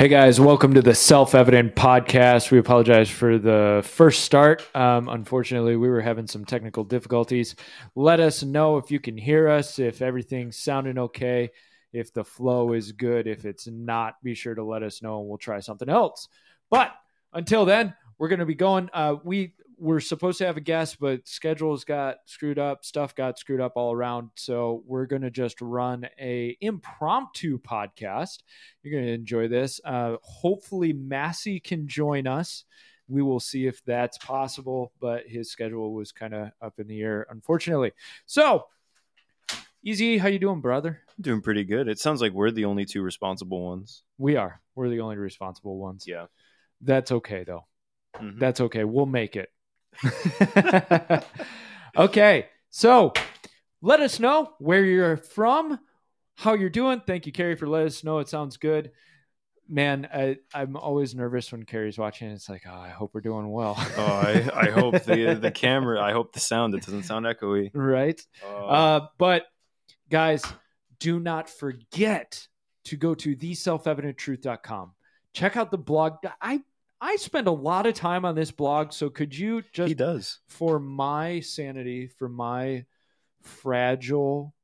Hey 0.00 0.08
guys, 0.08 0.40
welcome 0.40 0.72
to 0.72 0.80
the 0.80 0.94
Self 0.94 1.34
Evident 1.34 1.76
podcast. 1.76 2.50
We 2.50 2.58
apologize 2.58 3.10
for 3.10 3.36
the 3.36 3.82
first 3.84 4.24
start. 4.24 4.66
Um, 4.74 5.10
unfortunately, 5.10 5.76
we 5.76 5.90
were 5.90 6.00
having 6.00 6.26
some 6.26 6.46
technical 6.46 6.84
difficulties. 6.84 7.54
Let 7.94 8.18
us 8.18 8.42
know 8.42 8.78
if 8.78 8.90
you 8.90 8.98
can 8.98 9.18
hear 9.18 9.46
us, 9.46 9.78
if 9.78 10.00
everything's 10.00 10.56
sounding 10.56 10.96
okay, 10.96 11.50
if 11.92 12.14
the 12.14 12.24
flow 12.24 12.72
is 12.72 12.92
good. 12.92 13.26
If 13.26 13.44
it's 13.44 13.66
not, 13.66 14.14
be 14.22 14.34
sure 14.34 14.54
to 14.54 14.64
let 14.64 14.82
us 14.82 15.02
know 15.02 15.20
and 15.20 15.28
we'll 15.28 15.36
try 15.36 15.60
something 15.60 15.90
else. 15.90 16.28
But 16.70 16.94
until 17.34 17.66
then, 17.66 17.92
we're 18.16 18.28
going 18.28 18.38
to 18.38 18.46
be 18.46 18.54
going. 18.54 18.88
Uh, 18.94 19.16
we 19.22 19.52
we're 19.80 20.00
supposed 20.00 20.38
to 20.38 20.46
have 20.46 20.58
a 20.58 20.60
guest, 20.60 20.98
but 21.00 21.26
schedules 21.26 21.84
got 21.84 22.18
screwed 22.26 22.58
up, 22.58 22.84
stuff 22.84 23.14
got 23.14 23.38
screwed 23.38 23.60
up 23.62 23.72
all 23.76 23.92
around. 23.92 24.28
So 24.36 24.82
we're 24.86 25.06
gonna 25.06 25.30
just 25.30 25.60
run 25.60 26.06
a 26.20 26.56
impromptu 26.60 27.58
podcast. 27.58 28.42
You're 28.82 29.00
gonna 29.00 29.12
enjoy 29.12 29.48
this. 29.48 29.80
Uh, 29.84 30.16
hopefully, 30.22 30.92
Massey 30.92 31.58
can 31.60 31.88
join 31.88 32.26
us. 32.26 32.64
We 33.08 33.22
will 33.22 33.40
see 33.40 33.66
if 33.66 33.82
that's 33.84 34.18
possible, 34.18 34.92
but 35.00 35.26
his 35.26 35.50
schedule 35.50 35.94
was 35.94 36.12
kind 36.12 36.34
of 36.34 36.50
up 36.60 36.78
in 36.78 36.86
the 36.86 37.00
air, 37.00 37.26
unfortunately. 37.30 37.92
So, 38.26 38.66
Easy, 39.82 40.18
how 40.18 40.28
you 40.28 40.38
doing, 40.38 40.60
brother? 40.60 41.00
Doing 41.18 41.40
pretty 41.40 41.64
good. 41.64 41.88
It 41.88 41.98
sounds 41.98 42.20
like 42.20 42.32
we're 42.32 42.50
the 42.50 42.66
only 42.66 42.84
two 42.84 43.00
responsible 43.00 43.64
ones. 43.64 44.02
We 44.18 44.36
are. 44.36 44.60
We're 44.74 44.90
the 44.90 45.00
only 45.00 45.16
responsible 45.16 45.78
ones. 45.78 46.04
Yeah. 46.06 46.26
That's 46.82 47.10
okay 47.12 47.44
though. 47.44 47.64
Mhm. 48.16 48.38
That's 48.38 48.60
okay. 48.60 48.84
We'll 48.84 49.06
make 49.06 49.36
it. 49.36 49.50
okay. 51.96 52.46
So 52.70 53.12
let 53.82 54.00
us 54.00 54.20
know 54.20 54.52
where 54.58 54.84
you're 54.84 55.16
from, 55.16 55.78
how 56.36 56.54
you're 56.54 56.70
doing. 56.70 57.02
Thank 57.06 57.26
you, 57.26 57.32
Carrie, 57.32 57.56
for 57.56 57.66
letting 57.66 57.88
us 57.88 58.04
know. 58.04 58.18
It 58.18 58.28
sounds 58.28 58.56
good. 58.56 58.92
Man, 59.68 60.08
I, 60.12 60.38
I'm 60.52 60.76
always 60.76 61.14
nervous 61.14 61.52
when 61.52 61.62
Carrie's 61.64 61.96
watching. 61.96 62.28
It's 62.30 62.48
like, 62.48 62.62
oh, 62.68 62.74
I 62.74 62.88
hope 62.88 63.12
we're 63.14 63.20
doing 63.20 63.50
well. 63.50 63.76
Oh, 63.96 64.04
I, 64.04 64.50
I 64.54 64.70
hope 64.70 65.04
the 65.04 65.38
the 65.40 65.52
camera. 65.52 66.00
I 66.00 66.12
hope 66.12 66.32
the 66.32 66.40
sound. 66.40 66.74
It 66.74 66.84
doesn't 66.84 67.04
sound 67.04 67.24
echoey. 67.26 67.70
right? 67.72 68.20
Uh, 68.44 68.66
Uh, 68.66 69.06
but 69.16 69.46
guys, 70.10 70.42
do 70.98 71.20
not 71.20 71.48
forget 71.48 72.48
to 72.84 72.96
go 72.96 73.14
to 73.14 73.36
theselfevidenttruth.com. 73.36 74.92
Check 75.34 75.56
out 75.56 75.70
the 75.70 75.78
blog. 75.78 76.14
I 76.40 76.62
I 77.00 77.16
spend 77.16 77.46
a 77.46 77.52
lot 77.52 77.86
of 77.86 77.94
time 77.94 78.24
on 78.24 78.34
this 78.34 78.50
blog, 78.50 78.92
so 78.92 79.08
could 79.08 79.36
you 79.36 79.62
just 79.72 79.88
he 79.88 79.94
does. 79.94 80.40
for 80.48 80.78
my 80.78 81.40
sanity, 81.40 82.06
for 82.06 82.28
my 82.28 82.84
fragile 83.42 84.54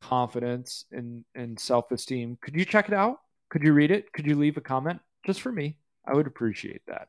confidence 0.00 0.84
and, 0.90 1.24
and 1.34 1.58
self 1.58 1.92
esteem, 1.92 2.38
could 2.40 2.56
you 2.56 2.64
check 2.64 2.88
it 2.88 2.94
out? 2.94 3.18
Could 3.50 3.62
you 3.62 3.72
read 3.72 3.90
it? 3.90 4.12
Could 4.12 4.26
you 4.26 4.36
leave 4.36 4.56
a 4.56 4.60
comment 4.60 5.00
just 5.24 5.40
for 5.40 5.52
me? 5.52 5.76
I 6.04 6.14
would 6.14 6.26
appreciate 6.26 6.82
that. 6.86 7.08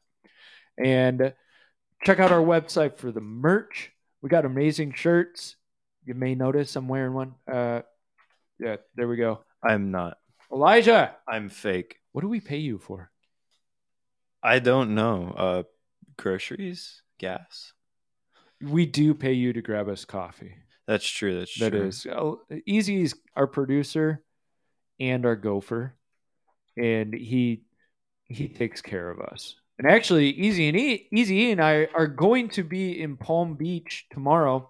And 0.77 1.33
check 2.03 2.19
out 2.19 2.31
our 2.31 2.41
website 2.41 2.97
for 2.97 3.11
the 3.11 3.21
merch. 3.21 3.91
We 4.21 4.29
got 4.29 4.45
amazing 4.45 4.93
shirts. 4.93 5.55
You 6.05 6.13
may 6.13 6.35
notice 6.35 6.75
I'm 6.75 6.87
wearing 6.87 7.13
one. 7.13 7.35
Uh, 7.51 7.81
yeah, 8.59 8.77
there 8.95 9.07
we 9.07 9.17
go. 9.17 9.43
I'm 9.63 9.91
not. 9.91 10.17
Elijah, 10.51 11.15
I'm 11.27 11.49
fake. 11.49 11.97
what 12.11 12.21
do 12.21 12.27
we 12.27 12.39
pay 12.39 12.57
you 12.57 12.77
for? 12.77 13.11
I 14.44 14.59
don't 14.59 14.95
know. 14.95 15.34
Uh, 15.38 15.64
groceries, 16.17 17.02
gas. 17.20 17.73
We 18.61 18.86
do 18.86 19.14
pay 19.14 19.34
you 19.34 19.53
to 19.53 19.61
grab 19.61 19.89
us 19.89 20.06
coffee. 20.06 20.56
That's 20.88 21.07
true. 21.07 21.40
That's 21.40 21.59
That 21.59 21.72
true. 21.72 21.88
is 21.88 22.06
oh, 22.07 22.41
Easy 22.66 23.01
is 23.01 23.16
our 23.35 23.47
producer 23.47 24.24
and 25.00 25.25
our 25.25 25.35
gopher, 25.35 25.96
and 26.78 27.13
he 27.13 27.63
he 28.25 28.47
takes 28.47 28.81
care 28.81 29.09
of 29.09 29.19
us. 29.19 29.56
And 29.78 29.90
actually, 29.90 30.30
Easy 30.30 30.68
and 30.68 30.78
e, 30.78 31.07
Easy 31.12 31.35
E 31.35 31.51
and 31.51 31.62
I 31.62 31.88
are 31.94 32.07
going 32.07 32.50
to 32.50 32.63
be 32.63 33.01
in 33.01 33.18
Palm 33.18 33.56
Beach 33.56 34.06
tomorrow. 34.12 34.69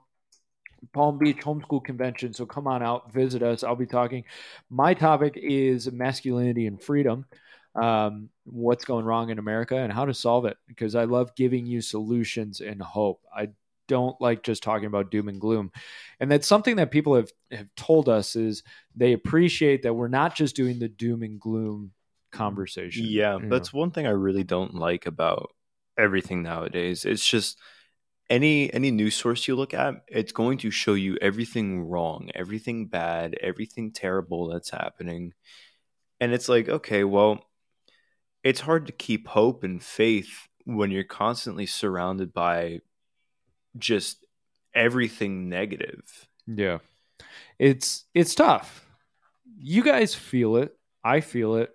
Palm 0.94 1.18
Beach 1.18 1.38
Homeschool 1.38 1.84
Convention. 1.84 2.34
So 2.34 2.46
come 2.46 2.66
on 2.68 2.82
out, 2.82 3.14
visit 3.14 3.44
us. 3.44 3.64
I'll 3.64 3.76
be 3.76 3.86
talking. 3.86 4.24
My 4.70 4.94
topic 4.94 5.34
is 5.38 5.92
masculinity 5.92 6.66
and 6.66 6.82
freedom. 6.82 7.26
Um, 7.76 8.30
what's 8.44 8.84
going 8.84 9.06
wrong 9.06 9.30
in 9.30 9.40
America 9.40 9.78
and 9.78 9.94
how 9.94 10.06
to 10.06 10.14
solve 10.14 10.46
it 10.46 10.58
because 10.68 10.94
I 10.94 11.06
love 11.06 11.36
giving 11.36 11.66
you 11.66 11.82
solutions 11.82 12.60
and 12.60 12.82
hope. 12.82 13.22
I 13.34 13.50
don't 13.88 14.20
like 14.22 14.44
just 14.44 14.64
talking 14.64 14.88
about 14.88 15.12
doom 15.12 15.30
and 15.30 15.40
gloom. 15.40 15.72
And 16.20 16.32
that's 16.32 16.48
something 16.48 16.78
that 16.78 16.92
people 16.92 17.16
have, 17.16 17.32
have 17.52 17.68
told 17.76 18.10
us 18.10 18.36
is 18.36 18.64
they 18.96 19.14
appreciate 19.14 19.84
that 19.84 19.94
we're 19.94 20.08
not 20.08 20.36
just 20.36 20.56
doing 20.56 20.80
the 20.80 20.90
doom 20.90 21.24
and 21.24 21.40
gloom 21.40 21.92
conversation. 22.32 23.06
Yeah, 23.06 23.36
you 23.36 23.44
know. 23.44 23.50
that's 23.50 23.74
one 23.74 23.92
thing 23.92 24.08
I 24.08 24.12
really 24.12 24.44
don't 24.44 24.76
like 24.76 25.06
about 25.06 25.52
everything 25.98 26.42
nowadays. 26.44 27.06
It's 27.06 27.28
just 27.28 27.60
any 28.30 28.74
any 28.74 28.92
news 28.92 29.16
source 29.16 29.48
you 29.48 29.56
look 29.56 29.74
at, 29.74 29.96
it's 30.08 30.32
going 30.32 30.58
to 30.60 30.72
show 30.72 30.94
you 30.94 31.18
everything 31.22 31.82
wrong, 31.82 32.30
everything 32.34 32.88
bad, 32.88 33.36
everything 33.42 33.92
terrible 33.92 34.48
that's 34.48 34.70
happening. 34.70 35.34
And 36.22 36.34
it's 36.34 36.48
like, 36.48 36.70
okay, 36.70 37.04
well, 37.04 37.44
it's 38.44 38.62
hard 38.62 38.88
to 38.88 38.92
keep 38.92 39.28
hope 39.28 39.64
and 39.64 39.82
faith 39.82 40.48
when 40.66 40.92
you're 40.92 41.04
constantly 41.04 41.66
surrounded 41.66 42.34
by 42.34 42.80
just 43.78 44.26
everything 44.74 45.50
negative. 45.50 46.28
Yeah. 46.48 46.80
It's 47.60 48.06
it's 48.14 48.36
tough. 48.36 48.86
You 49.58 49.84
guys 49.84 50.16
feel 50.16 50.58
it. 50.58 50.76
I 51.04 51.22
feel 51.22 51.56
it. 51.56 51.72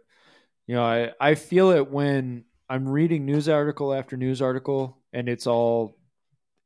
You 0.66 0.76
know, 0.76 0.84
I, 0.84 1.12
I 1.21 1.34
feel 1.37 1.71
it 1.71 1.88
when 1.91 2.44
I'm 2.69 2.88
reading 2.88 3.25
news 3.25 3.49
article 3.49 3.94
after 3.94 4.16
news 4.16 4.43
article 4.43 4.99
and 5.12 5.28
it's 5.28 5.47
all 5.47 5.97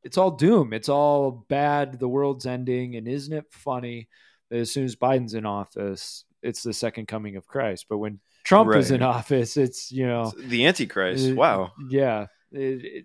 it's 0.03 0.17
all 0.17 0.31
doom. 0.31 0.73
It's 0.73 0.89
all 0.89 1.45
bad. 1.49 1.99
The 2.01 2.09
world's 2.09 2.47
ending. 2.47 2.97
And 2.97 3.07
isn't 3.07 3.37
it 3.37 3.45
funny 3.51 4.09
that 4.49 4.59
as 4.59 4.73
soon 4.73 4.85
as 4.85 4.97
Biden's 4.97 5.35
in 5.35 5.45
office, 5.45 6.25
it's 6.43 6.63
the 6.63 6.73
second 6.73 7.07
coming 7.07 7.37
of 7.37 7.47
Christ. 7.47 7.87
But 7.89 7.99
when 7.99 8.21
Trump 8.45 8.75
is 8.75 8.91
in 8.91 9.03
office, 9.03 9.57
it's 9.57 9.91
you 9.93 10.07
know 10.07 10.33
The 10.39 10.67
Antichrist. 10.67 11.31
uh, 11.31 11.35
wow. 11.35 11.73
Yeah. 11.89 12.27
It- 12.53 12.85
it- 12.85 13.05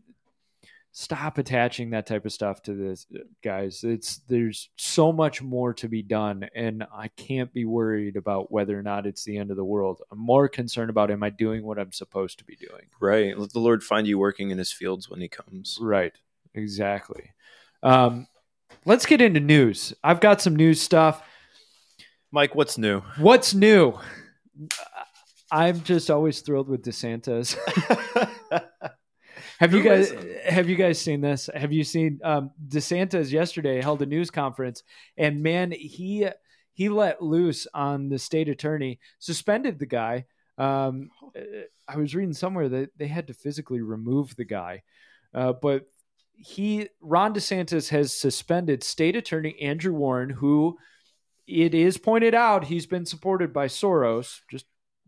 stop 0.98 1.38
attaching 1.38 1.90
that 1.90 2.06
type 2.08 2.26
of 2.26 2.32
stuff 2.32 2.62
to 2.62 2.74
this, 2.74 3.06
guys. 3.44 3.84
It's 3.84 4.20
there's 4.30 4.70
so 4.78 5.12
much 5.12 5.42
more 5.42 5.74
to 5.74 5.90
be 5.90 6.02
done, 6.02 6.48
and 6.56 6.86
I 6.94 7.10
can't 7.10 7.52
be 7.52 7.66
worried 7.66 8.16
about 8.16 8.50
whether 8.50 8.80
or 8.80 8.82
not 8.82 9.06
it's 9.06 9.26
the 9.26 9.38
end 9.38 9.52
of 9.52 9.58
the 9.58 9.66
world. 9.66 10.02
I'm 10.10 10.18
more 10.20 10.48
concerned 10.48 10.90
about 10.90 11.12
am 11.12 11.22
I 11.22 11.32
doing 11.32 11.66
what 11.66 11.78
I'm 11.80 11.92
supposed 11.92 12.38
to 12.40 12.46
be 12.46 12.56
doing. 12.56 12.84
Right. 13.02 13.38
Let 13.38 13.52
the 13.52 13.60
Lord 13.60 13.84
find 13.84 14.08
you 14.08 14.18
working 14.18 14.52
in 14.52 14.58
his 14.58 14.72
fields 14.72 15.10
when 15.10 15.20
he 15.20 15.28
comes. 15.28 15.78
Right. 15.82 16.14
Exactly. 16.54 17.32
Um, 17.84 18.28
let's 18.86 19.06
get 19.06 19.20
into 19.20 19.42
news. 19.42 19.94
I've 20.02 20.22
got 20.22 20.42
some 20.42 20.56
news 20.56 20.80
stuff. 20.82 21.22
Mike, 22.32 22.56
what's 22.56 22.78
new? 22.78 23.02
What's 23.18 23.54
new? 23.54 24.00
I'm 25.56 25.84
just 25.84 26.12
always 26.12 26.42
thrilled 26.42 26.68
with 26.68 26.84
DeSantis. 26.84 27.58
Have 29.60 29.74
you 29.74 29.84
guys 29.84 30.14
have 30.44 30.68
you 30.68 30.76
guys 30.76 31.00
seen 31.00 31.22
this? 31.22 31.50
Have 31.56 31.72
you 31.72 31.86
seen 31.86 32.20
um 32.26 32.52
DeSantis 32.68 33.32
yesterday 33.32 33.82
held 33.82 34.02
a 34.02 34.06
news 34.06 34.30
conference 34.30 34.84
and 35.18 35.42
man 35.42 35.72
he 35.72 36.28
he 36.74 36.90
let 36.90 37.22
loose 37.22 37.66
on 37.74 38.10
the 38.10 38.20
state 38.20 38.50
attorney, 38.50 39.00
suspended 39.20 39.80
the 39.80 39.86
guy. 39.86 40.26
Um 40.58 41.10
uh, 41.34 41.42
I 41.88 41.96
was 41.96 42.14
reading 42.14 42.34
somewhere 42.34 42.68
that 42.68 42.90
they 42.98 43.08
had 43.08 43.28
to 43.28 43.34
physically 43.34 43.80
remove 43.80 44.36
the 44.36 44.44
guy. 44.44 44.84
Uh, 45.34 45.54
but 45.54 45.86
he 46.34 46.90
Ron 47.00 47.34
DeSantis 47.34 47.90
has 47.90 48.12
suspended 48.12 48.84
state 48.84 49.16
attorney 49.16 49.58
Andrew 49.62 49.94
Warren 49.94 50.32
who 50.32 50.78
it 51.48 51.74
is 51.74 51.98
pointed 51.98 52.36
out 52.36 52.66
he's 52.66 52.88
been 52.88 53.06
supported 53.06 53.54
by 53.54 53.68
Soros, 53.68 54.42
just 54.52 54.66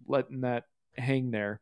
letting 0.07 0.41
that 0.41 0.63
hang 0.97 1.31
there. 1.31 1.61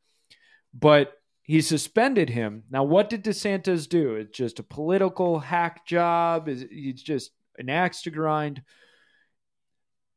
But 0.74 1.14
he 1.44 1.62
suspended 1.62 2.30
him. 2.30 2.64
Now, 2.70 2.84
what 2.84 3.10
did 3.10 3.24
DeSantis 3.24 3.88
do? 3.88 4.16
It's 4.16 4.36
just 4.36 4.60
a 4.60 4.64
political 4.64 5.40
hack 5.40 5.86
job. 5.86 6.50
Is 6.50 6.66
He's 6.70 7.04
just 7.04 7.32
an 7.58 7.70
axe 7.70 8.02
to 8.04 8.12
grind. 8.12 8.64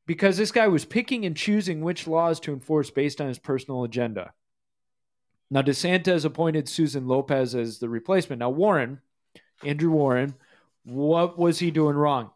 Because 0.07 0.39
this 0.39 0.53
guy 0.53 0.69
was 0.69 0.87
picking 0.87 1.27
and 1.27 1.37
choosing 1.37 1.83
which 1.83 2.07
laws 2.07 2.41
to 2.41 2.53
enforce 2.53 2.91
based 2.91 3.21
on 3.21 3.29
his 3.29 3.39
personal 3.39 3.85
agenda. 3.85 4.33
Now, 5.51 5.63
DeSantis 5.63 6.25
appointed 6.25 6.69
Susan 6.69 7.07
Lopez 7.07 7.55
as 7.55 7.79
the 7.79 7.89
replacement. 7.89 8.41
Now, 8.41 8.51
Warren, 8.51 9.01
Andrew 9.65 9.91
Warren, 9.91 10.35
what 10.85 11.39
was 11.39 11.59
he 11.59 11.71
doing 11.71 11.97
wrong? 11.97 12.31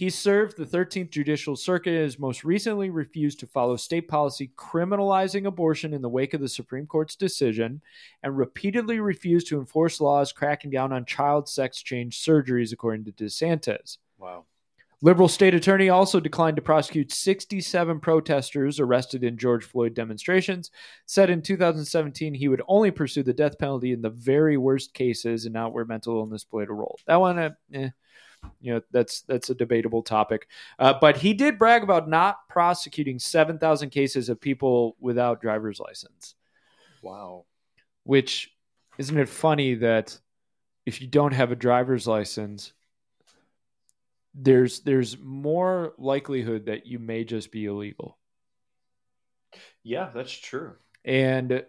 He 0.00 0.08
served 0.08 0.56
the 0.56 0.64
13th 0.64 1.10
Judicial 1.10 1.54
Circuit 1.54 1.92
and 1.92 2.04
has 2.04 2.18
most 2.18 2.42
recently 2.42 2.88
refused 2.88 3.38
to 3.40 3.46
follow 3.46 3.76
state 3.76 4.08
policy 4.08 4.50
criminalizing 4.56 5.44
abortion 5.44 5.92
in 5.92 6.00
the 6.00 6.08
wake 6.08 6.32
of 6.32 6.40
the 6.40 6.48
Supreme 6.48 6.86
Court's 6.86 7.16
decision 7.16 7.82
and 8.22 8.34
repeatedly 8.34 8.98
refused 8.98 9.48
to 9.48 9.58
enforce 9.58 10.00
laws 10.00 10.32
cracking 10.32 10.70
down 10.70 10.90
on 10.94 11.04
child 11.04 11.50
sex 11.50 11.82
change 11.82 12.18
surgeries, 12.18 12.72
according 12.72 13.04
to 13.04 13.12
DeSantis. 13.12 13.98
Wow. 14.16 14.46
Liberal 15.02 15.28
state 15.28 15.54
attorney 15.54 15.90
also 15.90 16.18
declined 16.18 16.56
to 16.56 16.62
prosecute 16.62 17.12
67 17.12 18.00
protesters 18.00 18.80
arrested 18.80 19.22
in 19.22 19.36
George 19.36 19.66
Floyd 19.66 19.92
demonstrations. 19.92 20.70
Said 21.04 21.28
in 21.28 21.42
2017 21.42 22.32
he 22.32 22.48
would 22.48 22.62
only 22.68 22.90
pursue 22.90 23.22
the 23.22 23.34
death 23.34 23.58
penalty 23.58 23.92
in 23.92 24.00
the 24.00 24.08
very 24.08 24.56
worst 24.56 24.94
cases 24.94 25.44
and 25.44 25.52
not 25.52 25.74
where 25.74 25.84
mental 25.84 26.16
illness 26.16 26.42
played 26.42 26.70
a 26.70 26.72
role. 26.72 26.98
That 27.06 27.20
one, 27.20 27.38
uh, 27.38 27.50
eh, 27.74 27.90
you 28.60 28.74
know, 28.74 28.80
that's 28.90 29.22
that's 29.22 29.50
a 29.50 29.54
debatable 29.54 30.02
topic. 30.02 30.48
Uh, 30.78 30.94
but 31.00 31.16
he 31.16 31.34
did 31.34 31.58
brag 31.58 31.82
about 31.82 32.08
not 32.08 32.48
prosecuting 32.48 33.18
7,000 33.18 33.90
cases 33.90 34.28
of 34.28 34.40
people 34.40 34.96
without 35.00 35.40
driver's 35.40 35.80
license. 35.80 36.34
Wow. 37.02 37.44
Which 38.04 38.52
isn't 38.98 39.18
it 39.18 39.28
funny 39.28 39.74
that 39.76 40.18
if 40.86 41.00
you 41.00 41.06
don't 41.06 41.32
have 41.32 41.52
a 41.52 41.56
driver's 41.56 42.06
license 42.06 42.72
there's 44.34 44.80
there's 44.80 45.18
more 45.18 45.94
likelihood 45.98 46.66
that 46.66 46.86
you 46.86 46.98
may 46.98 47.24
just 47.24 47.50
be 47.50 47.64
illegal. 47.64 48.18
Yeah, 49.82 50.10
that's 50.14 50.32
true. 50.32 50.74
And 51.04 51.64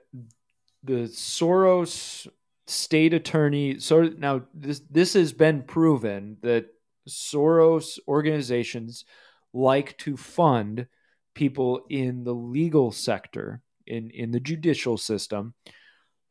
the 0.83 0.93
Soros 1.07 2.27
state 2.71 3.13
attorney 3.13 3.79
so 3.79 4.03
now 4.17 4.41
this 4.53 4.81
this 4.89 5.13
has 5.13 5.33
been 5.33 5.61
proven 5.63 6.37
that 6.41 6.67
Soros 7.07 7.99
organizations 8.07 9.05
like 9.53 9.97
to 9.97 10.15
fund 10.15 10.87
people 11.33 11.85
in 11.89 12.23
the 12.23 12.33
legal 12.33 12.91
sector 12.91 13.61
in 13.85 14.09
in 14.11 14.31
the 14.31 14.39
judicial 14.39 14.97
system 14.97 15.53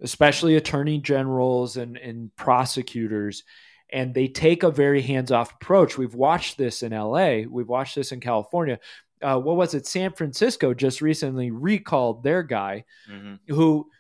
especially 0.00 0.56
attorney 0.56 0.98
generals 0.98 1.76
and 1.76 1.96
and 1.96 2.34
prosecutors 2.36 3.44
and 3.92 4.14
they 4.14 4.28
take 4.28 4.62
a 4.62 4.70
very 4.70 5.02
hands-off 5.02 5.54
approach. 5.54 5.98
We've 5.98 6.14
watched 6.14 6.58
this 6.58 6.82
in 6.82 6.92
LA, 6.92 7.42
we've 7.48 7.68
watched 7.68 7.96
this 7.96 8.12
in 8.12 8.20
California. 8.20 8.78
Uh, 9.22 9.38
what 9.38 9.56
was 9.56 9.74
it? 9.74 9.86
San 9.86 10.12
Francisco 10.12 10.72
just 10.72 11.02
recently 11.02 11.50
recalled 11.50 12.22
their 12.22 12.42
guy, 12.42 12.84
mm-hmm. 13.10 13.34
who 13.52 13.90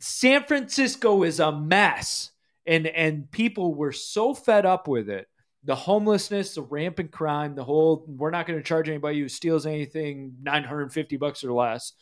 San 0.00 0.44
Francisco 0.44 1.22
is 1.22 1.40
a 1.40 1.52
mess, 1.52 2.30
and 2.66 2.86
and 2.86 3.30
people 3.30 3.74
were 3.74 3.92
so 3.92 4.34
fed 4.34 4.66
up 4.66 4.88
with 4.88 5.08
it. 5.08 5.28
The 5.64 5.74
homelessness, 5.74 6.54
the 6.54 6.62
rampant 6.62 7.12
crime, 7.12 7.54
the 7.54 7.64
whole 7.64 8.04
we're 8.08 8.30
not 8.30 8.46
going 8.46 8.58
to 8.58 8.64
charge 8.64 8.88
anybody 8.88 9.20
who 9.20 9.28
steals 9.28 9.66
anything 9.66 10.36
950 10.42 11.18
bucks 11.18 11.44
or 11.44 11.52
less. 11.52 11.92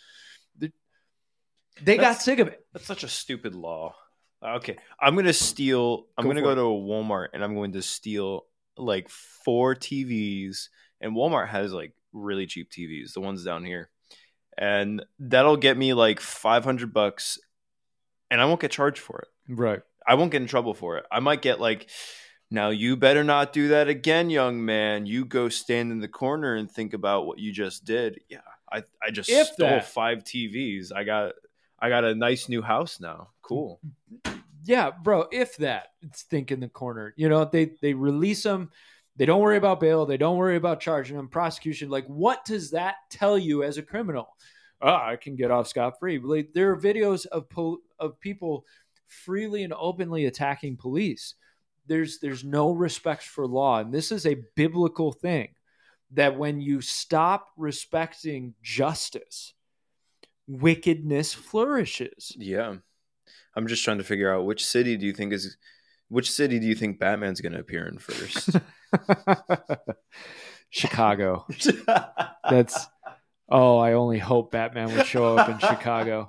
they 0.60 0.70
that's, 1.82 2.00
got 2.00 2.22
sick 2.22 2.38
of 2.38 2.46
it. 2.46 2.64
That's 2.72 2.86
such 2.86 3.02
a 3.02 3.08
stupid 3.08 3.56
law. 3.56 3.96
Okay, 4.44 4.76
I'm 5.00 5.16
gonna 5.16 5.32
steal. 5.32 6.06
I'm 6.16 6.24
go 6.24 6.30
gonna 6.30 6.42
go 6.42 6.54
to 6.54 6.60
a 6.60 6.64
Walmart 6.64 7.28
and 7.34 7.42
I'm 7.42 7.56
going 7.56 7.72
to 7.72 7.82
steal 7.82 8.46
like 8.76 9.08
four 9.08 9.74
TVs. 9.74 10.68
And 11.00 11.16
Walmart 11.16 11.48
has 11.48 11.72
like 11.72 11.94
really 12.12 12.46
cheap 12.46 12.70
TVs, 12.70 13.12
the 13.12 13.20
ones 13.20 13.44
down 13.44 13.64
here, 13.64 13.90
and 14.56 15.04
that'll 15.18 15.56
get 15.56 15.76
me 15.76 15.94
like 15.94 16.20
500 16.20 16.92
bucks, 16.92 17.40
and 18.30 18.40
I 18.40 18.44
won't 18.44 18.60
get 18.60 18.70
charged 18.70 19.00
for 19.00 19.20
it. 19.20 19.28
Right. 19.48 19.80
I 20.06 20.14
won't 20.14 20.32
get 20.32 20.42
in 20.42 20.48
trouble 20.48 20.74
for 20.74 20.96
it. 20.96 21.04
I 21.10 21.20
might 21.20 21.42
get 21.42 21.60
like, 21.60 21.88
now 22.50 22.70
you 22.70 22.96
better 22.96 23.24
not 23.24 23.52
do 23.52 23.68
that 23.68 23.88
again, 23.88 24.30
young 24.30 24.64
man. 24.64 25.04
You 25.06 25.24
go 25.24 25.48
stand 25.48 25.92
in 25.92 26.00
the 26.00 26.08
corner 26.08 26.54
and 26.54 26.70
think 26.70 26.94
about 26.94 27.26
what 27.26 27.38
you 27.38 27.52
just 27.52 27.84
did. 27.84 28.20
Yeah, 28.28 28.40
I 28.72 28.84
I 29.02 29.10
just 29.10 29.28
if 29.28 29.48
stole 29.48 29.68
that. 29.68 29.88
five 29.88 30.24
TVs. 30.24 30.90
I 30.94 31.04
got 31.04 31.34
I 31.78 31.90
got 31.90 32.04
a 32.04 32.14
nice 32.14 32.48
new 32.48 32.62
house 32.62 33.00
now. 33.00 33.28
Cool. 33.42 33.80
Yeah, 34.64 34.90
bro. 34.90 35.26
If 35.30 35.58
that, 35.58 35.88
it's 36.00 36.22
think 36.22 36.50
in 36.50 36.60
the 36.60 36.68
corner. 36.68 37.12
You 37.16 37.28
know, 37.28 37.44
they 37.44 37.72
they 37.82 37.92
release 37.92 38.42
them. 38.42 38.70
They 39.16 39.26
don't 39.26 39.40
worry 39.42 39.56
about 39.56 39.80
bail. 39.80 40.06
They 40.06 40.16
don't 40.16 40.36
worry 40.36 40.56
about 40.56 40.80
charging 40.80 41.16
them, 41.16 41.28
prosecution. 41.28 41.90
Like, 41.90 42.06
what 42.06 42.44
does 42.44 42.70
that 42.70 42.94
tell 43.10 43.36
you 43.36 43.62
as 43.62 43.76
a 43.76 43.82
criminal? 43.82 44.28
Oh, 44.80 44.88
I 44.88 45.16
can 45.16 45.36
get 45.36 45.50
off 45.50 45.68
scot 45.68 45.98
free. 45.98 46.18
Like, 46.18 46.52
there 46.52 46.70
are 46.70 46.80
videos 46.80 47.26
of 47.26 47.48
po- 47.48 47.82
of 47.98 48.20
people 48.20 48.64
freely 49.06 49.64
and 49.64 49.72
openly 49.72 50.26
attacking 50.26 50.76
police. 50.76 51.34
There's 51.86 52.18
there's 52.20 52.44
no 52.44 52.72
respect 52.72 53.22
for 53.22 53.46
law, 53.46 53.80
and 53.80 53.92
this 53.92 54.12
is 54.12 54.26
a 54.26 54.42
biblical 54.54 55.12
thing. 55.12 55.54
That 56.12 56.38
when 56.38 56.60
you 56.60 56.80
stop 56.80 57.48
respecting 57.56 58.54
justice, 58.62 59.52
wickedness 60.46 61.34
flourishes. 61.34 62.34
Yeah. 62.38 62.76
I'm 63.54 63.66
just 63.66 63.84
trying 63.84 63.98
to 63.98 64.04
figure 64.04 64.32
out 64.32 64.46
which 64.46 64.64
city 64.64 64.96
do 64.96 65.06
you 65.06 65.12
think 65.12 65.32
is 65.32 65.56
which 66.08 66.30
city 66.30 66.58
do 66.58 66.66
you 66.66 66.74
think 66.74 66.98
Batman's 66.98 67.40
going 67.40 67.52
to 67.52 67.58
appear 67.58 67.86
in 67.86 67.98
first? 67.98 68.50
Chicago. 70.70 71.46
That's 72.50 72.86
oh, 73.48 73.78
I 73.78 73.94
only 73.94 74.18
hope 74.18 74.52
Batman 74.52 74.94
would 74.94 75.06
show 75.06 75.36
up 75.36 75.48
in 75.48 75.58
Chicago. 75.68 76.26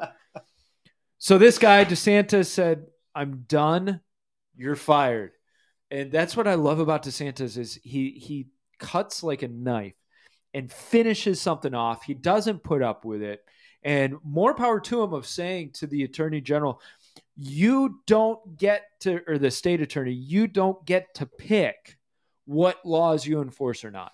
So 1.17 1.37
this 1.37 1.57
guy 1.57 1.85
DeSantis 1.85 2.47
said, 2.47 2.87
"I'm 3.13 3.45
done. 3.47 4.01
You're 4.55 4.75
fired." 4.75 5.31
And 5.91 6.11
that's 6.11 6.37
what 6.37 6.47
I 6.47 6.53
love 6.53 6.79
about 6.79 7.03
DeSantis 7.03 7.57
is 7.57 7.79
he 7.83 8.11
he 8.11 8.47
cuts 8.79 9.23
like 9.23 9.41
a 9.41 9.47
knife 9.47 9.95
and 10.53 10.71
finishes 10.71 11.39
something 11.41 11.73
off. 11.73 12.03
He 12.03 12.13
doesn't 12.13 12.63
put 12.63 12.81
up 12.81 13.05
with 13.05 13.21
it. 13.21 13.43
And 13.83 14.15
more 14.23 14.53
power 14.53 14.79
to 14.81 15.03
him 15.03 15.13
of 15.13 15.25
saying 15.25 15.71
to 15.73 15.87
the 15.87 16.03
attorney 16.03 16.41
general, 16.41 16.81
you 17.35 18.01
don't 18.05 18.57
get 18.57 18.83
to, 19.01 19.21
or 19.27 19.37
the 19.37 19.51
state 19.51 19.81
attorney, 19.81 20.11
you 20.11 20.47
don't 20.47 20.83
get 20.85 21.13
to 21.15 21.25
pick 21.25 21.97
what 22.45 22.85
laws 22.85 23.25
you 23.25 23.41
enforce 23.41 23.85
or 23.85 23.91
not. 23.91 24.11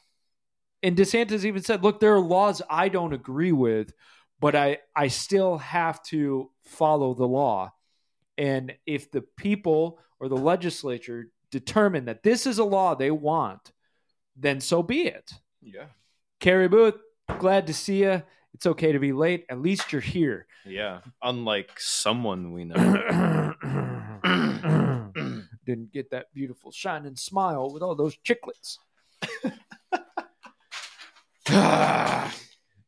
And 0.86 0.96
DeSantis 0.96 1.46
even 1.46 1.64
said, 1.64 1.84
look, 1.84 2.00
there 2.00 2.14
are 2.14 2.20
laws 2.20 2.62
I 2.70 2.90
don't 2.90 3.12
agree 3.14 3.52
with, 3.52 3.92
but 4.40 4.56
I, 4.56 4.78
I 4.96 5.08
still 5.08 5.58
have 5.58 6.04
to 6.04 6.52
follow 6.64 7.16
the 7.16 7.26
law. 7.28 7.74
And 8.38 8.72
if 8.86 9.10
the 9.10 9.22
people 9.22 9.98
or 10.20 10.30
the 10.30 10.38
legislature 10.38 11.32
determine 11.50 12.06
that 12.06 12.22
this 12.22 12.46
is 12.46 12.60
a 12.60 12.64
law 12.64 12.94
they 12.94 13.10
want, 13.10 13.72
then 14.36 14.62
so 14.62 14.84
be 14.84 15.08
it. 15.08 15.34
Yeah. 15.64 15.86
Carrie 16.40 16.68
Booth, 16.68 17.00
glad 17.40 17.66
to 17.66 17.74
see 17.74 18.04
you. 18.04 18.22
It's 18.54 18.68
okay 18.68 18.92
to 18.92 19.00
be 19.00 19.12
late. 19.12 19.48
At 19.50 19.60
least 19.60 19.92
you're 19.92 20.02
here. 20.02 20.46
Yeah. 20.68 21.00
Unlike 21.24 21.80
someone 21.80 22.52
we 22.52 22.66
know. 22.66 22.76
Didn't 25.66 25.92
get 25.92 26.12
that 26.12 26.32
beautiful 26.32 26.72
shining 26.72 27.16
smile 27.16 27.74
with 27.74 27.82
all 27.82 27.96
those 27.96 28.16
chiclets. 28.18 28.78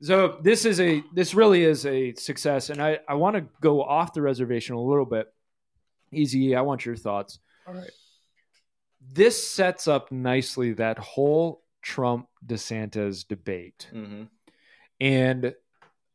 so 0.01 0.39
this 0.41 0.65
is 0.65 0.79
a 0.79 1.03
this 1.13 1.33
really 1.33 1.63
is 1.63 1.85
a 1.85 2.13
success 2.15 2.69
and 2.69 2.81
i 2.81 2.97
i 3.07 3.13
want 3.13 3.35
to 3.35 3.45
go 3.61 3.83
off 3.83 4.13
the 4.13 4.21
reservation 4.21 4.75
a 4.75 4.81
little 4.81 5.05
bit 5.05 5.27
easy 6.11 6.55
i 6.55 6.61
want 6.61 6.85
your 6.85 6.95
thoughts 6.95 7.39
all 7.67 7.73
right 7.73 7.91
this 9.13 9.47
sets 9.47 9.87
up 9.87 10.11
nicely 10.11 10.73
that 10.73 10.97
whole 10.97 11.61
trump 11.81 12.27
desantis 12.45 13.27
debate 13.27 13.87
mm-hmm. 13.93 14.23
And 14.99 15.53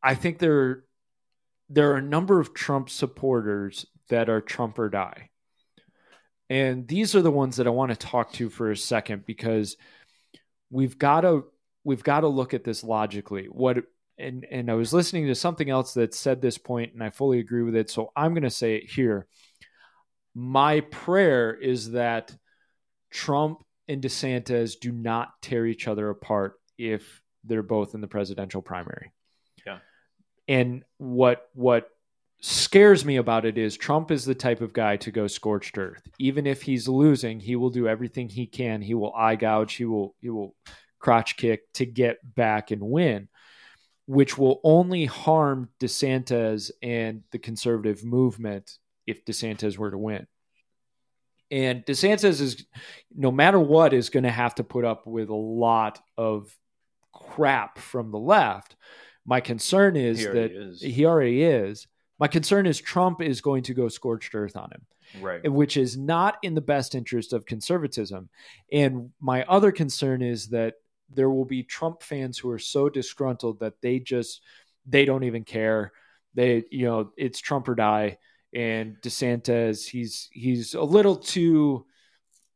I 0.02 0.14
think 0.14 0.38
there 0.38 0.84
there 1.68 1.92
are 1.92 1.96
a 1.96 2.02
number 2.02 2.40
of 2.40 2.52
Trump 2.52 2.90
supporters 2.90 3.86
that 4.08 4.28
are 4.28 4.40
Trump 4.40 4.78
or 4.78 4.90
die. 4.90 5.30
And 6.50 6.86
these 6.86 7.14
are 7.14 7.22
the 7.22 7.30
ones 7.30 7.56
that 7.56 7.66
I 7.66 7.70
want 7.70 7.92
to 7.92 7.96
talk 7.96 8.32
to 8.34 8.50
for 8.50 8.70
a 8.70 8.76
second 8.76 9.24
because 9.24 9.76
we've 10.68 10.98
got 10.98 11.22
to 11.22 11.46
we've 11.84 12.02
got 12.02 12.20
to 12.20 12.28
look 12.28 12.54
at 12.54 12.64
this 12.64 12.84
logically. 12.84 13.46
What 13.46 13.78
and 14.18 14.46
and 14.50 14.70
I 14.70 14.74
was 14.74 14.92
listening 14.92 15.26
to 15.26 15.34
something 15.34 15.70
else 15.70 15.94
that 15.94 16.14
said 16.14 16.40
this 16.40 16.58
point 16.58 16.92
and 16.92 17.02
I 17.02 17.10
fully 17.10 17.38
agree 17.38 17.62
with 17.62 17.76
it. 17.76 17.90
So 17.90 18.12
I'm 18.14 18.34
going 18.34 18.42
to 18.42 18.50
say 18.50 18.76
it 18.76 18.90
here. 18.90 19.26
My 20.34 20.80
prayer 20.80 21.54
is 21.54 21.92
that 21.92 22.34
Trump 23.10 23.64
and 23.88 24.02
DeSantis 24.02 24.78
do 24.80 24.92
not 24.92 25.30
tear 25.42 25.66
each 25.66 25.88
other 25.88 26.08
apart 26.08 26.54
if 26.78 27.22
they're 27.44 27.62
both 27.62 27.94
in 27.94 28.00
the 28.00 28.06
presidential 28.06 28.62
primary. 28.62 29.12
Yeah. 29.66 29.78
And 30.48 30.84
what 30.98 31.48
what 31.54 31.88
scares 32.40 33.04
me 33.04 33.16
about 33.16 33.44
it 33.44 33.56
is 33.56 33.76
Trump 33.76 34.10
is 34.10 34.24
the 34.24 34.34
type 34.34 34.60
of 34.60 34.72
guy 34.72 34.96
to 34.96 35.10
go 35.10 35.26
scorched 35.26 35.78
earth. 35.78 36.02
Even 36.18 36.46
if 36.46 36.62
he's 36.62 36.88
losing, 36.88 37.40
he 37.40 37.56
will 37.56 37.70
do 37.70 37.88
everything 37.88 38.28
he 38.28 38.46
can. 38.46 38.82
He 38.82 38.94
will 38.94 39.14
eye 39.14 39.36
gouge, 39.36 39.74
he 39.74 39.84
will 39.84 40.14
he 40.20 40.30
will 40.30 40.54
crotch 41.02 41.36
kick 41.36 41.70
to 41.74 41.84
get 41.84 42.18
back 42.34 42.70
and 42.70 42.80
win, 42.80 43.28
which 44.06 44.38
will 44.38 44.60
only 44.64 45.04
harm 45.04 45.68
DeSantis 45.80 46.70
and 46.82 47.22
the 47.32 47.38
conservative 47.38 48.04
movement 48.04 48.78
if 49.06 49.24
DeSantis 49.24 49.76
were 49.76 49.90
to 49.90 49.98
win. 49.98 50.26
And 51.50 51.84
DeSantis 51.84 52.40
is, 52.40 52.64
no 53.14 53.30
matter 53.30 53.60
what, 53.60 53.92
is 53.92 54.08
going 54.08 54.24
to 54.24 54.30
have 54.30 54.54
to 54.54 54.64
put 54.64 54.86
up 54.86 55.06
with 55.06 55.28
a 55.28 55.34
lot 55.34 56.00
of 56.16 56.56
crap 57.12 57.76
from 57.76 58.10
the 58.10 58.18
left. 58.18 58.76
My 59.26 59.40
concern 59.40 59.96
is 59.96 60.20
he 60.20 60.24
that 60.26 60.50
is. 60.50 60.80
he 60.80 61.04
already 61.04 61.42
is. 61.42 61.86
My 62.18 62.28
concern 62.28 62.66
is 62.66 62.80
Trump 62.80 63.20
is 63.20 63.40
going 63.40 63.64
to 63.64 63.74
go 63.74 63.88
scorched 63.88 64.34
earth 64.34 64.56
on 64.56 64.70
him. 64.70 64.86
Right. 65.20 65.52
Which 65.52 65.76
is 65.76 65.98
not 65.98 66.38
in 66.42 66.54
the 66.54 66.62
best 66.62 66.94
interest 66.94 67.34
of 67.34 67.44
conservatism. 67.44 68.30
And 68.72 69.10
my 69.20 69.44
other 69.44 69.72
concern 69.72 70.22
is 70.22 70.48
that 70.48 70.76
there 71.14 71.30
will 71.30 71.44
be 71.44 71.62
Trump 71.62 72.02
fans 72.02 72.38
who 72.38 72.50
are 72.50 72.58
so 72.58 72.88
disgruntled 72.88 73.60
that 73.60 73.80
they 73.80 73.98
just 73.98 74.42
they 74.86 75.04
don't 75.04 75.24
even 75.24 75.44
care. 75.44 75.92
They 76.34 76.64
you 76.70 76.86
know 76.86 77.12
it's 77.16 77.40
Trump 77.40 77.68
or 77.68 77.74
die. 77.74 78.18
And 78.54 78.96
DeSantis, 79.00 79.88
he's 79.88 80.28
he's 80.30 80.74
a 80.74 80.82
little 80.82 81.16
too 81.16 81.86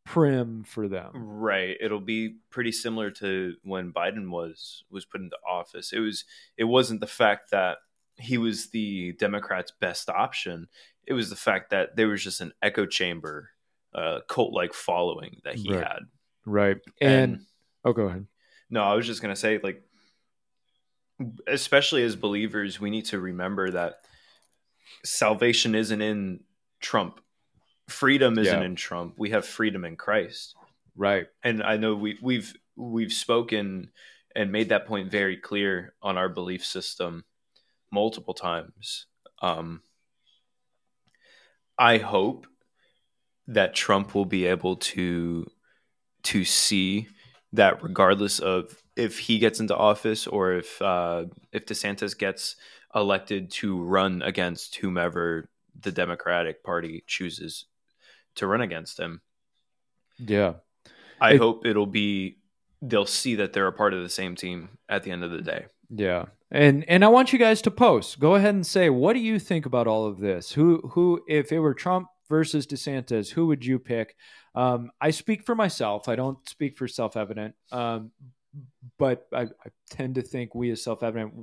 prim 0.04 0.62
for 0.64 0.88
them. 0.88 1.10
Right. 1.14 1.76
It'll 1.80 2.00
be 2.00 2.36
pretty 2.50 2.72
similar 2.72 3.10
to 3.12 3.54
when 3.62 3.92
Biden 3.92 4.30
was 4.30 4.84
was 4.90 5.04
put 5.06 5.20
into 5.22 5.36
office. 5.48 5.92
It 5.92 6.00
was 6.00 6.25
it 6.56 6.64
wasn't 6.64 7.00
the 7.00 7.06
fact 7.06 7.50
that 7.50 7.78
he 8.18 8.38
was 8.38 8.70
the 8.70 9.12
Democrats' 9.12 9.72
best 9.80 10.08
option. 10.08 10.68
It 11.06 11.12
was 11.14 11.30
the 11.30 11.36
fact 11.36 11.70
that 11.70 11.96
there 11.96 12.08
was 12.08 12.22
just 12.22 12.40
an 12.40 12.52
echo 12.62 12.84
chamber, 12.86 13.50
uh, 13.94 14.20
cult 14.28 14.52
like 14.52 14.75
following 14.75 15.40
that 15.44 15.54
he 15.54 15.72
Right. 15.72 15.82
had. 15.82 15.98
Right. 16.44 16.76
And, 17.00 17.40
oh 17.84 17.92
go 17.92 18.06
ahead. 18.06 18.26
No, 18.70 18.82
I 18.82 18.94
was 18.94 19.06
just 19.06 19.23
gonna 19.23 19.37
say, 19.37 19.58
like, 19.62 19.82
especially 21.46 22.02
as 22.02 22.16
believers, 22.16 22.80
we 22.80 22.90
need 22.90 23.06
to 23.06 23.18
remember 23.20 23.70
that 23.70 24.00
salvation 25.04 25.75
isn't 25.75 26.02
in 26.02 26.40
Trump. 26.80 27.20
Freedom 27.88 28.38
isn't 28.38 28.61
Yeah. 28.61 28.66
in 28.66 28.76
Trump. 28.76 29.14
We 29.16 29.30
have 29.30 29.46
freedom 29.46 29.85
in 29.85 29.96
Christ. 29.96 30.54
Right. 30.96 31.28
And 31.42 31.62
I 31.62 31.76
know 31.76 31.94
we 31.94 32.18
we've 32.20 32.54
we've 32.75 33.12
spoken 33.12 33.92
and 34.35 34.52
made 34.52 34.68
that 34.70 34.87
point 34.87 35.11
very 35.11 35.37
clear 35.37 35.94
on 36.02 36.18
our 36.18 36.28
belief 36.28 36.64
system 36.64 37.25
multiple 37.90 38.35
times. 38.35 39.06
Um, 39.40 39.82
I 41.78 41.99
hope 41.99 42.46
that 43.46 43.75
Trump 43.75 44.14
will 44.14 44.25
be 44.25 44.46
able 44.46 44.76
to 44.76 45.46
to 46.25 46.44
see 46.44 47.08
that 47.52 47.82
regardless 47.82 48.38
of 48.38 48.82
if 48.96 49.18
he 49.18 49.38
gets 49.38 49.60
into 49.60 49.76
office 49.76 50.26
or 50.26 50.52
if 50.54 50.80
uh, 50.82 51.24
if 51.52 51.66
DeSantis 51.66 52.16
gets 52.16 52.56
elected 52.94 53.50
to 53.50 53.82
run 53.82 54.22
against 54.22 54.76
whomever 54.76 55.48
the 55.78 55.92
Democratic 55.92 56.62
Party 56.64 57.04
chooses 57.06 57.66
to 58.36 58.46
run 58.46 58.60
against 58.60 58.98
him, 58.98 59.20
Yeah. 60.18 60.54
I 61.20 61.34
It- 61.34 61.38
hope 61.38 61.66
it'll 61.66 61.86
be 61.86 62.38
they'll 62.82 63.06
see 63.06 63.34
that 63.36 63.52
they're 63.54 63.66
a 63.66 63.72
part 63.72 63.94
of 63.94 64.02
the 64.02 64.08
same 64.08 64.34
team 64.36 64.78
at 64.88 65.02
the 65.02 65.10
end 65.10 65.24
of 65.24 65.30
the 65.30 65.40
day. 65.42 65.66
Yeah. 65.90 66.26
And 66.50 66.84
and 66.88 67.04
I 67.04 67.08
want 67.08 67.32
you 67.32 67.38
guys 67.38 67.62
to 67.62 67.70
post. 67.70 68.20
Go 68.20 68.34
ahead 68.34 68.54
and 68.54 68.66
say 68.66 68.90
what 68.90 69.14
do 69.14 69.20
you 69.20 69.38
think 69.38 69.66
about 69.66 69.86
all 69.86 70.06
of 70.06 70.18
this? 70.20 70.52
Who 70.52 70.78
who 70.92 71.22
if 71.28 71.52
it 71.52 71.60
were 71.60 71.74
Trump 71.74 72.08
versus 72.28 72.66
DeSantis, 72.66 73.30
who 73.30 73.46
would 73.46 73.64
you 73.64 73.78
pick? 73.78 74.16
Um, 74.56 74.90
I 75.00 75.10
speak 75.10 75.44
for 75.44 75.54
myself. 75.54 76.08
I 76.08 76.16
don't 76.16 76.38
speak 76.48 76.76
for 76.76 76.88
self-evident. 76.88 77.54
Um, 77.70 78.10
but 78.98 79.26
I, 79.32 79.42
I 79.42 79.68
tend 79.90 80.14
to 80.14 80.22
think 80.22 80.54
we 80.54 80.70
as 80.70 80.82
self-evident 80.82 81.34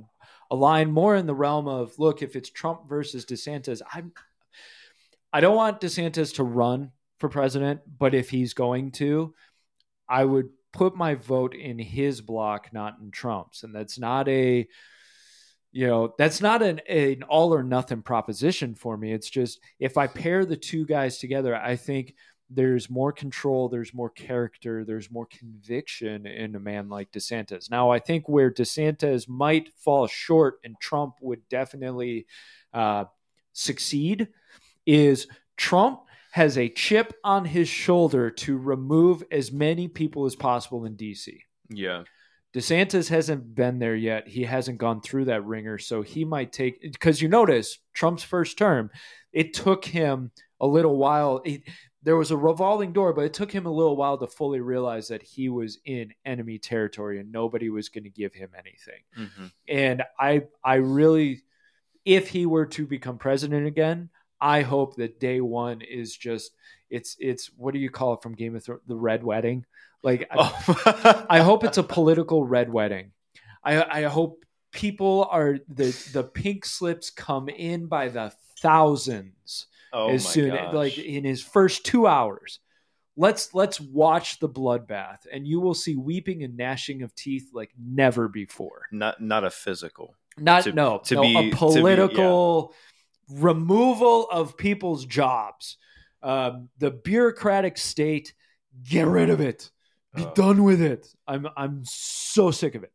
align 0.50 0.90
more 0.90 1.16
in 1.16 1.26
the 1.26 1.34
realm 1.34 1.68
of 1.68 1.98
look, 1.98 2.22
if 2.22 2.36
it's 2.36 2.50
Trump 2.50 2.88
versus 2.88 3.24
DeSantis, 3.24 3.80
I'm 3.92 4.12
I 5.32 5.40
don't 5.40 5.56
want 5.56 5.80
DeSantis 5.80 6.34
to 6.34 6.44
run 6.44 6.92
for 7.18 7.28
president, 7.28 7.80
but 7.98 8.14
if 8.14 8.30
he's 8.30 8.54
going 8.54 8.92
to, 8.92 9.34
I 10.08 10.24
would 10.24 10.50
put 10.72 10.96
my 10.96 11.14
vote 11.14 11.54
in 11.54 11.78
his 11.78 12.20
block, 12.20 12.72
not 12.72 12.98
in 13.00 13.10
Trump's. 13.10 13.62
And 13.64 13.74
that's 13.74 13.98
not 13.98 14.28
a, 14.28 14.68
you 15.72 15.86
know, 15.88 16.14
that's 16.18 16.40
not 16.40 16.62
an, 16.62 16.80
an 16.88 17.24
all 17.24 17.52
or 17.52 17.64
nothing 17.64 18.02
proposition 18.02 18.74
for 18.74 18.96
me. 18.96 19.12
It's 19.12 19.30
just 19.30 19.58
if 19.80 19.96
I 19.98 20.06
pair 20.06 20.44
the 20.44 20.56
two 20.56 20.86
guys 20.86 21.18
together, 21.18 21.56
I 21.56 21.76
think 21.76 22.14
there's 22.50 22.90
more 22.90 23.12
control, 23.12 23.68
there's 23.68 23.94
more 23.94 24.10
character, 24.10 24.84
there's 24.84 25.10
more 25.10 25.26
conviction 25.26 26.26
in 26.26 26.54
a 26.54 26.60
man 26.60 26.88
like 26.88 27.10
DeSantis. 27.10 27.70
Now, 27.70 27.90
I 27.90 27.98
think 27.98 28.28
where 28.28 28.50
DeSantis 28.50 29.28
might 29.28 29.72
fall 29.76 30.06
short 30.06 30.60
and 30.64 30.76
Trump 30.80 31.14
would 31.20 31.48
definitely 31.48 32.26
uh, 32.72 33.04
succeed 33.52 34.28
is 34.86 35.26
Trump 35.56 36.00
has 36.32 36.58
a 36.58 36.68
chip 36.68 37.14
on 37.22 37.44
his 37.44 37.68
shoulder 37.68 38.28
to 38.28 38.58
remove 38.58 39.22
as 39.30 39.52
many 39.52 39.88
people 39.88 40.26
as 40.26 40.34
possible 40.34 40.84
in 40.84 40.96
DC. 40.96 41.38
Yeah. 41.70 42.02
DeSantis 42.54 43.08
hasn't 43.08 43.54
been 43.54 43.78
there 43.78 43.96
yet. 43.96 44.28
He 44.28 44.44
hasn't 44.44 44.78
gone 44.78 45.00
through 45.00 45.26
that 45.26 45.44
ringer. 45.44 45.78
So 45.78 46.02
he 46.02 46.24
might 46.24 46.52
take, 46.52 46.80
because 46.82 47.20
you 47.20 47.28
notice 47.28 47.78
Trump's 47.94 48.22
first 48.22 48.58
term, 48.58 48.90
it 49.32 49.54
took 49.54 49.84
him 49.84 50.30
a 50.64 50.66
little 50.66 50.96
while. 50.96 51.42
It, 51.44 51.62
there 52.02 52.16
was 52.16 52.30
a 52.30 52.36
revolving 52.36 52.92
door, 52.92 53.12
but 53.14 53.24
it 53.24 53.32
took 53.32 53.50
him 53.50 53.66
a 53.66 53.72
little 53.72 53.96
while 53.96 54.18
to 54.18 54.26
fully 54.26 54.60
realize 54.60 55.08
that 55.08 55.22
he 55.22 55.48
was 55.48 55.78
in 55.84 56.12
enemy 56.24 56.58
territory 56.58 57.18
and 57.20 57.32
nobody 57.32 57.70
was 57.70 57.88
going 57.88 58.04
to 58.04 58.10
give 58.10 58.34
him 58.34 58.50
anything. 58.58 59.02
hmm 59.14 59.46
And 59.68 60.02
I, 60.18 60.42
I 60.62 60.74
really, 60.76 61.42
if 62.04 62.28
he 62.28 62.44
were 62.46 62.66
to 62.66 62.86
become 62.86 63.16
president 63.18 63.66
again, 63.66 64.10
I 64.40 64.62
hope 64.62 64.96
that 64.96 65.18
day 65.20 65.40
one 65.40 65.80
is 65.80 66.16
just 66.16 66.52
it's 66.90 67.16
it's 67.18 67.50
what 67.56 67.72
do 67.72 67.80
you 67.80 67.88
call 67.90 68.14
it 68.14 68.22
from 68.22 68.34
Game 68.34 68.54
of 68.56 68.62
Thrones 68.64 68.82
the 68.86 68.96
red 68.96 69.24
wedding 69.24 69.64
like 70.02 70.28
I, 70.30 70.36
Oh. 70.36 71.26
I 71.38 71.40
hope 71.40 71.64
it's 71.64 71.78
a 71.78 71.82
political 71.82 72.44
red 72.44 72.70
wedding 72.70 73.12
I 73.64 74.00
I 74.00 74.02
hope 74.02 74.44
people 74.70 75.26
are 75.30 75.58
the 75.68 75.96
the 76.12 76.24
pink 76.24 76.66
slips 76.66 77.08
come 77.08 77.48
in 77.48 77.86
by 77.86 78.08
the 78.08 78.34
thousands 78.60 79.66
oh 79.94 80.10
as 80.10 80.26
soon 80.28 80.50
gosh. 80.50 80.74
like 80.74 80.98
in 80.98 81.24
his 81.24 81.42
first 81.42 81.86
two 81.86 82.06
hours. 82.06 82.58
Let's 83.16 83.54
let's 83.54 83.80
watch 83.80 84.40
the 84.40 84.48
bloodbath 84.48 85.26
and 85.32 85.46
you 85.46 85.60
will 85.60 85.74
see 85.74 85.94
weeping 85.94 86.42
and 86.42 86.56
gnashing 86.56 87.02
of 87.02 87.14
teeth 87.14 87.48
like 87.52 87.70
never 87.80 88.28
before. 88.28 88.82
Not 88.90 89.20
not 89.22 89.44
a 89.44 89.50
physical. 89.50 90.14
not 90.36 90.64
To- 90.64 90.72
no 90.72 90.98
to 91.04 91.14
no, 91.14 91.22
be- 91.22 91.36
a 91.36 91.42
be- 91.42 91.50
political 91.52 92.74
removal 93.30 94.28
of 94.30 94.56
people's 94.56 95.04
jobs. 95.06 95.76
Um, 96.22 96.68
the 96.78 96.90
bureaucratic 96.90 97.78
state 97.78 98.34
get 98.82 99.06
rid 99.06 99.30
of 99.30 99.40
it. 99.40 99.70
Be 100.16 100.24
Oh. 100.24 100.32
done 100.34 100.64
with 100.64 100.80
it. 100.80 101.06
I'm 101.26 101.46
i'm 101.56 101.82
so 101.84 102.50
sick 102.50 102.74
of 102.74 102.82
it. 102.84 102.92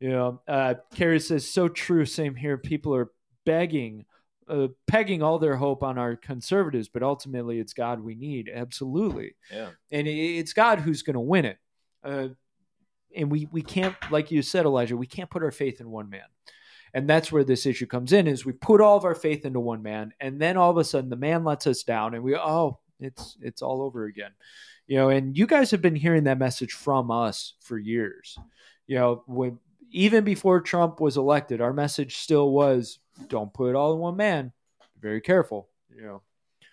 You 0.00 0.10
know 0.10 0.40
uh 0.48 0.74
carrie 0.94 1.20
says 1.20 1.48
so 1.50 1.68
true. 1.68 2.04
Same 2.06 2.34
here. 2.34 2.56
People 2.58 2.94
are 2.94 3.10
begging 3.44 4.04
uh, 4.48 4.68
pegging 4.86 5.22
all 5.22 5.38
their 5.38 5.56
hope 5.56 5.82
on 5.82 5.98
our 5.98 6.16
conservatives 6.16 6.88
but 6.88 7.02
ultimately 7.02 7.58
it's 7.58 7.72
god 7.74 8.00
we 8.00 8.14
need 8.14 8.50
absolutely 8.52 9.34
Yeah. 9.52 9.70
and 9.90 10.06
it's 10.08 10.52
God 10.52 10.80
who's 10.80 11.02
going 11.02 11.14
to 11.14 11.20
win 11.20 11.44
it. 11.44 11.58
Uh, 12.02 12.28
and 13.16 13.30
we 13.30 13.48
we 13.50 13.62
can't, 13.62 13.96
like 14.10 14.30
you 14.30 14.42
said, 14.42 14.66
Elijah, 14.66 14.96
we 14.96 15.06
can't 15.06 15.30
put 15.30 15.42
our 15.42 15.50
faith 15.50 15.80
in 15.80 15.90
one 15.90 16.10
man. 16.10 16.28
And 16.94 17.08
that's 17.08 17.32
where 17.32 17.44
this 17.44 17.66
issue 17.66 17.86
comes 17.86 18.12
in: 18.12 18.26
is 18.26 18.44
we 18.46 18.52
put 18.52 18.80
all 18.80 18.96
of 18.96 19.04
our 19.04 19.14
faith 19.14 19.44
into 19.44 19.60
one 19.60 19.82
man, 19.82 20.12
and 20.20 20.40
then 20.40 20.56
all 20.56 20.70
of 20.70 20.76
a 20.76 20.84
sudden 20.84 21.10
the 21.10 21.16
man 21.16 21.44
lets 21.44 21.66
us 21.66 21.82
down, 21.82 22.14
and 22.14 22.22
we 22.22 22.36
oh, 22.36 22.78
it's 23.00 23.36
it's 23.40 23.62
all 23.62 23.82
over 23.82 24.04
again, 24.04 24.32
you 24.86 24.96
know. 24.96 25.08
And 25.08 25.36
you 25.36 25.46
guys 25.46 25.70
have 25.70 25.82
been 25.82 25.96
hearing 25.96 26.24
that 26.24 26.38
message 26.38 26.72
from 26.72 27.10
us 27.10 27.54
for 27.60 27.78
years, 27.78 28.38
you 28.86 28.96
know. 28.96 29.22
When 29.26 29.58
even 29.90 30.22
before 30.24 30.60
Trump 30.60 31.00
was 31.00 31.16
elected, 31.16 31.60
our 31.60 31.72
message 31.72 32.16
still 32.18 32.50
was: 32.52 32.98
don't 33.28 33.52
put 33.52 33.70
it 33.70 33.74
all 33.76 33.92
in 33.94 33.98
one 33.98 34.16
man. 34.16 34.52
Be 34.94 35.00
very 35.00 35.20
careful, 35.20 35.68
you 35.94 36.02
know. 36.02 36.22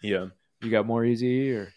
Yeah. 0.02 0.28
You 0.62 0.70
got 0.72 0.86
more 0.86 1.04
easy 1.04 1.52
or 1.54 1.72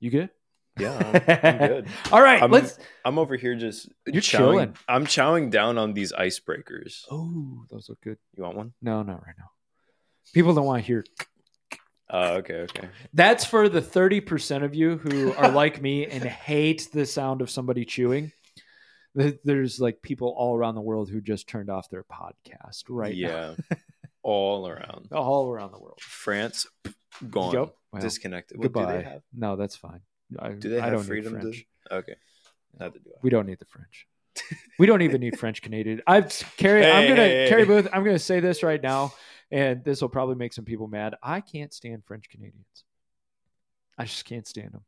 you 0.00 0.10
good? 0.10 0.30
Yeah. 0.78 0.96
I'm, 0.98 1.38
I'm 1.52 1.58
good. 1.68 1.86
All 2.10 2.22
right, 2.22 2.40
I'm- 2.42 2.50
let's. 2.50 2.78
I'm 3.04 3.18
over 3.18 3.36
here 3.36 3.54
just 3.54 3.88
You're 4.06 4.22
chowing- 4.22 4.22
chilling. 4.38 4.76
I'm 4.88 5.06
chowing 5.06 5.50
down 5.50 5.78
on 5.78 5.92
these 5.92 6.12
icebreakers. 6.12 7.04
Oh, 7.10 7.64
those 7.70 7.88
look 7.88 8.00
good. 8.00 8.18
You 8.36 8.44
want 8.44 8.56
one? 8.56 8.72
No, 8.80 9.02
not 9.02 9.24
right 9.26 9.34
now. 9.38 9.50
People 10.32 10.54
don't 10.54 10.64
want 10.64 10.82
to 10.82 10.86
hear. 10.86 11.04
Uh, 12.08 12.36
okay, 12.38 12.54
okay. 12.62 12.88
That's 13.14 13.44
for 13.44 13.68
the 13.68 13.80
thirty 13.82 14.20
percent 14.20 14.64
of 14.64 14.74
you 14.74 14.98
who 14.98 15.32
are 15.34 15.50
like 15.50 15.80
me 15.80 16.06
and 16.06 16.22
hate 16.24 16.88
the 16.92 17.06
sound 17.06 17.40
of 17.42 17.50
somebody 17.50 17.84
chewing. 17.84 18.32
Th- 19.18 19.38
There's 19.44 19.78
like 19.80 20.00
people 20.02 20.34
all 20.36 20.56
around 20.56 20.74
the 20.74 20.80
world 20.80 21.10
who 21.10 21.20
just 21.20 21.48
turned 21.48 21.68
off 21.70 21.88
their 21.90 22.04
podcast 22.04 22.84
right 22.88 23.16
now. 23.16 23.54
yeah. 23.70 23.76
All 24.24 24.68
around. 24.68 25.08
all 25.10 25.50
around 25.50 25.72
the 25.72 25.80
world. 25.80 25.98
France 26.00 26.64
gone. 27.28 27.52
Yep. 27.54 27.74
Well, 27.92 28.02
Disconnected. 28.02 28.56
What 28.56 28.72
goodbye. 28.72 28.92
do 28.92 28.98
they 28.98 29.02
have? 29.04 29.22
No, 29.36 29.56
that's 29.56 29.74
fine. 29.74 29.98
I, 30.38 30.50
Do 30.50 30.68
they 30.68 30.80
have 30.80 30.92
don't 30.92 31.02
freedom 31.02 31.40
need 31.40 31.64
to. 31.90 31.96
Okay. 31.96 32.14
Neither 32.78 33.00
do 33.00 33.10
I. 33.12 33.18
We 33.22 33.30
don't 33.30 33.46
need 33.48 33.58
the 33.58 33.64
French. 33.64 34.06
we 34.78 34.86
don't 34.86 35.02
even 35.02 35.20
need 35.20 35.36
French 35.40 35.60
Canadian. 35.60 36.02
I've 36.06 36.28
Carrie. 36.56 36.86
I'm 36.86 37.08
gonna 37.08 37.16
hey, 37.20 37.42
hey. 37.42 37.48
Carrie 37.48 37.64
Booth. 37.64 37.88
I'm 37.92 38.04
gonna 38.04 38.16
say 38.20 38.38
this 38.38 38.62
right 38.62 38.80
now, 38.80 39.12
and 39.50 39.82
this 39.82 40.00
will 40.00 40.08
probably 40.08 40.36
make 40.36 40.52
some 40.52 40.64
people 40.64 40.86
mad. 40.86 41.16
I 41.20 41.40
can't 41.40 41.74
stand 41.74 42.04
French 42.06 42.28
Canadians. 42.30 42.84
I 43.98 44.04
just 44.04 44.24
can't 44.24 44.46
stand 44.46 44.70
them. 44.72 44.84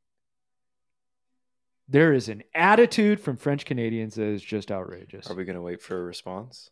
There 1.89 2.13
is 2.13 2.29
an 2.29 2.43
attitude 2.55 3.21
from 3.21 3.37
French 3.37 3.65
Canadians 3.67 4.15
that 4.15 4.27
is 4.27 4.43
just 4.43 4.71
outrageous. 4.71 5.31
Are 5.31 5.35
we 5.35 5.45
gonna 5.45 5.63
wait 5.63 5.83
for 5.83 5.99
a 5.99 6.03
response? 6.03 6.71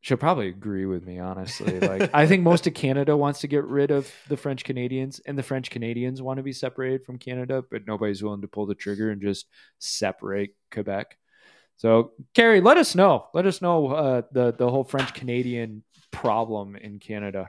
She'll 0.00 0.16
probably 0.16 0.48
agree 0.48 0.86
with 0.86 1.04
me, 1.04 1.18
honestly. 1.18 1.80
Like, 1.80 2.10
I 2.14 2.28
think 2.28 2.44
most 2.44 2.68
of 2.68 2.74
Canada 2.74 3.16
wants 3.16 3.40
to 3.40 3.48
get 3.48 3.64
rid 3.64 3.90
of 3.90 4.08
the 4.28 4.36
French 4.36 4.62
Canadians, 4.62 5.20
and 5.26 5.36
the 5.36 5.42
French 5.42 5.68
Canadians 5.68 6.22
want 6.22 6.36
to 6.36 6.44
be 6.44 6.52
separated 6.52 7.04
from 7.04 7.18
Canada, 7.18 7.64
but 7.68 7.88
nobody's 7.88 8.22
willing 8.22 8.42
to 8.42 8.48
pull 8.48 8.66
the 8.66 8.76
trigger 8.76 9.10
and 9.10 9.20
just 9.20 9.46
separate 9.80 10.54
Quebec. 10.70 11.18
So, 11.78 12.12
Carrie, 12.34 12.60
let 12.60 12.76
us 12.76 12.94
know. 12.94 13.26
Let 13.34 13.46
us 13.46 13.60
know 13.60 13.88
uh, 13.88 14.22
the 14.30 14.52
the 14.52 14.70
whole 14.70 14.84
French 14.84 15.12
Canadian 15.12 15.82
problem 16.12 16.76
in 16.76 17.00
Canada. 17.00 17.48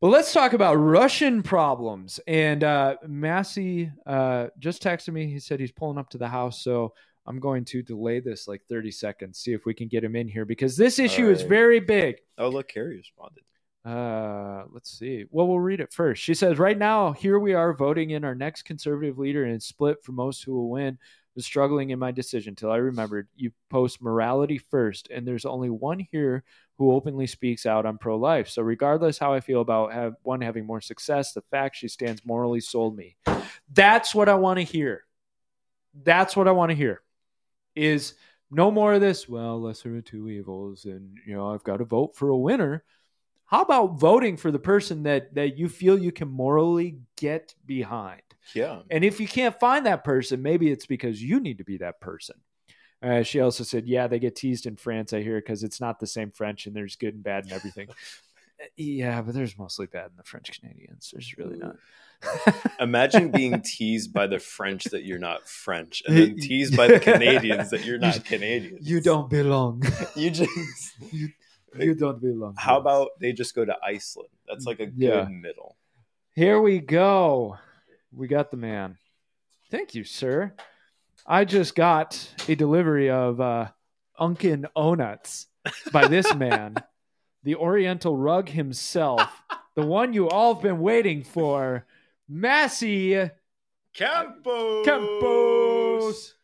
But 0.00 0.08
let's 0.08 0.32
talk 0.32 0.52
about 0.52 0.74
Russian 0.76 1.42
problems. 1.42 2.20
And 2.26 2.62
uh, 2.62 2.96
Massey 3.06 3.90
uh, 4.06 4.48
just 4.58 4.82
texted 4.82 5.12
me. 5.12 5.26
He 5.26 5.40
said 5.40 5.58
he's 5.58 5.72
pulling 5.72 5.98
up 5.98 6.10
to 6.10 6.18
the 6.18 6.28
house, 6.28 6.62
so 6.62 6.94
I'm 7.26 7.40
going 7.40 7.64
to 7.66 7.82
delay 7.82 8.20
this 8.20 8.46
like 8.46 8.62
30 8.68 8.92
seconds, 8.92 9.38
see 9.38 9.52
if 9.52 9.66
we 9.66 9.74
can 9.74 9.88
get 9.88 10.04
him 10.04 10.14
in 10.14 10.28
here 10.28 10.44
because 10.44 10.76
this 10.76 10.98
issue 10.98 11.28
is 11.28 11.42
very 11.42 11.80
big. 11.80 12.16
Oh, 12.38 12.48
look, 12.48 12.68
Carrie 12.68 12.96
responded. 12.96 13.42
Uh, 13.84 14.64
let's 14.72 14.98
see. 14.98 15.24
Well, 15.30 15.48
we'll 15.48 15.60
read 15.60 15.80
it 15.80 15.92
first. 15.92 16.22
She 16.22 16.34
says, 16.34 16.58
"Right 16.58 16.76
now, 16.76 17.12
here 17.12 17.38
we 17.38 17.54
are 17.54 17.72
voting 17.72 18.10
in 18.10 18.24
our 18.24 18.34
next 18.34 18.62
conservative 18.62 19.18
leader, 19.18 19.44
and 19.44 19.54
it's 19.54 19.66
split 19.66 20.04
for 20.04 20.12
most 20.12 20.44
who 20.44 20.52
will 20.52 20.68
win. 20.68 20.98
Was 21.38 21.46
struggling 21.46 21.90
in 21.90 22.00
my 22.00 22.10
decision 22.10 22.56
till 22.56 22.72
I 22.72 22.78
remembered 22.78 23.28
you 23.36 23.52
post 23.70 24.02
morality 24.02 24.58
first, 24.58 25.06
and 25.08 25.24
there's 25.24 25.44
only 25.44 25.70
one 25.70 26.00
here 26.00 26.42
who 26.78 26.90
openly 26.90 27.28
speaks 27.28 27.64
out 27.64 27.86
on 27.86 27.96
pro-life. 27.96 28.48
So, 28.48 28.60
regardless 28.60 29.18
how 29.18 29.34
I 29.34 29.38
feel 29.38 29.60
about 29.60 29.92
have 29.92 30.16
one 30.22 30.40
having 30.40 30.66
more 30.66 30.80
success, 30.80 31.32
the 31.32 31.42
fact 31.42 31.76
she 31.76 31.86
stands 31.86 32.26
morally 32.26 32.58
sold 32.58 32.96
me. 32.96 33.14
That's 33.72 34.16
what 34.16 34.28
I 34.28 34.34
want 34.34 34.58
to 34.58 34.64
hear. 34.64 35.04
That's 36.02 36.34
what 36.34 36.48
I 36.48 36.50
want 36.50 36.70
to 36.70 36.76
hear. 36.76 37.02
Is 37.76 38.14
no 38.50 38.72
more 38.72 38.94
of 38.94 39.00
this. 39.00 39.28
Well, 39.28 39.60
lesser 39.60 39.96
of 39.96 40.06
two 40.06 40.28
evils, 40.28 40.86
and 40.86 41.18
you 41.24 41.36
know 41.36 41.54
I've 41.54 41.62
got 41.62 41.76
to 41.76 41.84
vote 41.84 42.16
for 42.16 42.30
a 42.30 42.36
winner. 42.36 42.82
How 43.44 43.62
about 43.62 44.00
voting 44.00 44.38
for 44.38 44.50
the 44.50 44.58
person 44.58 45.04
that 45.04 45.36
that 45.36 45.56
you 45.56 45.68
feel 45.68 45.96
you 45.96 46.10
can 46.10 46.26
morally 46.26 46.98
get 47.14 47.54
behind? 47.64 48.22
Yeah. 48.54 48.80
And 48.90 49.04
if 49.04 49.20
you 49.20 49.28
can't 49.28 49.58
find 49.58 49.86
that 49.86 50.04
person, 50.04 50.42
maybe 50.42 50.70
it's 50.70 50.86
because 50.86 51.22
you 51.22 51.40
need 51.40 51.58
to 51.58 51.64
be 51.64 51.78
that 51.78 52.00
person. 52.00 52.36
Uh, 53.02 53.22
she 53.22 53.40
also 53.40 53.62
said, 53.62 53.86
"Yeah, 53.86 54.08
they 54.08 54.18
get 54.18 54.34
teased 54.34 54.66
in 54.66 54.76
France. 54.76 55.12
I 55.12 55.22
hear 55.22 55.36
because 55.40 55.62
it's 55.62 55.80
not 55.80 56.00
the 56.00 56.06
same 56.06 56.32
French, 56.32 56.66
and 56.66 56.74
there's 56.74 56.96
good 56.96 57.14
and 57.14 57.22
bad 57.22 57.44
and 57.44 57.52
everything." 57.52 57.88
yeah, 58.76 59.22
but 59.22 59.34
there's 59.34 59.56
mostly 59.56 59.86
bad 59.86 60.06
in 60.06 60.16
the 60.16 60.24
French 60.24 60.60
Canadians. 60.60 61.10
There's 61.12 61.36
really 61.38 61.58
not. 61.58 61.76
Imagine 62.80 63.30
being 63.30 63.60
teased 63.64 64.12
by 64.12 64.26
the 64.26 64.40
French 64.40 64.82
that 64.84 65.04
you're 65.04 65.20
not 65.20 65.48
French, 65.48 66.02
and 66.08 66.16
then 66.16 66.36
teased 66.38 66.76
by 66.76 66.88
the 66.88 66.98
Canadians 66.98 67.70
that 67.70 67.84
you're 67.84 67.98
not 67.98 68.24
Canadian. 68.24 68.78
You 68.80 69.00
don't 69.00 69.30
belong. 69.30 69.84
You 70.16 70.30
just. 70.30 70.50
you, 71.12 71.28
you 71.78 71.94
don't 71.94 72.20
belong. 72.20 72.54
How 72.58 72.78
about 72.78 73.10
they 73.20 73.32
just 73.32 73.54
go 73.54 73.64
to 73.64 73.76
Iceland? 73.84 74.30
That's 74.48 74.64
like 74.64 74.80
a 74.80 74.86
good 74.86 74.96
Yeah. 74.98 75.28
middle. 75.30 75.76
Here 76.34 76.60
we 76.60 76.80
go. 76.80 77.58
We 78.12 78.26
got 78.28 78.50
the 78.50 78.56
man. 78.56 78.98
Thank 79.70 79.94
you, 79.94 80.04
sir. 80.04 80.54
I 81.26 81.44
just 81.44 81.74
got 81.74 82.34
a 82.48 82.54
delivery 82.54 83.10
of 83.10 83.40
uh, 83.40 83.68
Unkin 84.18 84.66
Onuts 84.76 85.46
by 85.92 86.08
this 86.08 86.34
man, 86.34 86.76
the 87.42 87.56
Oriental 87.56 88.16
Rug 88.16 88.48
himself, 88.48 89.42
the 89.74 89.84
one 89.84 90.12
you 90.12 90.28
all 90.28 90.54
have 90.54 90.62
been 90.62 90.80
waiting 90.80 91.22
for, 91.22 91.86
Massey 92.28 93.30
Campos. 93.94 94.86
Campos. 94.86 96.34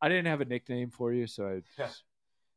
I 0.00 0.08
didn't 0.08 0.26
have 0.26 0.40
a 0.40 0.44
nickname 0.44 0.90
for 0.90 1.12
you, 1.12 1.26
so 1.26 1.46
I 1.48 1.62
just, 1.76 2.04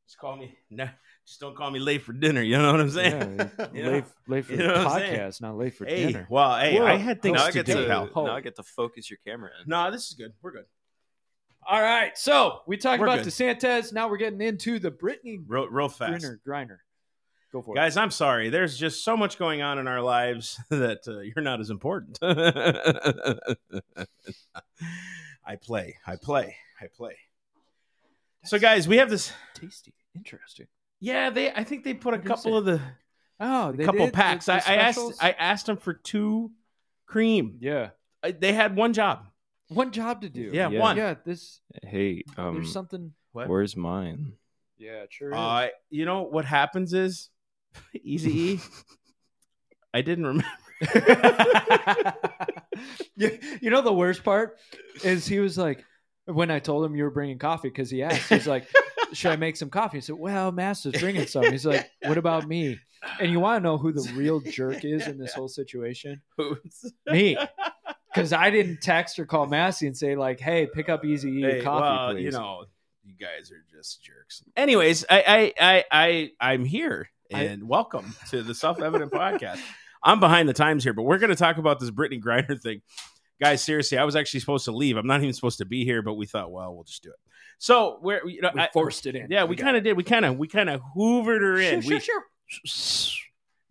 Just 0.05 0.17
call 0.19 0.37
me. 0.37 0.55
No, 0.69 0.87
just 1.25 1.39
don't 1.39 1.55
call 1.55 1.71
me 1.71 1.79
late 1.79 2.01
for 2.01 2.13
dinner. 2.13 2.41
You 2.41 2.57
know 2.57 2.71
what 2.71 2.81
I'm 2.81 2.89
saying? 2.89 3.35
yeah, 3.39 3.67
You 3.73 3.83
know? 3.83 3.91
late, 3.91 4.03
late 4.27 4.45
for 4.45 4.51
You 4.51 4.57
the 4.59 4.63
know 4.63 4.73
what 4.73 4.87
I'm 4.87 4.99
saying? 4.99 5.19
podcast, 5.19 5.41
not 5.41 5.57
late 5.57 5.73
for 5.73 5.85
hey, 5.85 6.05
dinner. 6.07 6.27
well, 6.29 6.59
hey, 6.59 6.77
Whoa. 6.79 6.85
I 6.85 6.95
had 6.95 7.21
things 7.21 7.35
Now 7.37 7.45
I 7.45 7.51
get 7.51 7.65
do, 7.65 7.73
to 7.75 7.85
pal. 7.87 8.09
Now 8.25 8.35
I 8.35 8.41
get 8.41 8.55
to 8.57 8.63
focus 8.63 9.09
your 9.09 9.19
camera 9.25 9.51
in. 9.61 9.69
No, 9.69 9.89
this 9.91 10.07
is 10.07 10.13
good. 10.15 10.33
We're 10.41 10.51
good. 10.51 10.65
All 11.65 11.81
right, 11.81 12.17
so 12.17 12.59
we 12.67 12.75
talked 12.75 12.99
We're 12.99 13.07
about 13.07 13.23
good. 13.23 13.31
DeSantis. 13.31 13.93
Now 13.93 14.09
we're 14.09 14.17
getting 14.17 14.41
into 14.41 14.79
the 14.79 14.91
Brittney 14.91 15.41
Real, 15.47 15.67
real 15.69 15.87
fast. 15.87 16.25
Griner. 16.25 16.37
Griner. 16.45 16.77
Go 17.53 17.61
for 17.61 17.73
it. 17.73 17.77
Guys, 17.77 17.95
I'm 17.95 18.11
sorry. 18.11 18.49
There's 18.49 18.77
just 18.77 19.05
so 19.05 19.15
much 19.15 19.37
going 19.39 19.61
on 19.61 19.77
in 19.79 19.87
our 19.87 20.01
lives 20.01 20.59
that 20.69 21.07
uh, 21.07 21.19
you're 21.19 21.41
not 21.41 21.61
as 21.61 21.69
important. 21.69 22.19
I 25.45 25.55
play. 25.55 25.97
I 26.05 26.15
play. 26.17 26.55
I 26.81 26.87
play. 26.87 27.15
So, 28.43 28.59
guys, 28.59 28.87
we 28.87 28.97
have 28.97 29.09
this. 29.09 29.31
Tasty, 29.53 29.93
interesting. 30.15 30.67
Yeah, 31.03 31.29
they. 31.31 31.51
I 31.51 31.65
think 31.65 31.83
they 31.83 31.93
put 31.93 32.13
a 32.13 32.19
couple 32.19 32.55
of 32.57 32.63
the 32.63 32.79
Oh, 33.39 33.69
a 33.69 33.77
couple 33.85 34.05
did? 34.05 34.13
packs. 34.13 34.45
The- 34.45 34.53
I, 34.53 34.59
the 34.59 34.69
I 34.69 34.75
asked. 34.75 34.99
I 35.21 35.31
asked 35.31 35.65
them 35.65 35.75
for 35.75 35.93
two 35.93 36.51
cream. 37.07 37.57
yeah, 37.59 37.89
I- 38.23 38.31
They 38.31 38.53
had 38.53 38.75
one 38.77 38.93
job. 38.93 39.25
one 39.67 39.91
job 39.91 40.21
to 40.21 40.29
do. 40.29 40.49
Yeah, 40.53 40.69
Yeah. 40.69 40.79
one. 40.79 40.95
Yeah, 40.97 41.15
this 41.25 41.59
Hey, 41.83 42.23
um, 42.37 42.53
there's 42.55 42.71
something. 42.71 43.11
What? 43.33 43.49
where's 43.49 43.75
mine? 43.75 44.33
Yeah, 44.77 45.03
it 45.03 45.11
sure. 45.11 45.33
Uh, 45.35 45.67
you 45.89 46.05
know 46.05 46.21
what 46.23 46.45
happens 46.45 46.93
is, 46.93 47.29
Easy 48.03 48.31
E. 48.53 48.59
I 49.93 50.01
didn't 50.01 50.25
remember. 50.25 50.47
you, 53.15 53.39
you 53.61 53.69
know 53.69 53.81
the 53.81 53.93
worst 53.93 54.23
part 54.23 54.57
is 55.03 55.25
he 55.27 55.39
was 55.39 55.57
like 55.57 55.83
when 56.25 56.49
I 56.51 56.59
told 56.59 56.85
him 56.85 56.95
you 56.95 57.03
were 57.03 57.11
bringing 57.11 57.37
coffee 57.39 57.69
because 57.69 57.89
he 57.89 58.03
asked 58.03 58.29
he's 58.29 58.47
like 58.47 58.67
should 59.13 59.31
I 59.31 59.35
make 59.35 59.55
some 59.55 59.69
coffee? 59.69 59.97
I 59.97 60.01
said 60.01 60.15
well 60.15 60.51
Massey's 60.51 60.99
bringing 60.99 61.27
some. 61.27 61.43
He's 61.51 61.65
like 61.65 61.89
what 62.03 62.17
about 62.17 62.47
me? 62.47 62.79
And 63.19 63.31
you 63.31 63.39
want 63.39 63.61
to 63.61 63.63
know 63.63 63.77
who 63.77 63.91
the 63.91 64.11
real 64.13 64.39
jerk 64.39 64.85
is 64.85 65.07
in 65.07 65.17
this 65.17 65.33
whole 65.33 65.49
situation? 65.49 66.21
Who's 66.37 66.93
me. 67.05 67.37
Because 68.13 68.31
I 68.31 68.49
didn't 68.49 68.81
text 68.81 69.19
or 69.19 69.25
call 69.25 69.45
Massey 69.47 69.87
and 69.87 69.97
say 69.97 70.15
like, 70.15 70.39
"Hey, 70.39 70.67
pick 70.73 70.87
up 70.87 71.03
Easy 71.03 71.41
Hey, 71.41 71.61
coffee, 71.61 71.81
well, 71.81 72.11
please." 72.11 72.23
you 72.23 72.31
know, 72.31 72.65
you 73.03 73.15
guys 73.19 73.51
are 73.51 73.63
just 73.75 74.03
jerks. 74.03 74.43
Anyways, 74.55 75.03
I 75.09 75.53
I 75.59 75.83
I, 75.91 76.29
I 76.39 76.51
I'm 76.53 76.63
here 76.63 77.09
I- 77.33 77.43
and 77.43 77.67
welcome 77.67 78.15
to 78.29 78.41
the 78.41 78.53
Self 78.55 78.81
Evident 78.81 79.11
Podcast. 79.11 79.59
I'm 80.03 80.19
behind 80.19 80.47
the 80.47 80.53
times 80.53 80.83
here, 80.83 80.93
but 80.93 81.03
we're 81.03 81.17
going 81.17 81.29
to 81.29 81.35
talk 81.35 81.57
about 81.57 81.79
this 81.79 81.89
Brittney 81.89 82.21
Griner 82.21 82.61
thing, 82.61 82.81
guys. 83.43 83.63
Seriously, 83.63 83.97
I 83.97 84.03
was 84.03 84.15
actually 84.15 84.39
supposed 84.39 84.65
to 84.65 84.71
leave. 84.71 84.97
I'm 84.97 85.07
not 85.07 85.21
even 85.21 85.33
supposed 85.33 85.57
to 85.59 85.65
be 85.65 85.83
here, 85.85 86.01
but 86.01 86.13
we 86.13 86.25
thought, 86.25 86.51
well, 86.51 86.73
we'll 86.73 86.83
just 86.83 87.03
do 87.03 87.09
it. 87.09 87.15
So 87.59 87.99
we're 88.01 88.27
you 88.27 88.41
know, 88.41 88.51
we 88.53 88.61
I- 88.61 88.69
forced 88.73 89.05
it 89.05 89.15
in. 89.15 89.27
yeah, 89.29 89.43
we 89.45 89.55
kind 89.55 89.77
of 89.77 89.83
did. 89.83 89.95
We 89.97 90.03
kind 90.03 90.25
of 90.25 90.37
we 90.37 90.47
kind 90.47 90.69
of 90.69 90.81
hoovered 90.95 91.41
her 91.41 91.57
in. 91.59 91.81
Sure, 91.81 91.89
we, 91.95 91.99
sure, 91.99 92.23
sure. 92.47 93.19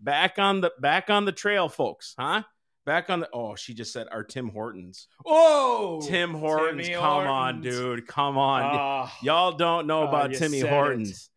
back 0.01 0.39
on 0.39 0.61
the 0.61 0.73
back 0.81 1.11
on 1.11 1.25
the 1.25 1.33
trail, 1.33 1.69
folks. 1.69 2.15
Huh? 2.19 2.43
Back 2.85 3.11
on 3.11 3.21
the. 3.21 3.29
Oh, 3.33 3.55
she 3.55 3.75
just 3.75 3.93
said 3.93 4.09
our 4.11 4.25
Tim 4.25 4.49
Hortons. 4.49 5.07
Oh, 5.25 6.01
Tim 6.09 6.33
Hortons. 6.35 6.87
Timmy 6.87 6.99
come 6.99 7.27
on, 7.27 7.61
dude. 7.61 8.07
Come 8.09 8.37
on. 8.39 8.63
Ah. 8.65 9.19
Y'all 9.23 9.53
don't 9.53 9.87
know 9.87 10.03
Oh, 10.03 10.09
about 10.09 10.33
you 10.33 10.39
Timmy 10.39 10.61
Hortons. 10.61 11.31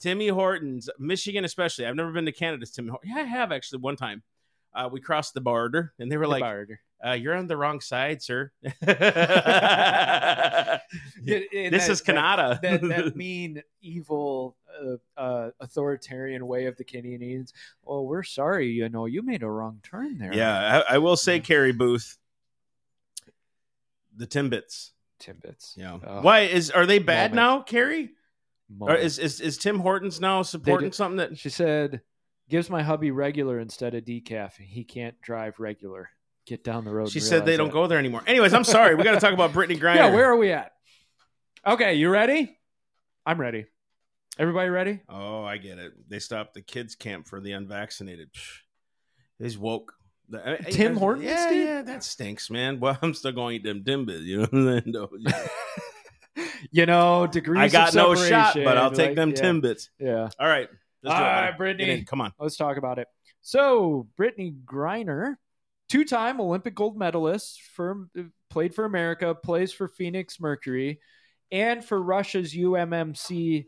Timmy 0.00 0.28
Hortons, 0.28 0.88
Michigan 0.98 1.44
especially. 1.44 1.86
I've 1.86 1.94
never 1.96 2.12
been 2.12 2.26
to 2.26 2.32
Canada's 2.32 2.70
Timmy 2.72 2.90
Hortons. 2.90 3.12
Yeah, 3.14 3.22
I 3.22 3.24
have 3.24 3.52
actually 3.52 3.80
one 3.80 3.96
time. 3.96 4.22
Uh, 4.74 4.88
we 4.92 5.00
crossed 5.00 5.34
the 5.34 5.40
border 5.40 5.92
and 5.98 6.10
they 6.10 6.16
were 6.16 6.24
The 6.26 6.30
like. 6.30 6.40
Uh, 7.06 7.12
"You're 7.12 7.34
on 7.34 7.46
the 7.46 7.56
wrong 7.56 7.80
side, 7.80 8.22
sir." 8.22 8.50
This 11.24 11.46
that- 11.52 11.90
is 11.90 12.00
Canada. 12.00 12.58
that, 12.62 12.82
that 12.82 13.16
mean, 13.22 13.62
evil, 13.80 14.56
uh, 14.80 14.96
uh, 15.20 15.50
authoritarian 15.60 16.46
way 16.46 16.66
of 16.66 16.76
the 16.76 16.84
Canadians. 16.84 17.52
Oh, 17.86 18.02
we're 18.02 18.22
sorry. 18.22 18.68
You 18.68 18.88
know, 18.88 19.06
you 19.06 19.22
made 19.22 19.42
a 19.42 19.48
wrong 19.48 19.80
turn 19.82 20.18
there. 20.18 20.34
yeah, 20.34 20.82
I, 20.88 20.94
I 20.94 20.98
will 20.98 21.16
say, 21.16 21.40
Carrie 21.40 21.72
Booth, 21.72 22.18
the 24.16 24.26
Timbits. 24.26 24.90
Timbits. 25.20 25.76
Yeah. 25.76 25.98
Oh, 26.06 26.20
Why 26.22 26.40
is 26.40 26.70
are 26.70 26.84
they 26.86 26.98
bad 26.98 27.32
Moment. 27.32 27.34
now, 27.36 27.62
Carrie? 27.62 28.10
Or 28.80 28.94
is, 28.94 29.18
is 29.18 29.40
is 29.40 29.58
Tim 29.58 29.78
Hortons 29.78 30.20
now 30.20 30.42
supporting 30.42 30.92
something 30.92 31.18
that? 31.18 31.38
she 31.38 31.48
said, 31.50 32.00
gives 32.48 32.68
my 32.70 32.82
hubby 32.82 33.10
regular 33.10 33.60
instead 33.60 33.94
of 33.94 34.04
decaf. 34.04 34.56
He 34.56 34.82
can't 34.84 35.20
drive 35.20 35.60
regular. 35.60 36.08
Get 36.46 36.64
down 36.64 36.84
the 36.84 36.90
road. 36.90 37.10
She 37.10 37.20
said 37.20 37.44
they 37.46 37.56
don't 37.56 37.68
that. 37.68 37.72
go 37.72 37.86
there 37.86 37.98
anymore. 37.98 38.22
Anyways, 38.26 38.52
I'm 38.52 38.64
sorry. 38.64 38.94
We 38.96 39.04
got 39.04 39.12
to 39.12 39.20
talk 39.20 39.32
about 39.32 39.52
Brittney 39.52 39.78
Griner. 39.80 39.96
Yeah, 39.96 40.12
where 40.14 40.26
are 40.26 40.36
we 40.36 40.50
at? 40.52 40.72
Okay, 41.64 41.94
you 41.94 42.08
ready? 42.10 42.58
I'm 43.24 43.40
ready. 43.40 43.66
Everybody 44.38 44.70
ready? 44.70 45.00
Oh, 45.08 45.44
I 45.44 45.58
get 45.58 45.78
it. 45.78 45.92
They 46.08 46.18
stopped 46.18 46.54
the 46.54 46.62
kids 46.62 46.96
camp 46.96 47.28
for 47.28 47.40
the 47.40 47.52
unvaccinated. 47.52 48.30
He's 49.38 49.56
woke. 49.56 49.92
The- 50.28 50.44
uh, 50.44 50.50
I- 50.50 50.54
I- 50.54 50.70
Tim 50.70 50.96
I- 50.96 50.98
Hortons 50.98 51.26
Yeah, 51.26 51.50
did? 51.50 51.66
yeah, 51.68 51.82
that 51.82 52.02
stinks, 52.02 52.50
man. 52.50 52.80
Well, 52.80 52.98
I'm 53.02 53.14
still 53.14 53.32
going 53.32 53.62
to 53.62 53.68
eat 53.70 53.72
them 53.72 53.84
Timbits. 53.84 54.22
You 54.24 54.38
know 54.38 54.42
what 54.50 54.52
I'm 54.54 54.66
saying? 54.66 54.82
No, 54.86 55.08
you 56.72 56.86
know, 56.86 57.26
degrees. 57.26 57.60
I 57.60 57.68
got 57.68 57.94
no 57.94 58.14
shot, 58.14 58.54
but 58.54 58.76
I'll 58.78 58.90
take 58.90 59.08
like, 59.08 59.16
them 59.16 59.30
yeah, 59.30 59.36
Timbits. 59.36 59.88
Yeah. 59.98 60.28
All 60.40 60.48
right. 60.48 60.68
It, 61.04 61.08
right. 61.08 61.52
Brittney. 61.58 62.06
Come 62.06 62.20
on. 62.20 62.32
Let's 62.38 62.56
talk 62.56 62.76
about 62.76 62.98
it. 62.98 63.08
So, 63.42 64.06
Brittney 64.18 64.54
Griner, 64.64 65.34
two-time 65.92 66.40
Olympic 66.40 66.74
gold 66.74 66.96
medalist, 66.96 67.60
for 67.60 68.08
played 68.48 68.74
for 68.74 68.86
America, 68.86 69.34
plays 69.34 69.74
for 69.74 69.88
Phoenix 69.88 70.40
Mercury, 70.40 71.00
and 71.50 71.84
for 71.84 72.02
Russia's 72.02 72.54
UMMC 72.54 73.66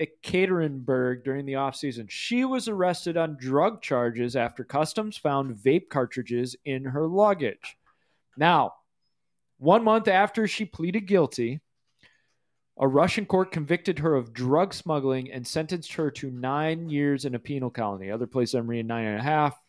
Ekaterinburg 0.00 1.24
during 1.24 1.46
the 1.46 1.54
offseason. 1.54 2.08
She 2.08 2.44
was 2.44 2.68
arrested 2.68 3.16
on 3.16 3.36
drug 3.40 3.82
charges 3.82 4.36
after 4.36 4.62
customs 4.62 5.16
found 5.16 5.56
vape 5.56 5.88
cartridges 5.88 6.54
in 6.64 6.84
her 6.84 7.08
luggage. 7.08 7.76
Now, 8.36 8.74
one 9.58 9.82
month 9.82 10.06
after 10.06 10.46
she 10.46 10.64
pleaded 10.64 11.08
guilty, 11.08 11.60
a 12.78 12.86
Russian 12.86 13.26
court 13.26 13.50
convicted 13.50 13.98
her 13.98 14.14
of 14.14 14.32
drug 14.32 14.72
smuggling 14.72 15.32
and 15.32 15.44
sentenced 15.44 15.94
her 15.94 16.12
to 16.12 16.30
nine 16.30 16.88
years 16.88 17.24
in 17.24 17.34
a 17.34 17.40
penal 17.40 17.70
colony. 17.70 18.12
Other 18.12 18.28
places 18.28 18.54
I'm 18.54 18.68
reading 18.68 18.86
nine 18.86 19.06
and 19.06 19.18
a 19.18 19.24
half. 19.24 19.60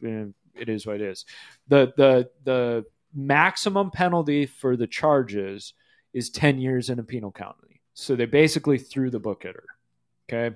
It 0.60 0.69
is 0.69 0.86
what 0.86 0.95
it 0.95 1.02
is. 1.02 1.26
The 1.67 1.93
the 1.95 2.30
the 2.43 2.86
maximum 3.13 3.91
penalty 3.91 4.45
for 4.45 4.76
the 4.76 4.88
charges 4.88 5.74
is 6.13 6.30
ten 6.30 6.60
years 6.60 6.89
in 6.89 7.00
a 7.00 7.04
penal 7.04 7.32
county. 7.32 7.82
So 7.93 8.15
they 8.15 8.26
basically 8.26 8.78
threw 8.78 9.10
the 9.10 9.19
book 9.19 9.45
at 9.45 9.56
her. 9.56 9.65
Okay, 10.28 10.56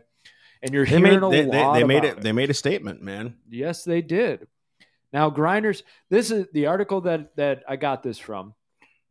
and 0.61 0.73
you're 0.73 0.85
They 0.85 0.97
hearing 0.97 1.03
made 1.03 1.23
a 1.23 1.29
they, 1.29 1.41
they, 1.45 1.63
lot 1.63 1.73
they 1.73 1.83
made 1.83 2.05
about 2.05 2.17
it, 2.17 2.23
they 2.23 2.31
made 2.31 2.49
a 2.49 2.53
statement, 2.53 3.01
man. 3.01 3.35
Yes, 3.49 3.83
they 3.83 4.01
did. 4.01 4.47
Now, 5.11 5.29
Griner's, 5.29 5.83
this 6.09 6.31
is 6.31 6.47
the 6.53 6.67
article 6.67 7.01
that 7.01 7.35
that 7.35 7.63
I 7.67 7.75
got 7.75 8.01
this 8.03 8.17
from. 8.17 8.53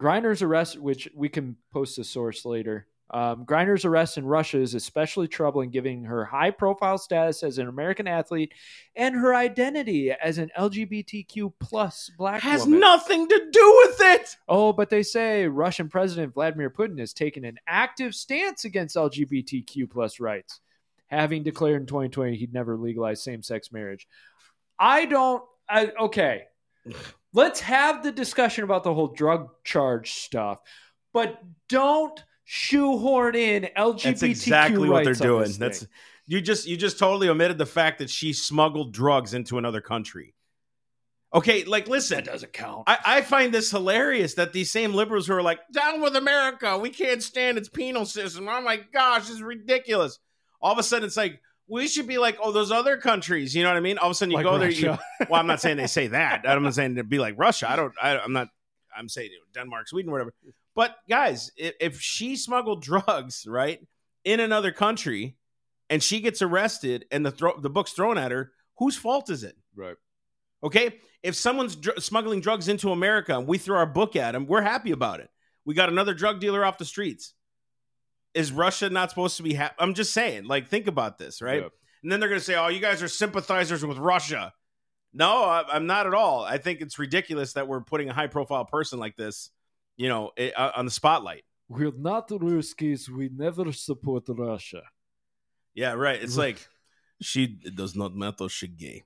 Griner's 0.00 0.42
arrest, 0.42 0.78
which 0.78 1.08
we 1.14 1.28
can 1.28 1.56
post 1.72 1.96
the 1.96 2.04
source 2.04 2.44
later. 2.44 2.86
Um, 3.12 3.44
Griner's 3.44 3.84
arrest 3.84 4.16
in 4.16 4.24
Russia 4.24 4.58
is 4.58 4.74
especially 4.74 5.28
troubling, 5.28 5.68
given 5.68 6.04
her 6.04 6.24
high 6.24 6.50
profile 6.50 6.96
status 6.96 7.42
as 7.42 7.58
an 7.58 7.68
American 7.68 8.08
athlete 8.08 8.54
and 8.96 9.14
her 9.14 9.34
identity 9.34 10.10
as 10.10 10.38
an 10.38 10.50
LGBTQ 10.58 11.52
plus 11.60 12.10
black 12.16 12.40
Has 12.40 12.62
woman. 12.62 12.80
nothing 12.80 13.28
to 13.28 13.48
do 13.52 13.84
with 13.84 14.00
it. 14.00 14.36
Oh, 14.48 14.72
but 14.72 14.88
they 14.88 15.02
say 15.02 15.46
Russian 15.46 15.90
President 15.90 16.32
Vladimir 16.32 16.70
Putin 16.70 16.98
has 17.00 17.12
taken 17.12 17.44
an 17.44 17.58
active 17.66 18.14
stance 18.14 18.64
against 18.64 18.96
LGBTQ 18.96 19.90
plus 19.90 20.18
rights, 20.18 20.60
having 21.08 21.42
declared 21.42 21.82
in 21.82 21.86
2020 21.86 22.36
he'd 22.36 22.54
never 22.54 22.78
legalize 22.78 23.22
same 23.22 23.42
sex 23.42 23.70
marriage. 23.70 24.08
I 24.78 25.04
don't. 25.04 25.42
I, 25.68 25.92
okay, 26.00 26.44
let's 27.34 27.60
have 27.60 28.02
the 28.02 28.12
discussion 28.12 28.64
about 28.64 28.84
the 28.84 28.94
whole 28.94 29.08
drug 29.08 29.50
charge 29.64 30.12
stuff, 30.12 30.60
but 31.12 31.38
don't 31.68 32.22
shoehorn 32.54 33.34
in 33.34 33.70
LGBTQ 33.78 34.02
That's 34.02 34.22
exactly 34.22 34.86
what 34.86 35.04
they're 35.04 35.14
doing. 35.14 35.50
That's 35.52 35.78
thing. 35.80 35.88
you 36.26 36.42
just 36.42 36.66
you 36.66 36.76
just 36.76 36.98
totally 36.98 37.30
omitted 37.30 37.56
the 37.56 37.64
fact 37.64 37.98
that 38.00 38.10
she 38.10 38.34
smuggled 38.34 38.92
drugs 38.92 39.32
into 39.32 39.56
another 39.56 39.80
country. 39.80 40.34
Okay, 41.32 41.64
like 41.64 41.88
listen, 41.88 42.16
that 42.16 42.26
doesn't 42.26 42.52
count. 42.52 42.84
I, 42.86 42.98
I 43.06 43.22
find 43.22 43.54
this 43.54 43.70
hilarious 43.70 44.34
that 44.34 44.52
these 44.52 44.70
same 44.70 44.92
liberals 44.92 45.26
who 45.26 45.32
are 45.32 45.42
like, 45.42 45.60
down 45.72 46.02
with 46.02 46.14
America, 46.14 46.76
we 46.76 46.90
can't 46.90 47.22
stand 47.22 47.56
its 47.56 47.70
penal 47.70 48.04
system. 48.04 48.46
Oh 48.46 48.60
my 48.60 48.76
gosh, 48.92 49.22
this 49.22 49.36
is 49.36 49.42
ridiculous. 49.42 50.18
All 50.60 50.72
of 50.72 50.78
a 50.78 50.82
sudden, 50.82 51.06
it's 51.06 51.16
like, 51.16 51.40
we 51.68 51.88
should 51.88 52.06
be 52.06 52.18
like, 52.18 52.36
oh, 52.42 52.52
those 52.52 52.70
other 52.70 52.98
countries. 52.98 53.56
You 53.56 53.62
know 53.62 53.70
what 53.70 53.78
I 53.78 53.80
mean? 53.80 53.96
All 53.96 54.08
of 54.08 54.12
a 54.12 54.14
sudden, 54.14 54.30
you 54.30 54.36
Like 54.36 54.44
go 54.44 54.58
there. 54.58 54.70
You, 54.70 54.98
well, 55.30 55.40
I'm 55.40 55.46
not 55.46 55.62
saying 55.62 55.78
they 55.78 55.86
say 56.00 56.08
that. 56.08 56.42
I'm 56.46 56.62
not 56.62 56.74
saying 56.74 56.96
to 56.96 57.04
be 57.04 57.18
like 57.18 57.38
Russia. 57.38 57.70
I 57.70 57.76
don't, 57.76 57.94
I, 58.00 58.18
I'm 58.18 58.34
not, 58.34 58.48
I'm 58.94 59.08
saying 59.08 59.30
Denmark, 59.54 59.88
Sweden, 59.88 60.12
whatever. 60.12 60.34
But 60.74 60.96
guys, 61.08 61.50
if, 61.56 61.74
if 61.80 62.00
she 62.00 62.36
smuggled 62.36 62.82
drugs, 62.82 63.46
right, 63.46 63.80
in 64.24 64.40
another 64.40 64.72
country 64.72 65.36
and 65.90 66.02
she 66.02 66.20
gets 66.20 66.40
arrested 66.42 67.04
and 67.10 67.26
the, 67.26 67.30
thro- 67.30 67.60
the 67.60 67.70
book's 67.70 67.92
thrown 67.92 68.16
at 68.18 68.30
her, 68.30 68.52
whose 68.78 68.96
fault 68.96 69.30
is 69.30 69.44
it? 69.44 69.56
right. 69.76 69.96
Okay, 70.64 70.94
if 71.24 71.34
someone's 71.34 71.74
dr- 71.74 72.00
smuggling 72.00 72.40
drugs 72.40 72.68
into 72.68 72.92
America 72.92 73.36
and 73.36 73.48
we 73.48 73.58
throw 73.58 73.78
our 73.78 73.86
book 73.86 74.14
at 74.14 74.30
them, 74.32 74.46
we're 74.46 74.62
happy 74.62 74.92
about 74.92 75.18
it. 75.18 75.28
We 75.64 75.74
got 75.74 75.88
another 75.88 76.14
drug 76.14 76.38
dealer 76.38 76.64
off 76.64 76.78
the 76.78 76.84
streets. 76.84 77.34
Is 78.32 78.52
Russia 78.52 78.88
not 78.88 79.10
supposed 79.10 79.36
to 79.38 79.42
be? 79.42 79.54
Ha- 79.54 79.74
I'm 79.78 79.94
just 79.94 80.12
saying. 80.12 80.44
Like, 80.44 80.68
think 80.68 80.86
about 80.86 81.18
this, 81.18 81.42
right? 81.42 81.62
Yeah. 81.62 81.68
And 82.04 82.10
then 82.12 82.20
they're 82.20 82.28
going 82.28 82.40
to 82.40 82.44
say, 82.44 82.54
"Oh, 82.54 82.68
you 82.68 82.78
guys 82.80 83.02
are 83.02 83.08
sympathizers 83.08 83.84
with 83.84 83.98
Russia." 83.98 84.52
No, 85.12 85.44
I, 85.44 85.64
I'm 85.70 85.86
not 85.86 86.06
at 86.06 86.14
all. 86.14 86.44
I 86.44 86.58
think 86.58 86.80
it's 86.80 86.98
ridiculous 86.98 87.52
that 87.54 87.68
we're 87.68 87.82
putting 87.82 88.08
a 88.08 88.14
high-profile 88.14 88.64
person 88.66 88.98
like 88.98 89.16
this, 89.16 89.50
you 90.02 90.08
know, 90.12 90.24
i- 90.44 90.54
uh, 90.62 90.72
on 90.78 90.84
the 90.88 90.90
spotlight. 91.00 91.44
We're 91.68 91.96
not 92.10 92.28
Ruskies. 92.28 93.02
We 93.18 93.24
never 93.44 93.66
support 93.88 94.24
Russia. 94.28 94.82
Yeah, 95.82 95.92
right. 96.06 96.20
It's 96.24 96.36
like 96.44 96.58
she. 97.28 97.42
It 97.68 97.74
does 97.82 97.94
not 98.02 98.12
matter. 98.24 98.48
She 98.58 98.68
gay. 98.84 98.98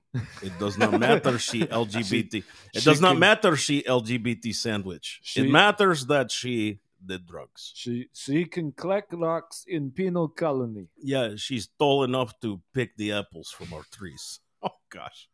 It 0.47 0.53
does 0.63 0.75
not 0.77 0.91
matter. 1.07 1.33
She 1.39 1.59
LGBT. 1.63 2.33
It 2.35 2.43
she 2.81 2.85
does 2.89 2.99
not 3.05 3.11
can- 3.15 3.19
matter. 3.27 3.55
She 3.65 3.75
LGBT 3.83 4.45
sandwich. 4.65 5.07
She- 5.23 5.41
it 5.47 5.51
matters 5.51 5.99
that 6.13 6.27
she 6.39 6.79
did 7.09 7.21
drugs. 7.31 7.61
She 7.81 7.93
she 8.23 8.37
can 8.55 8.67
collect 8.81 9.13
rocks 9.13 9.57
in 9.75 9.91
penal 9.91 10.27
colony. 10.43 10.85
Yeah, 11.13 11.35
she's 11.37 11.65
tall 11.79 12.03
enough 12.03 12.31
to 12.41 12.49
pick 12.73 12.97
the 12.97 13.09
apples 13.19 13.49
from 13.57 13.67
our 13.77 13.85
trees. 13.97 14.25
Oh 14.67 14.79
gosh. 14.89 15.29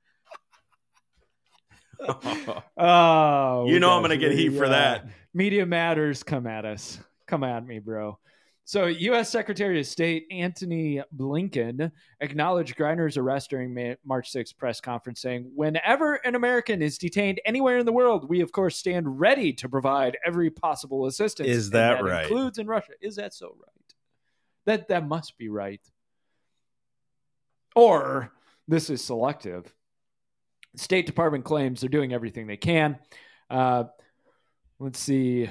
Oh, 2.77 3.65
You 3.67 3.79
know 3.79 3.91
I'm 3.91 4.01
gonna 4.01 4.17
get 4.17 4.31
heat 4.33 4.49
for 4.49 4.69
that. 4.69 5.07
Media 5.33 5.65
matters. 5.65 6.23
Come 6.23 6.47
at 6.47 6.65
us. 6.65 6.99
Come 7.27 7.43
at 7.43 7.65
me, 7.65 7.79
bro. 7.79 8.19
So, 8.65 8.85
U.S. 8.85 9.29
Secretary 9.29 9.77
of 9.79 9.85
State 9.85 10.25
Antony 10.31 11.01
Blinken 11.15 11.91
acknowledged 12.21 12.77
Griner's 12.77 13.17
arrest 13.17 13.49
during 13.49 13.73
May, 13.73 13.97
March 14.05 14.31
6th 14.31 14.55
press 14.55 14.79
conference, 14.79 15.19
saying, 15.21 15.51
"Whenever 15.53 16.15
an 16.15 16.35
American 16.35 16.81
is 16.81 16.97
detained 16.97 17.41
anywhere 17.45 17.77
in 17.79 17.85
the 17.85 17.91
world, 17.91 18.29
we 18.29 18.39
of 18.39 18.53
course 18.53 18.77
stand 18.77 19.19
ready 19.19 19.51
to 19.53 19.67
provide 19.67 20.17
every 20.25 20.49
possible 20.49 21.07
assistance." 21.07 21.49
Is 21.49 21.65
And 21.67 21.73
that 21.73 22.03
right? 22.03 22.23
Includes 22.23 22.57
in 22.57 22.67
Russia. 22.67 22.93
Is 23.01 23.17
that 23.17 23.33
so 23.33 23.47
right? 23.47 23.95
That 24.65 24.87
that 24.87 25.07
must 25.07 25.37
be 25.37 25.49
right. 25.49 25.81
Or 27.75 28.31
this 28.67 28.89
is 28.89 29.03
selective. 29.03 29.73
State 30.75 31.05
Department 31.05 31.45
claims 31.45 31.81
they're 31.81 31.89
doing 31.89 32.13
everything 32.13 32.47
they 32.47 32.57
can. 32.57 32.97
Uh, 33.49 33.85
let's 34.79 34.99
see. 34.99 35.49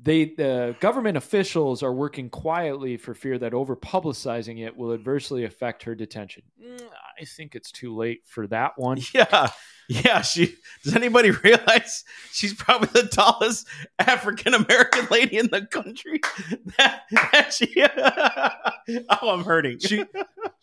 They 0.00 0.26
the 0.26 0.76
government 0.78 1.16
officials 1.16 1.82
are 1.82 1.92
working 1.92 2.28
quietly 2.28 2.96
for 2.96 3.14
fear 3.14 3.38
that 3.38 3.54
over 3.54 3.74
publicizing 3.74 4.64
it 4.64 4.76
will 4.76 4.92
adversely 4.92 5.44
affect 5.44 5.82
her 5.84 5.94
detention. 5.94 6.42
Mm, 6.62 6.82
I 7.20 7.24
think 7.24 7.54
it's 7.54 7.72
too 7.72 7.96
late 7.96 8.20
for 8.26 8.46
that 8.48 8.72
one. 8.76 8.98
Yeah, 9.14 9.50
yeah. 9.88 10.20
She 10.20 10.54
does 10.84 10.94
anybody 10.94 11.30
realize 11.30 12.04
she's 12.32 12.52
probably 12.52 12.88
the 12.88 13.08
tallest 13.08 13.66
African 13.98 14.52
American 14.52 15.06
lady 15.10 15.38
in 15.38 15.48
the 15.48 15.66
country? 15.66 16.20
That, 16.76 17.02
that 17.32 17.52
she. 17.54 17.74
oh, 19.08 19.30
I'm 19.30 19.44
hurting. 19.44 19.78
She 19.78 20.04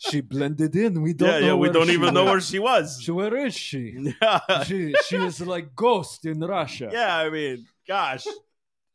she 0.10 0.22
blended 0.22 0.76
in. 0.76 1.02
We 1.02 1.14
don't 1.14 1.30
yeah, 1.30 1.40
know. 1.40 1.46
yeah. 1.48 1.54
We 1.56 1.70
don't 1.70 1.90
even 1.90 2.14
know 2.14 2.26
where 2.26 2.42
she 2.42 2.60
was. 2.60 3.00
She, 3.02 3.12
where 3.12 3.36
is 3.46 3.56
she? 3.56 4.14
yeah, 4.22 4.64
she 4.64 4.94
she 5.06 5.16
is 5.18 5.40
like 5.42 5.76
ghost 5.76 6.26
in 6.26 6.40
Russia. 6.40 6.90
yeah. 6.94 7.18
I 7.18 7.30
mean, 7.30 7.66
gosh, 7.88 8.26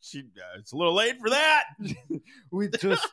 she. 0.01 0.21
Uh, 0.21 0.59
it's 0.59 0.73
a 0.73 0.77
little 0.77 0.95
late 0.95 1.19
for 1.19 1.31
that. 1.31 1.65
We 2.51 2.69
just 2.69 3.07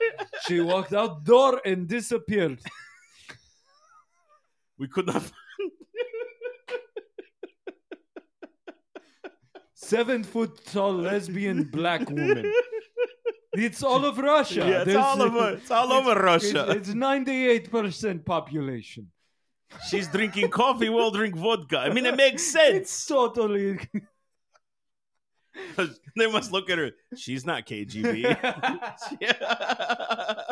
she 0.48 0.62
walked 0.62 0.94
out 0.94 1.24
door 1.24 1.62
and 1.66 1.88
disappeared. 1.88 2.60
We 4.78 4.90
could 4.90 5.08
not. 5.08 5.24
Seven 9.74 10.26
foot 10.26 10.66
tall 10.66 10.96
lesbian 10.96 11.64
black 11.64 12.10
woman. 12.10 12.52
It's 13.58 13.82
all 13.84 14.06
of 14.06 14.18
Russia. 14.18 14.60
Yeah, 14.60 14.82
it's 14.82 14.86
There's- 14.86 15.04
all 15.04 15.22
over. 15.22 15.50
It's 15.58 15.72
all 15.72 15.92
over 15.94 16.14
Russia. 16.20 16.70
It's 16.72 16.90
ninety 16.94 17.48
eight 17.48 17.70
percent 17.72 18.26
population. 18.26 19.12
She's 19.90 20.08
drinking 20.08 20.50
coffee. 20.52 20.90
We'll 20.90 21.12
drink 21.12 21.36
vodka. 21.36 21.80
I 21.80 21.90
mean, 21.90 22.06
it 22.06 22.16
makes 22.16 22.44
sense. 22.44 22.76
It's 22.76 23.06
totally. 23.06 23.80
they 26.16 26.32
must 26.32 26.52
look 26.52 26.70
at 26.70 26.78
her. 26.78 26.92
She's 27.16 27.46
not 27.46 27.66
KGB. 27.66 28.38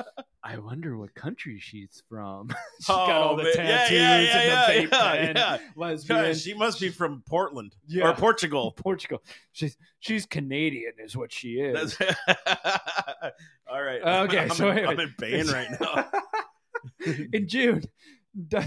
yeah. 0.54 0.58
I 0.58 0.60
wonder 0.62 0.98
what 0.98 1.14
country 1.16 1.60
she's 1.60 2.04
from. 2.08 2.50
she's 2.80 2.90
Oh, 2.90 3.08
got 3.08 3.12
all 3.22 3.36
the 3.36 3.44
man. 3.44 3.54
tattoos 3.56 3.98
Yeah, 3.98 4.22
yeah, 4.22 4.38
and 4.72 4.88
the 4.88 4.88
vape 4.88 4.92
yeah, 4.92 5.12
pen. 5.12 5.36
yeah. 5.36 5.58
Lesbian. 5.76 6.36
She 6.36 6.54
must 6.54 6.80
be 6.80 6.90
from 6.90 7.24
Portland 7.28 7.76
Yeah. 7.88 8.10
or 8.10 8.16
Portugal. 8.16 8.72
Portugal. 8.78 9.22
She's 9.52 9.78
she's 10.00 10.26
Canadian, 10.26 10.94
is 11.04 11.18
what 11.18 11.32
she 11.32 11.54
is. 11.60 11.98
All 13.72 13.82
right. 13.82 14.02
Okay, 14.28 14.40
I'm, 14.40 14.50
so 14.52 14.70
in, 14.70 14.78
anyway. 14.80 14.94
I'm 14.94 15.00
in 15.00 15.14
pain 15.20 15.48
right 15.48 15.68
now. 15.80 16.10
in 17.34 17.48
June, 17.48 17.84
do- 18.48 18.60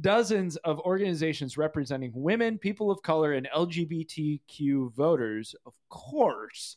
dozens 0.00 0.56
of 0.56 0.78
organizations 0.80 1.56
representing 1.58 2.12
women, 2.14 2.58
people 2.58 2.90
of 2.90 3.02
color, 3.02 3.32
and 3.32 3.48
LGBTQ 3.54 4.94
voters, 4.94 5.54
of 5.66 5.74
course, 5.88 6.76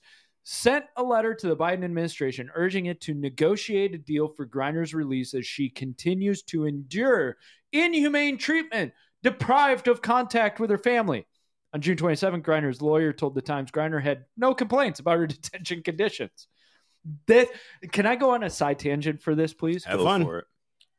sent 0.52 0.84
a 0.98 1.04
letter 1.04 1.36
to 1.36 1.48
the 1.48 1.56
Biden 1.56 1.84
administration 1.84 2.50
urging 2.56 2.88
it 2.88 3.00
to 3.02 3.14
negotiate 3.14 3.94
a 3.94 4.00
deal 4.00 4.28
for 4.28 4.48
Griner's 4.48 4.96
release 4.96 5.36
as 5.36 5.46
she 5.46 5.70
continues 5.70 6.42
to 6.42 6.66
endure 6.66 7.38
inhumane 7.72 8.36
treatment, 8.40 8.92
deprived 9.22 9.88
of 9.88 10.02
contact 10.02 10.60
with 10.60 10.72
her 10.72 10.78
family. 10.80 11.28
On 11.72 11.82
June 11.82 11.98
27, 11.98 12.42
Griner's 12.42 12.82
lawyer 12.82 13.14
told 13.14 13.36
the 13.36 13.44
Times 13.44 13.70
Griner 13.70 14.02
had 14.02 14.26
no 14.38 14.56
complaints 14.56 15.00
about 15.00 15.20
her 15.20 15.28
detention 15.28 15.84
conditions. 15.84 16.48
This, 17.28 17.48
can 17.92 18.08
I 18.08 18.16
go 18.16 18.32
on 18.32 18.42
a 18.42 18.50
side 18.50 18.80
tangent 18.80 19.22
for 19.22 19.36
this, 19.36 19.54
please? 19.54 19.86
Have 19.86 20.00
Go 20.00 20.06
fun. 20.06 20.24
for 20.24 20.40
it. 20.40 20.46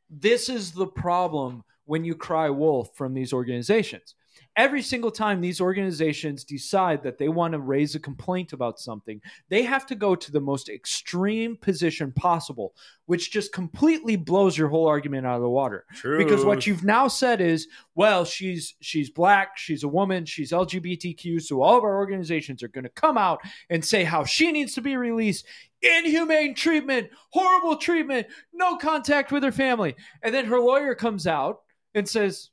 this 0.08 0.48
is 0.48 0.70
the 0.70 0.86
problem 0.86 1.64
when 1.86 2.04
you 2.04 2.14
cry 2.14 2.50
wolf 2.50 2.90
from 2.94 3.14
these 3.14 3.32
organizations. 3.32 4.14
Every 4.57 4.83
single 4.83 5.11
time 5.11 5.40
these 5.40 5.61
organizations 5.61 6.44
decide 6.44 7.03
that 7.03 7.18
they 7.18 7.29
want 7.29 7.53
to 7.53 7.61
raise 7.61 7.94
a 7.94 8.00
complaint 8.00 8.53
about 8.53 8.81
something, 8.81 9.20
they 9.48 9.62
have 9.62 9.87
to 9.87 9.94
go 9.94 10.14
to 10.14 10.33
the 10.33 10.40
most 10.40 10.68
extreme 10.68 11.57
position 11.57 12.12
possible, 12.12 12.74
which 13.07 13.31
just 13.31 13.53
completely 13.53 14.16
blows 14.16 14.59
your 14.59 14.68
whole 14.68 14.87
argument 14.87 15.26
out 15.26 15.37
of 15.37 15.42
the 15.42 15.48
water. 15.48 15.85
True. 15.94 16.18
Because 16.18 16.44
what 16.44 16.66
you've 16.66 16.85
now 16.85 17.09
said 17.09 17.40
is, 17.40 17.68
well, 17.94 18.24
she's 18.24 18.74
she's 18.81 19.09
black, 19.09 19.57
she's 19.57 19.85
a 19.85 19.88
woman, 19.88 20.24
she's 20.24 20.53
LGBTQ, 20.53 21.40
so 21.40 21.62
all 21.62 21.79
of 21.79 21.85
our 21.85 21.96
organizations 21.96 22.62
are 22.62 22.68
going 22.68 22.85
to 22.85 22.90
come 22.90 23.16
out 23.16 23.40
and 23.70 23.85
say 23.85 24.05
how 24.05 24.24
she 24.24 24.53
needs 24.53 24.74
to 24.74 24.81
be 24.81 24.96
released, 24.96 25.46
inhumane 25.81 26.55
treatment, 26.55 27.11
horrible 27.31 27.76
treatment, 27.76 28.26
no 28.53 28.76
contact 28.76 29.33
with 29.33 29.42
her 29.42 29.53
family. 29.53 29.94
And 30.22 30.35
then 30.35 30.46
her 30.46 30.61
lawyer 30.61 30.94
comes 30.94 31.26
out 31.26 31.61
and 31.94 32.09
says, 32.09 32.50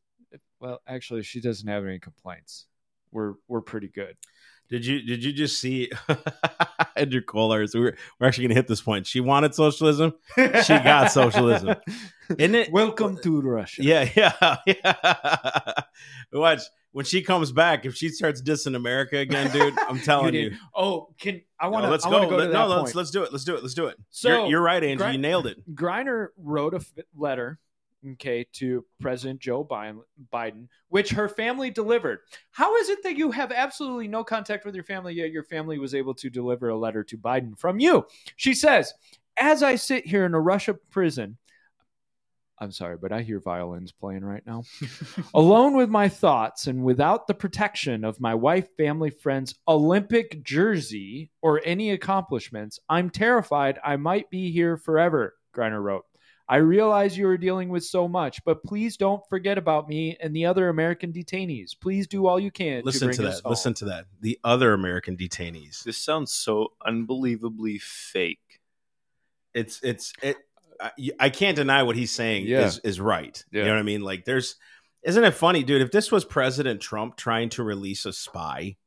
"Well, 0.60 0.82
actually, 0.88 1.24
she 1.24 1.42
doesn't 1.42 1.68
have 1.68 1.86
any 1.86 2.00
complaints. 2.00 2.66
We're 3.12 3.34
we're 3.48 3.62
pretty 3.62 3.88
good." 3.90 4.16
Did 4.70 4.86
you 4.86 5.02
did 5.02 5.24
you 5.24 5.32
just 5.32 5.62
see 5.62 5.90
Andrew 6.98 7.22
Kolar? 7.22 7.66
So 7.68 7.80
we're 7.80 7.98
we're 8.20 8.28
actually 8.28 8.46
gonna 8.48 8.56
hit 8.56 8.68
this 8.68 8.82
point. 8.82 9.08
She 9.08 9.20
wanted 9.22 9.56
socialism. 9.56 10.14
She 10.36 10.74
got 10.74 11.12
socialism. 11.14 11.76
Isn't 12.38 12.56
it? 12.56 12.72
Welcome 12.72 13.18
to 13.24 13.40
Russia. 13.42 13.84
Yeah, 13.84 14.10
yeah, 14.16 14.58
yeah. 14.66 15.74
Watch 16.34 16.62
when 16.92 17.06
she 17.06 17.22
comes 17.22 17.52
back. 17.54 17.86
If 17.86 17.96
she 17.96 18.10
starts 18.10 18.42
dissing 18.42 18.76
America 18.76 19.18
again, 19.18 19.52
dude, 19.52 19.78
I'm 19.80 20.00
telling 20.02 20.34
you. 20.34 20.50
didn't- 20.50 20.60
Oh, 20.76 21.14
can 21.18 21.42
I 21.60 21.68
want 21.70 21.84
to? 21.84 21.88
No, 21.88 21.92
let's 21.92 22.06
go. 22.06 22.30
go 22.30 22.36
Let- 22.36 22.52
no, 22.52 22.68
let's 22.68 22.94
let's 22.96 23.12
do 23.12 23.24
it. 23.24 23.32
Let's 23.32 23.46
do 23.46 23.56
it. 23.56 23.62
Let's 23.64 23.74
do 23.74 23.88
it. 23.88 23.96
So, 24.10 24.28
you're, 24.30 24.48
you're 24.50 24.62
right, 24.62 24.84
Andrew. 24.84 25.06
Gri- 25.06 25.14
you 25.14 25.20
nailed 25.22 25.48
it. 25.48 25.64
Griner 25.74 26.28
wrote 26.38 26.74
a 26.74 26.78
f- 26.78 26.92
letter, 27.16 27.60
okay, 28.14 28.46
to 28.54 28.86
President 29.00 29.40
Joe 29.40 29.66
Biden, 29.66 30.68
which 30.90 31.12
her 31.12 31.30
family 31.30 31.70
delivered. 31.70 32.20
How 32.52 32.76
is 32.78 32.90
it 32.90 33.04
that 33.04 33.18
you 33.18 33.32
have 33.32 33.52
absolutely 33.52 34.08
no 34.08 34.24
contact 34.24 34.66
with 34.66 34.76
your 34.76 34.84
family, 34.84 35.14
yet 35.14 35.32
your 35.32 35.44
family 35.44 35.80
was 35.80 35.96
able 35.96 36.14
to 36.16 36.30
deliver 36.30 36.70
a 36.70 36.78
letter 36.78 37.04
to 37.06 37.18
Biden 37.18 37.58
from 37.58 37.80
you? 37.80 38.06
She 38.36 38.54
says, 38.54 38.94
As 39.38 39.64
I 39.64 39.76
sit 39.76 40.06
here 40.06 40.26
in 40.26 40.34
a 40.34 40.42
Russia 40.42 40.76
prison, 40.90 41.38
I'm 42.60 42.72
sorry, 42.72 42.98
but 42.98 43.12
I 43.12 43.22
hear 43.22 43.40
violins 43.40 43.92
playing 43.92 44.26
right 44.26 44.42
now. 44.46 44.64
Alone 45.36 45.76
with 45.78 45.90
my 45.90 46.10
thoughts 46.10 46.66
and 46.66 46.84
without 46.84 47.28
the 47.28 47.36
protection 47.36 48.04
of 48.04 48.20
my 48.20 48.34
wife, 48.34 48.76
family, 48.78 49.12
friends, 49.12 49.54
Olympic 49.68 50.44
jersey, 50.44 51.30
or 51.42 51.62
any 51.64 51.92
accomplishments, 51.92 52.80
I'm 52.90 53.12
terrified 53.12 53.80
I 53.84 53.98
might 53.98 54.32
be 54.32 54.52
here 54.52 54.76
forever, 54.76 55.36
Griner 55.56 55.82
wrote. 55.82 56.06
I 56.50 56.58
realize 56.58 57.18
you 57.18 57.28
are 57.28 57.38
dealing 57.38 57.68
with 57.70 57.84
so 57.84 58.08
much, 58.08 58.44
but 58.46 58.64
please 58.64 58.96
don't 58.96 59.22
forget 59.28 59.58
about 59.58 59.90
me 59.90 60.16
and 60.22 60.34
the 60.36 60.46
other 60.46 60.70
American 60.70 61.12
detainees. 61.12 61.72
Please 61.80 62.08
do 62.08 62.26
all 62.28 62.40
you 62.40 62.52
can. 62.52 62.84
Listen 62.86 63.10
to, 63.10 63.14
to 63.16 63.18
bring 63.22 63.28
us 63.30 63.36
that. 63.38 63.44
home." 63.44 63.50
Listen 63.52 63.74
to 63.76 63.86
that. 63.86 64.06
The 64.22 64.40
other 64.44 64.74
American 64.74 65.18
detainees. 65.18 65.84
This 65.84 65.98
sounds 65.98 66.32
so 66.32 66.72
unbelievably 66.86 67.80
fake. 67.80 68.62
It's 69.54 69.82
it's 69.84 70.14
it. 70.22 70.38
I, 70.80 70.92
I 71.20 71.30
can't 71.32 71.56
deny 71.56 71.84
what 71.84 71.96
he's 71.96 72.12
saying 72.12 72.46
Yeah. 72.46 72.66
is 72.66 72.80
is 72.80 73.00
right. 73.02 73.44
Yeah. 73.52 73.62
You 73.62 73.68
know 73.68 73.74
what 73.74 73.80
I 73.80 73.84
mean? 73.84 74.02
Like, 74.02 74.26
there's 74.26 74.56
isn't 75.04 75.24
it 75.24 75.34
funny, 75.34 75.64
dude? 75.64 75.82
If 75.82 75.92
this 75.92 76.12
was 76.12 76.24
President 76.26 76.82
Trump 76.82 77.18
trying 77.18 77.50
to 77.50 77.64
release 77.64 78.06
a 78.06 78.14
spy 78.14 78.78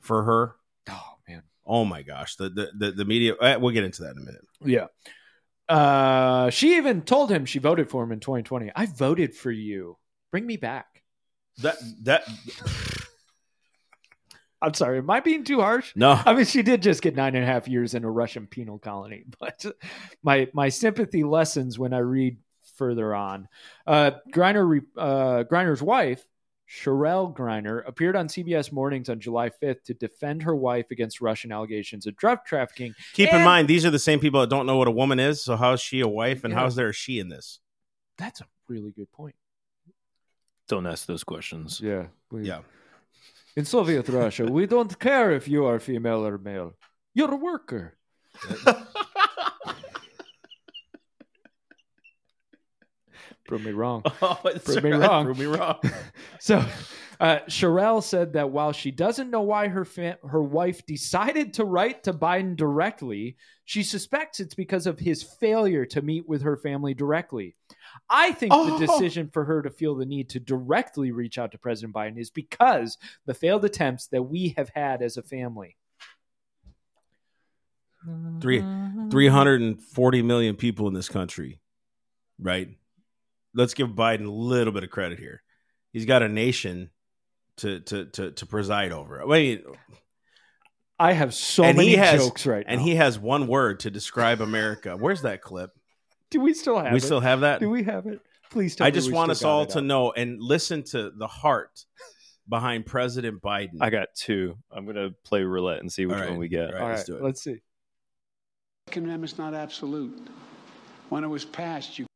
for 0.00 0.22
her, 0.24 0.56
Oh 0.88 1.14
man, 1.28 1.42
oh 1.66 1.84
my 1.84 2.02
gosh, 2.02 2.36
the 2.36 2.48
the 2.50 2.70
the, 2.78 2.92
the 2.92 3.04
media. 3.04 3.34
eh, 3.42 3.56
We'll 3.56 3.74
get 3.74 3.84
into 3.84 4.02
that 4.04 4.12
in 4.12 4.18
a 4.22 4.24
minute. 4.24 4.44
yeah. 4.64 4.86
Uh, 5.70 6.50
she 6.50 6.76
even 6.76 7.02
told 7.02 7.30
him 7.30 7.46
she 7.46 7.60
voted 7.60 7.88
for 7.88 8.02
him 8.02 8.10
in 8.10 8.18
2020. 8.18 8.72
I 8.74 8.86
voted 8.86 9.36
for 9.36 9.52
you. 9.52 9.96
Bring 10.32 10.44
me 10.44 10.56
back. 10.56 11.04
That 11.58 11.76
that 12.02 12.24
I'm 14.62 14.74
sorry. 14.74 14.98
Am 14.98 15.08
I 15.08 15.20
being 15.20 15.44
too 15.44 15.60
harsh? 15.60 15.92
no. 15.94 16.20
I 16.26 16.34
mean, 16.34 16.44
she 16.44 16.62
did 16.62 16.82
just 16.82 17.02
get 17.02 17.14
nine 17.14 17.34
and 17.36 17.44
a 17.44 17.46
half 17.46 17.68
years 17.68 17.94
in 17.94 18.04
a 18.04 18.10
Russian 18.10 18.46
penal 18.46 18.78
colony, 18.78 19.24
but 19.40 19.64
my 20.22 20.48
my 20.52 20.70
sympathy 20.70 21.22
lessens 21.22 21.78
when 21.78 21.94
I 21.94 21.98
read 21.98 22.38
further 22.76 23.14
on. 23.14 23.46
Uh, 23.86 24.12
Griner, 24.32 24.80
uh, 24.96 25.44
Griner's 25.44 25.82
wife, 25.82 26.24
Cherelle 26.70 27.34
Griner, 27.34 27.82
appeared 27.86 28.14
on 28.14 28.28
CBS 28.28 28.70
Mornings 28.70 29.08
on 29.08 29.18
July 29.18 29.50
5th 29.50 29.82
to 29.84 29.94
defend 29.94 30.42
her 30.44 30.54
wife 30.54 30.86
against 30.92 31.20
Russian 31.20 31.50
allegations 31.50 32.06
of 32.06 32.14
drug 32.16 32.44
trafficking. 32.46 32.94
Keep 33.12 33.32
in 33.32 33.42
mind, 33.44 33.66
these 33.66 33.84
are 33.84 33.90
the 33.90 33.98
same 33.98 34.20
people 34.20 34.40
that 34.40 34.50
don't 34.50 34.66
know 34.66 34.76
what 34.76 34.86
a 34.86 34.92
woman 34.92 35.18
is. 35.18 35.42
So 35.42 35.56
how 35.56 35.72
is 35.72 35.80
she 35.80 36.00
a 36.00 36.06
wife, 36.08 36.44
and 36.44 36.52
Yeah. 36.52 36.60
how's 36.60 36.76
there 36.76 36.88
a 36.90 36.92
she 36.92 37.18
in 37.18 37.28
this? 37.28 37.58
That's 38.18 38.40
a 38.40 38.46
really 38.68 38.92
good 38.92 39.10
point. 39.10 39.34
Don't 40.68 40.86
ask 40.86 41.06
those 41.06 41.24
questions. 41.24 41.80
Yeah, 41.82 42.06
we- 42.30 42.44
Yeah. 42.46 42.60
In 43.56 43.64
Soviet 43.64 44.08
Russia, 44.08 44.44
we 44.46 44.66
don't 44.66 44.96
care 45.00 45.32
if 45.32 45.48
you 45.48 45.64
are 45.64 45.80
female 45.80 46.24
or 46.24 46.38
male. 46.38 46.76
You're 47.14 47.32
a 47.34 47.36
worker. 47.36 47.96
Prove 53.48 53.64
me 53.64 53.72
wrong. 53.72 54.02
Oh, 54.22 54.38
it's 54.44 54.64
Prove 54.64 54.84
me 54.84 54.90
right. 54.92 55.00
wrong. 55.08 55.24
Prove 55.24 55.38
me 55.38 55.46
wrong. 55.46 55.78
So, 56.40 56.64
uh, 57.18 57.40
Cherelle 57.48 58.02
said 58.02 58.32
that 58.34 58.50
while 58.50 58.72
she 58.72 58.90
doesn't 58.90 59.30
know 59.30 59.42
why 59.42 59.68
her 59.68 59.84
fa- 59.84 60.18
her 60.26 60.42
wife 60.42 60.86
decided 60.86 61.52
to 61.54 61.64
write 61.64 62.04
to 62.04 62.14
Biden 62.14 62.56
directly, 62.56 63.36
she 63.66 63.82
suspects 63.82 64.40
it's 64.40 64.54
because 64.54 64.86
of 64.86 64.98
his 64.98 65.22
failure 65.22 65.84
to 65.86 66.00
meet 66.00 66.26
with 66.28 66.42
her 66.42 66.56
family 66.56 66.94
directly. 66.94 67.56
I 68.08 68.32
think 68.32 68.52
Oh. 68.54 68.78
the 68.78 68.86
decision 68.86 69.28
for 69.32 69.44
her 69.44 69.60
to 69.62 69.70
feel 69.70 69.94
the 69.96 70.06
need 70.06 70.30
to 70.30 70.40
directly 70.40 71.10
reach 71.12 71.36
out 71.38 71.52
to 71.52 71.58
President 71.58 71.94
Biden 71.94 72.18
is 72.18 72.30
because 72.30 72.96
the 73.26 73.34
failed 73.34 73.64
attempts 73.64 74.06
that 74.08 74.22
we 74.22 74.54
have 74.56 74.70
had 74.74 75.02
as 75.02 75.16
a 75.16 75.22
family. 75.22 75.76
Three- 78.40 78.64
340 79.10 80.22
million 80.22 80.56
people 80.56 80.88
in 80.88 80.94
this 80.94 81.08
country, 81.10 81.60
right? 82.38 82.68
Let's 83.54 83.74
give 83.74 83.88
Biden 83.90 84.26
a 84.26 84.30
little 84.30 84.72
bit 84.72 84.84
of 84.84 84.90
credit 84.90 85.18
here. 85.18 85.42
He's 85.92 86.04
got 86.06 86.22
a 86.22 86.28
nation 86.28 86.90
to 87.58 87.80
to 87.80 88.04
to, 88.06 88.30
to 88.32 88.46
preside 88.46 88.92
over. 88.92 89.26
Wait, 89.26 89.64
I 90.98 91.12
have 91.12 91.34
so 91.34 91.64
And 91.64 91.76
many 91.76 91.90
he 91.90 91.96
has- 91.96 92.22
jokes 92.24 92.46
right 92.46 92.64
and 92.66 92.66
now. 92.66 92.72
And 92.74 92.82
he 92.82 92.96
has 92.96 93.18
one 93.18 93.46
word 93.46 93.80
to 93.80 93.90
describe 93.90 94.40
America. 94.40 94.96
Where's 94.96 95.22
that 95.22 95.40
clip? 95.42 95.70
Do 96.30 96.40
we 96.40 96.54
still 96.54 96.78
have 96.78 96.92
we 96.92 96.98
it? 96.98 97.02
still 97.02 97.20
have 97.20 97.40
that. 97.40 97.60
Do 97.60 97.68
we 97.70 97.82
have 97.84 98.06
it? 98.06 98.20
Please 98.50 98.76
tell 98.76 98.84
me. 98.84 98.88
I 98.88 98.90
just 98.92 99.08
we 99.08 99.14
want 99.14 99.30
us 99.30 99.38
still 99.38 99.48
got 99.50 99.54
all 99.54 99.66
to 99.66 99.78
up. 99.78 99.84
know 99.84 100.12
and 100.12 100.40
listen 100.40 100.82
to 100.84 101.10
the 101.10 101.26
heart 101.26 101.84
behind 102.48 102.86
President 102.86 103.40
Biden. 103.42 103.78
I 103.80 103.90
got 103.90 104.08
two. 104.14 104.56
I'm 104.70 104.86
gonna 104.86 105.10
play 105.24 105.42
roulette 105.42 105.80
and 105.80 105.90
see 105.92 106.06
which 106.06 106.14
All 106.16 106.20
right. 106.20 106.30
one 106.30 106.38
we 106.38 106.48
get. 106.48 106.66
All 106.68 106.72
right, 106.74 106.82
All 106.82 106.88
let's 106.90 107.04
do 107.04 107.16
it. 107.16 107.22
let's 107.22 107.42
see. 107.42 107.60
Second 108.88 109.04
Amendment's 109.04 109.38
not 109.38 109.54
absolute. 109.54 110.28
When 111.08 111.24
it 111.24 111.28
was 111.28 111.44
passed, 111.44 111.98
you 111.98 112.06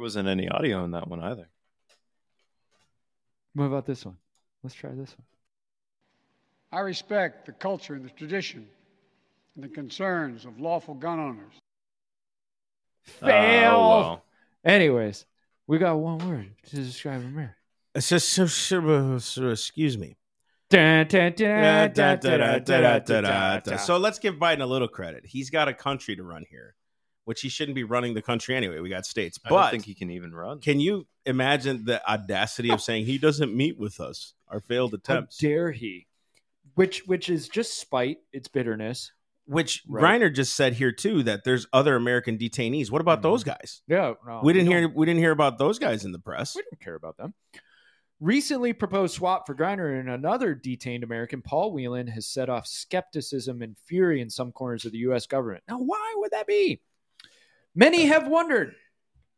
There 0.00 0.04
wasn't 0.04 0.28
any 0.28 0.48
audio 0.48 0.82
in 0.84 0.92
that 0.92 1.08
one 1.08 1.20
either. 1.22 1.50
What 3.52 3.66
about 3.66 3.84
this 3.84 4.02
one? 4.06 4.16
Let's 4.62 4.74
try 4.74 4.92
this 4.92 5.14
one. 5.18 5.26
I 6.72 6.80
respect 6.80 7.44
the 7.44 7.52
culture 7.52 7.92
and 7.92 8.06
the 8.06 8.08
tradition 8.08 8.66
and 9.54 9.62
the 9.62 9.68
concerns 9.68 10.46
of 10.46 10.58
lawful 10.58 10.94
gun 10.94 11.20
owners. 11.20 11.52
Fail. 13.02 13.74
Oh, 13.74 14.00
well. 14.00 14.24
Anyways, 14.64 15.26
we 15.66 15.76
got 15.76 15.96
one 15.98 16.16
word 16.26 16.50
to 16.70 16.76
describe 16.76 17.20
America. 17.20 17.56
It's 17.94 18.08
just 18.08 18.30
so, 18.30 18.46
so, 18.46 19.18
so- 19.18 19.48
excuse 19.50 19.98
me. 19.98 20.16
So 20.70 20.78
let's 23.98 24.18
give 24.18 24.36
Biden 24.36 24.62
a 24.62 24.66
little 24.66 24.88
credit. 24.88 25.26
He's 25.26 25.50
got 25.50 25.68
a 25.68 25.74
country 25.74 26.16
to 26.16 26.22
run 26.22 26.46
here, 26.48 26.74
which 27.24 27.40
he 27.42 27.48
shouldn't 27.48 27.74
be 27.74 27.84
running 27.84 28.14
the 28.14 28.22
country 28.22 28.56
anyway. 28.56 28.80
We 28.80 28.88
got 28.88 29.06
states, 29.06 29.38
but 29.38 29.52
I 29.52 29.62
don't 29.62 29.70
think 29.72 29.84
he 29.84 29.94
can 29.94 30.10
even 30.10 30.32
run. 30.32 30.60
can 30.60 30.80
you 30.80 31.06
imagine 31.26 31.84
the 31.84 32.04
audacity 32.10 32.70
of 32.70 32.80
saying 32.80 33.06
he 33.06 33.18
doesn't 33.18 33.54
meet 33.54 33.78
with 33.78 34.00
us? 34.00 34.34
Our 34.48 34.60
failed 34.60 34.90
how 34.92 34.96
attempts, 34.96 35.36
dare 35.38 35.70
he? 35.72 36.06
Which 36.74 37.06
which 37.06 37.28
is 37.28 37.48
just 37.48 37.78
spite. 37.78 38.18
It's 38.32 38.48
bitterness. 38.48 39.12
which 39.46 39.82
Right. 39.88 40.20
Griner 40.20 40.32
just 40.32 40.54
said 40.54 40.74
here 40.74 40.92
too 40.92 41.24
that 41.24 41.42
there's 41.42 41.66
other 41.72 41.96
American 41.96 42.38
detainees. 42.38 42.88
What 42.90 43.00
about 43.00 43.18
Mhm. 43.18 43.22
those 43.22 43.42
guys? 43.42 43.82
Yeah, 43.88 44.14
no, 44.24 44.40
we 44.44 44.52
didn't 44.52 44.70
don't- 44.70 44.78
hear 44.78 44.88
we 44.88 45.06
didn't 45.06 45.18
hear 45.20 45.32
about 45.32 45.58
those 45.58 45.78
guys 45.80 46.04
in 46.04 46.12
the 46.12 46.20
press. 46.20 46.54
We 46.54 46.62
don't 46.70 46.80
care 46.80 46.94
about 46.94 47.16
them. 47.16 47.34
Recently 48.20 48.72
proposed 48.74 49.14
swap 49.14 49.46
for 49.46 49.54
Griner 49.54 49.98
and 49.98 50.08
another 50.10 50.54
detained 50.54 51.02
American, 51.02 51.40
Paul 51.42 51.72
Whelan, 51.72 52.06
has 52.08 52.26
set 52.28 52.48
off 52.50 52.66
skepticism 52.66 53.62
and 53.62 53.76
fury 53.78 54.20
in 54.20 54.28
some 54.30 54.52
corners 54.52 54.84
of 54.84 54.92
the 54.92 54.98
U.S. 54.98 55.26
government. 55.26 55.64
Now, 55.66 55.78
why 55.78 56.12
would 56.18 56.30
that 56.32 56.46
be? 56.46 56.80
Many 57.74 58.06
have 58.06 58.26
wondered 58.28 58.74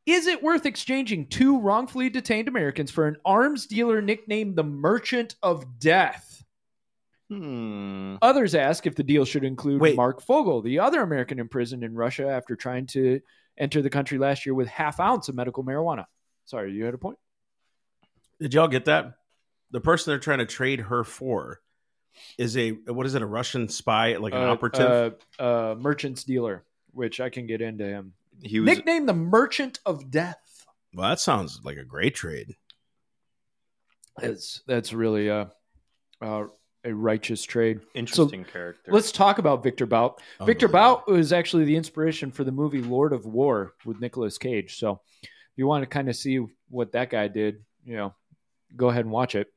is 0.05 0.27
it 0.27 0.43
worth 0.43 0.67
exchanging 0.67 1.29
two 1.29 1.61
wrongfully 1.61 2.11
detained 2.11 2.49
Americans 2.49 2.91
for 2.91 3.07
an 3.07 3.17
arms 3.25 3.67
dealer 3.67 4.03
nicknamed 4.03 4.57
the 4.57 4.65
Merchant 4.65 5.37
of 5.43 5.79
Death? 5.79 6.43
Hmm. 7.31 8.17
Others 8.21 8.55
ask 8.55 8.87
if 8.87 8.95
the 8.97 9.05
deal 9.05 9.25
should 9.25 9.45
include 9.45 9.81
Wait. 9.81 9.97
Marc 9.97 10.21
Fogel, 10.21 10.61
the 10.61 10.81
other 10.81 11.01
American 11.03 11.39
imprisoned 11.39 11.85
in 11.85 11.95
Russia 11.95 12.29
after 12.29 12.57
trying 12.57 12.87
to 12.89 13.21
enter 13.57 13.81
the 13.81 13.91
country 13.91 14.19
last 14.19 14.45
year 14.45 14.55
with 14.55 14.67
half 14.69 14.99
ounce 14.99 15.29
of 15.29 15.35
medical 15.35 15.63
marijuana. 15.65 16.07
Sorry, 16.47 16.73
you 16.73 16.85
had 16.85 16.95
a 16.95 16.99
point. 16.99 17.19
Did 18.41 18.55
y'all 18.55 18.69
get 18.69 18.87
that? 18.87 19.15
The 19.71 19.81
person 19.81 20.11
they're 20.11 20.19
trying 20.19 20.41
to 20.41 20.47
trade 20.47 20.81
her 20.81 21.05
for 21.05 21.61
is 22.37 22.57
a 22.57 22.73
what 22.73 23.07
is 23.07 23.15
it? 23.15 23.23
A 23.23 23.27
Russian 23.27 23.69
spy, 23.69 24.17
like 24.17 24.35
an 24.35 24.41
Uh, 24.43 24.53
operative? 24.53 25.15
uh, 25.39 25.43
uh, 25.43 25.75
merchant's 25.79 26.25
dealer, 26.25 26.65
which 26.91 27.21
I 27.21 27.31
can 27.31 27.47
get 27.47 27.63
into 27.63 27.85
him. 27.85 28.13
He 28.43 28.61
was 28.61 28.67
Nicknamed 28.67 29.09
the 29.09 29.15
Merchant 29.15 29.79
of 29.87 30.11
Death. 30.11 30.67
well, 30.95 31.09
that 31.09 31.21
sounds 31.21 31.61
like 31.65 31.77
a 31.79 31.85
great 31.85 32.15
trade. 32.15 32.57
That's 34.19 34.63
that's 34.67 34.93
really 34.93 35.29
a 35.29 35.51
a, 36.21 36.47
a 36.85 36.95
righteous 36.95 37.43
trade. 37.45 37.81
interesting 37.95 38.45
character. 38.45 38.93
Let's 38.93 39.13
talk 39.13 39.39
about 39.39 39.63
Victor 39.63 39.87
Bout. 39.87 40.21
Oh, 40.41 40.45
Victor 40.45 40.67
Unbelievable. 40.67 41.03
Bout 41.07 41.11
was 41.11 41.33
actually 41.33 41.65
the 41.65 41.77
inspiration 41.77 42.31
for 42.31 42.45
the 42.45 42.53
movie 42.53 42.83
Lord 42.83 43.13
of 43.13 43.25
War 43.27 43.75
with 43.85 44.01
Nicolas 44.01 44.39
Cage. 44.39 44.77
So 44.79 45.01
if 45.23 45.29
you 45.57 45.67
want 45.67 45.83
to 45.83 45.87
kind 45.87 46.09
of 46.09 46.17
see 46.17 46.45
what 46.69 46.93
that 46.93 47.11
guy 47.11 47.29
did, 47.29 47.65
you 47.85 47.97
know, 47.97 48.15
go 48.77 48.89
ahead 48.89 49.05
and 49.05 49.13
watch 49.13 49.35
it. 49.35 49.49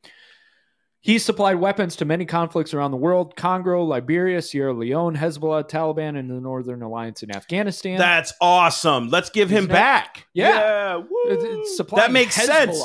He 1.05 1.19
supplied 1.19 1.57
weapons 1.57 1.95
to 1.97 2.05
many 2.05 2.25
conflicts 2.25 2.73
around 2.73 2.89
the 2.89 2.97
world 2.97 3.35
Congo, 3.35 3.83
Liberia, 3.83 4.41
Sierra 4.41 4.73
Leone, 4.73 5.15
Hezbollah, 5.15 5.69
Taliban, 5.69 6.17
and 6.17 6.27
the 6.27 6.41
Northern 6.41 6.81
Alliance 6.81 7.21
in 7.21 7.29
Afghanistan. 7.29 7.99
That's 7.99 8.33
awesome. 8.41 9.09
Let's 9.09 9.29
give 9.29 9.51
him 9.51 9.57
Isn't 9.65 9.67
that- 9.69 10.15
back. 10.15 10.25
yeah. 10.33 10.95
woo. 10.95 11.07
It's- 11.29 11.45
it's 11.47 11.77
supplying 11.77 12.07
That 12.07 12.11
makes 12.11 12.33
sense. 12.33 12.81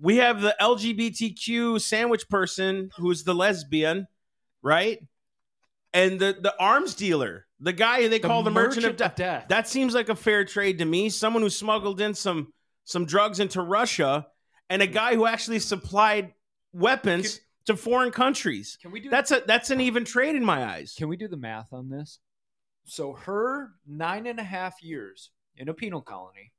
We 0.00 0.16
have 0.16 0.40
the 0.40 0.56
LGBTQ 0.60 1.80
sandwich 1.80 2.28
person 2.28 2.90
who's 2.96 3.22
the 3.22 3.32
lesbian, 3.32 4.08
right? 4.60 4.98
And 5.94 6.18
the 6.18 6.36
the 6.40 6.52
arms 6.58 6.96
dealer, 6.96 7.46
the 7.60 7.72
guy 7.72 8.08
they 8.08 8.18
call 8.18 8.42
the 8.42 8.50
merchant, 8.50 8.86
of 8.86 8.96
death. 8.96 9.14
death. 9.14 9.44
That 9.50 9.68
seems 9.68 9.94
like 9.94 10.08
a 10.08 10.16
fair 10.16 10.44
trade 10.44 10.78
to 10.78 10.84
me. 10.84 11.10
Someone 11.10 11.44
who 11.44 11.48
smuggled 11.50 12.00
in 12.00 12.12
some 12.14 12.52
some 12.82 13.06
drugs 13.06 13.38
into 13.38 13.62
Russia, 13.62 14.26
and 14.68 14.82
a 14.82 14.86
guy 14.88 15.14
who 15.14 15.26
actually 15.26 15.60
supplied 15.60 16.32
weapons 16.72 17.40
to 17.66 17.76
foreign 17.76 18.10
countries. 18.10 18.78
Can 18.80 18.90
we 18.92 19.00
do 19.00 19.10
That's 19.10 19.30
a 19.30 19.42
that's 19.46 19.70
an 19.70 19.80
even 19.80 20.04
trade 20.04 20.36
in 20.36 20.44
my 20.44 20.64
eyes. 20.64 20.94
Can 20.96 21.08
we 21.08 21.16
do 21.16 21.28
the 21.28 21.36
math 21.36 21.72
on 21.72 21.88
this? 21.88 22.18
So 22.84 23.14
her 23.14 23.72
nine 23.86 24.26
and 24.26 24.38
a 24.38 24.44
half 24.44 24.82
years 24.82 25.30
in 25.56 25.68
a 25.68 25.74
penal 25.74 26.00
colony 26.00 26.52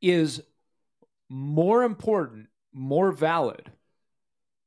is 0.00 0.40
more 1.28 1.82
important, 1.82 2.48
more 2.72 3.12
valid 3.12 3.70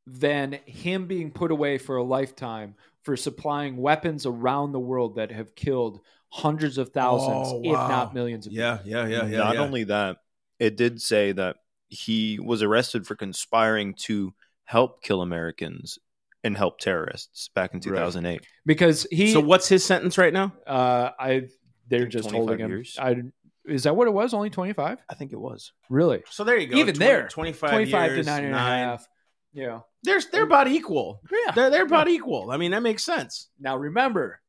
than 0.08 0.54
him 0.66 1.08
being 1.08 1.32
put 1.32 1.52
away 1.52 1.78
for 1.78 1.98
a 1.98 2.04
lifetime 2.04 2.76
for 3.04 3.16
supplying 3.16 3.78
weapons 3.78 4.26
around 4.26 4.72
the 4.72 4.80
world 4.80 5.16
that 5.16 5.32
have 5.32 5.56
killed 5.56 6.00
hundreds 6.30 6.78
of 6.78 6.90
thousands, 6.90 7.48
Oh, 7.52 7.62
if 7.64 7.72
not 7.72 8.14
millions 8.14 8.46
of 8.48 8.54
Yeah, 8.54 8.80
yeah, 8.84 9.06
yeah, 9.08 9.26
yeah. 9.26 9.38
Not 9.38 9.56
yeah. 9.56 9.62
only 9.62 9.84
that, 9.86 10.18
it 10.60 10.76
did 10.76 11.02
say 11.02 11.32
that 11.32 11.58
he 11.88 12.40
was 12.40 12.62
arrested 12.62 13.06
for 13.08 13.16
conspiring 13.16 13.94
to 13.94 14.34
help 14.64 15.04
kill 15.04 15.22
Americans 15.22 16.00
and 16.44 16.58
help 16.58 16.80
terrorists 16.80 17.50
back 17.56 17.74
in 17.74 17.80
2008. 17.80 18.46
because 18.66 19.08
he 19.12 19.32
so 19.32 19.40
what's 19.40 19.68
his 19.68 19.84
sentence 19.84 20.18
right 20.18 20.34
now? 20.34 20.54
uh 20.68 21.12
I 21.20 21.48
they're 21.88 22.08
just 22.08 22.32
holding 22.32 22.60
him. 22.60 22.70
years. 22.70 22.98
I 23.00 23.24
is 23.66 23.84
that 23.84 23.96
what 23.96 24.08
it 24.08 24.12
was? 24.12 24.34
Only 24.34 24.50
twenty 24.50 24.74
five? 24.74 25.00
I 25.10 25.16
think 25.16 25.34
it 25.34 25.40
was. 25.40 25.72
Really? 25.90 26.24
So 26.30 26.44
there 26.44 26.58
you 26.58 26.68
go. 26.68 26.78
Even 26.78 26.94
20 26.96 27.00
there, 27.00 27.28
25, 27.28 27.70
25 27.70 28.12
years, 28.12 28.26
to 28.26 28.32
nine 28.32 28.44
and 28.46 28.56
a 28.56 28.60
half. 28.60 29.08
Yeah. 29.54 29.80
They're 30.04 30.22
they're 30.32 30.44
about 30.44 30.68
equal. 30.68 31.22
Yeah. 31.32 31.52
They're 31.54 31.70
they're 31.72 31.86
about 31.86 32.08
equal. 32.08 32.52
I 32.52 32.58
mean, 32.58 32.72
that 32.72 32.84
makes 32.84 33.04
sense. 33.04 33.50
Now 33.60 33.78
remember, 33.78 34.40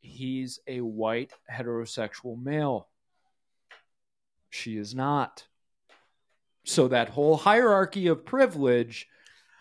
he's 0.00 0.58
a 0.66 0.80
white 0.80 1.32
heterosexual 1.52 2.42
male. 2.42 2.88
She 4.48 4.76
is 4.76 4.94
not. 4.94 5.46
So 6.64 6.88
that 6.88 7.08
whole 7.10 7.36
hierarchy 7.36 8.06
of 8.08 8.24
privilege, 8.24 9.08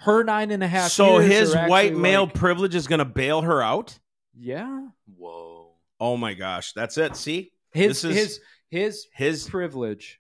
her 0.02 0.24
nine 0.24 0.52
and 0.52 0.64
a 0.64 0.68
half. 0.68 0.92
So 0.92 1.20
years 1.20 1.32
his 1.32 1.56
are 1.56 1.68
white 1.70 1.96
male 1.96 2.26
like- 2.26 2.34
privilege 2.34 2.76
is 2.76 2.88
going 2.88 3.00
to 3.00 3.06
bail 3.06 3.42
her 3.42 3.62
out. 3.62 3.98
yeah. 4.38 4.88
Whoa. 5.18 5.76
Oh 6.00 6.16
my 6.18 6.34
gosh, 6.34 6.72
that's 6.74 6.98
it. 6.98 7.16
See, 7.16 7.52
His 7.72 8.02
This 8.02 8.04
is- 8.04 8.16
his 8.16 8.40
his 8.70 9.08
his 9.14 9.50
privilege 9.50 10.20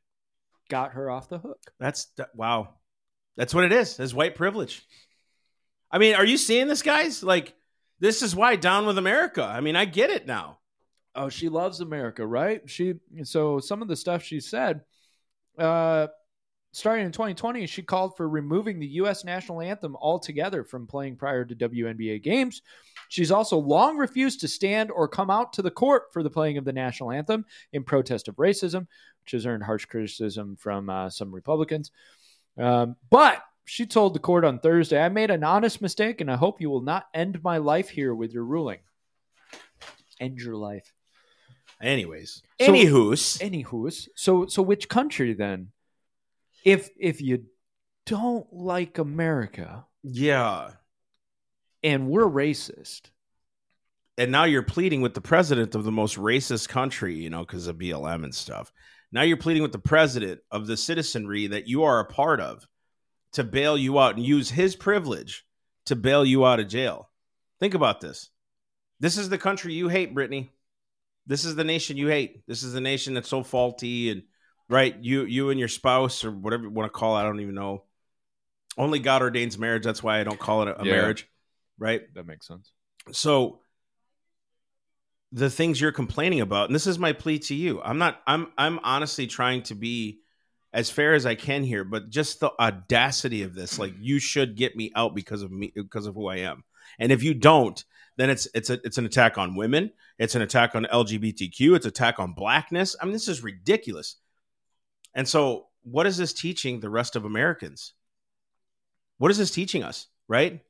got 0.69 0.91
her 0.93 1.09
off 1.09 1.29
the 1.29 1.39
hook. 1.39 1.59
that's 1.79 2.05
that- 2.17 2.35
wow. 2.35 2.75
That's 3.37 3.53
what 3.53 3.63
it 3.63 3.71
is. 3.71 3.95
His 3.97 4.13
white 4.13 4.35
privilege. 4.35 4.85
I 5.91 5.97
mean, 5.97 6.15
are 6.15 6.25
you 6.25 6.37
seeing 6.37 6.67
this, 6.67 6.81
guys? 6.81 7.23
Like, 7.23 7.53
this 7.99 8.21
is 8.21 8.35
why 8.35 8.55
down 8.57 8.85
with 8.85 8.97
America. 8.97 9.43
I 9.43 9.61
mean, 9.61 9.75
I 9.77 9.85
get 9.85 10.09
it 10.09 10.27
now. 10.27 10.59
Oh, 11.15 11.29
she 11.29 11.47
loves 11.49 11.79
America, 11.79 12.25
right? 12.25 12.69
She 12.69 12.95
so 13.23 13.59
some 13.59 13.81
of 13.81 13.87
the 13.87 13.95
stuff 13.95 14.23
she 14.23 14.39
said, 14.41 14.81
uh, 15.57 16.07
starting 16.71 17.05
in 17.05 17.12
2020, 17.12 17.65
she 17.67 17.82
called 17.82 18.15
for 18.15 18.29
removing 18.29 18.79
the 18.79 18.88
U.S. 18.88 19.23
national 19.23 19.62
anthem 19.62 19.95
altogether 19.95 20.63
from 20.63 20.88
playing 20.88 21.15
prior 21.15 21.43
to 21.45 21.55
WNBA 21.55 22.21
games. 22.21 22.62
She's 23.10 23.32
also 23.32 23.58
long 23.58 23.97
refused 23.97 24.41
to 24.41 24.47
stand 24.47 24.91
or 24.91 25.08
come 25.08 25.29
out 25.32 25.53
to 25.53 25.62
the 25.62 25.71
court 25.71 26.13
for 26.13 26.21
the 26.21 26.29
playing 26.29 26.58
of 26.58 26.65
the 26.65 26.73
national 26.73 27.12
anthem 27.12 27.45
in 27.73 27.84
protest 27.84 28.27
of 28.27 28.36
racism, 28.36 28.88
which 29.21 29.32
has 29.32 29.45
earned 29.47 29.63
harsh 29.63 29.86
criticism 29.86 30.55
from 30.58 30.89
uh, 30.89 31.10
some 31.10 31.34
Republicans. 31.34 31.91
Um, 32.58 32.95
but 33.10 33.41
she 33.65 33.86
told 33.86 34.13
the 34.13 34.19
court 34.19 34.45
on 34.45 34.60
Thursday, 34.60 34.99
"I 35.01 35.10
made 35.10 35.32
an 35.32 35.43
honest 35.43 35.82
mistake, 35.82 36.21
and 36.21 36.32
I 36.32 36.36
hope 36.36 36.62
you 36.62 36.69
will 36.69 36.82
not 36.82 37.08
end 37.13 37.43
my 37.43 37.58
life 37.58 37.89
here 37.89 38.13
with 38.13 38.32
your 38.32 38.43
ruling." 38.43 38.79
End 40.19 40.39
your 40.39 40.55
life. 40.55 40.91
Anyways, 41.82 42.43
So- 42.60 42.67
anywho's, 42.73 43.38
Anywho's, 43.39 44.10
so 44.15 44.45
so 44.47 44.62
which 44.62 44.89
country 44.89 45.34
then? 45.34 45.71
If 46.65 46.89
if 47.00 47.22
you 47.22 47.45
don't 48.06 48.52
like 48.52 48.98
America 48.98 49.86
yeah. 50.04 50.72
and 51.84 52.10
we're 52.10 52.24
racist, 52.24 53.12
and 54.17 54.32
now 54.32 54.43
you're 54.43 54.63
pleading 54.63 55.02
with 55.02 55.13
the 55.13 55.22
president 55.22 55.76
of 55.76 55.84
the 55.84 55.91
most 55.91 56.17
racist 56.17 56.67
country, 56.69 57.15
you 57.15 57.30
know, 57.30 57.41
because 57.41 57.67
of 57.67 57.78
BLM 57.78 58.24
and 58.24 58.36
stuff. 58.36 58.72
Now 59.12 59.22
you're 59.22 59.38
pleading 59.38 59.63
with 59.63 59.72
the 59.72 59.80
president 59.80 60.41
of 60.52 60.67
the 60.67 60.78
citizenry 60.78 61.48
that 61.48 61.67
you 61.67 61.84
are 61.84 62.00
a 62.00 62.06
part 62.06 62.39
of 62.39 62.67
to 63.34 63.43
bail 63.43 63.78
you 63.78 63.98
out 64.00 64.15
and 64.15 64.26
use 64.26 64.50
his 64.50 64.76
privilege 64.76 65.45
to 65.86 65.95
bail 65.95 66.26
you 66.26 66.45
out 66.45 66.60
of 66.60 66.67
jail. 66.67 67.10
Think 67.60 67.74
about 67.74 68.02
this. 68.02 68.30
This 69.00 69.17
is 69.17 69.30
the 69.30 69.38
country 69.38 69.74
you 69.74 69.88
hate, 69.88 70.13
Brittney. 70.13 70.50
This 71.26 71.45
is 71.45 71.56
the 71.56 71.63
nation 71.63 71.98
you 71.98 72.08
hate. 72.08 72.45
This 72.48 72.63
is 72.63 72.74
the 72.74 72.82
nation 72.82 73.13
that's 73.13 73.30
so 73.30 73.43
faulty 73.43 74.10
and 74.10 74.24
right. 74.69 74.95
You 75.01 75.25
you 75.25 75.49
and 75.49 75.60
your 75.60 75.67
spouse 75.69 76.23
or 76.23 76.32
whatever 76.32 76.63
you 76.63 76.69
want 76.69 76.91
to 76.91 76.97
call 76.97 77.17
it. 77.17 77.21
I 77.21 77.23
don't 77.23 77.39
even 77.41 77.55
know. 77.55 77.84
Only 78.77 78.99
God 78.99 79.21
ordains 79.21 79.58
marriage. 79.58 79.84
That's 79.84 80.01
why 80.01 80.19
I 80.19 80.23
don't 80.23 80.39
call 80.39 80.62
it 80.63 80.67
a, 80.69 80.82
a 80.82 80.86
Yeah. 80.86 80.93
marriage. 80.93 81.27
Right 81.77 82.01
that 82.13 82.25
makes 82.27 82.47
sense. 82.47 82.71
so 83.12 83.62
the 85.32 85.49
things 85.49 85.79
you're 85.79 85.91
complaining 85.91 86.41
about 86.41 86.65
and 86.67 86.75
this 86.75 86.88
is 86.88 86.97
my 86.97 87.13
plea 87.13 87.38
to 87.38 87.53
you 87.53 87.79
i'm 87.84 87.99
not 87.99 88.19
i'm 88.25 88.47
i'm 88.58 88.79
honestly 88.84 89.27
trying 89.27 89.62
to 89.62 89.75
be 89.75 90.19
as 90.73 90.89
fair 90.89 91.13
as 91.13 91.25
i 91.25 91.36
can 91.36 91.63
here 91.63 91.84
but 91.84 92.10
just 92.10 92.39
the 92.39 92.51
audacity 92.60 93.43
of 93.43 93.53
this 93.53 93.77
like 93.77 93.93
you 93.99 94.17
should 94.17 94.55
get 94.55 94.75
me 94.75 94.91
out 94.95 95.13
because 95.13 95.43
of 95.43 95.51
me 95.51 95.71
because 95.75 96.08
of 96.08 96.15
who 96.15 96.27
i 96.27 96.38
am 96.38 96.63
and 96.97 97.12
if 97.12 97.21
you 97.21 97.36
don't 97.36 97.86
then 98.17 98.29
it's 98.32 98.47
it's 98.55 98.71
a 98.71 98.79
it's 98.84 98.97
an 98.97 99.05
attack 99.05 99.38
on 99.38 99.55
women 99.55 99.91
it's 100.17 100.34
an 100.34 100.41
attack 100.41 100.73
on 100.73 100.86
lgbtq 100.86 101.75
it's 101.75 101.86
attack 101.86 102.19
on 102.19 102.34
blackness 102.34 102.95
i 102.99 103.05
mean 103.05 103.13
this 103.13 103.27
is 103.27 103.43
ridiculous 103.43 104.15
and 105.15 105.28
so 105.28 105.67
what 105.84 106.06
is 106.08 106.17
this 106.17 106.34
teaching 106.34 106.80
the 106.80 106.89
rest 106.89 107.15
of 107.15 107.26
americans 107.26 107.93
what 109.17 109.32
is 109.32 109.38
this 109.38 109.52
teaching 109.52 109.84
us 109.84 110.08
right 110.28 110.62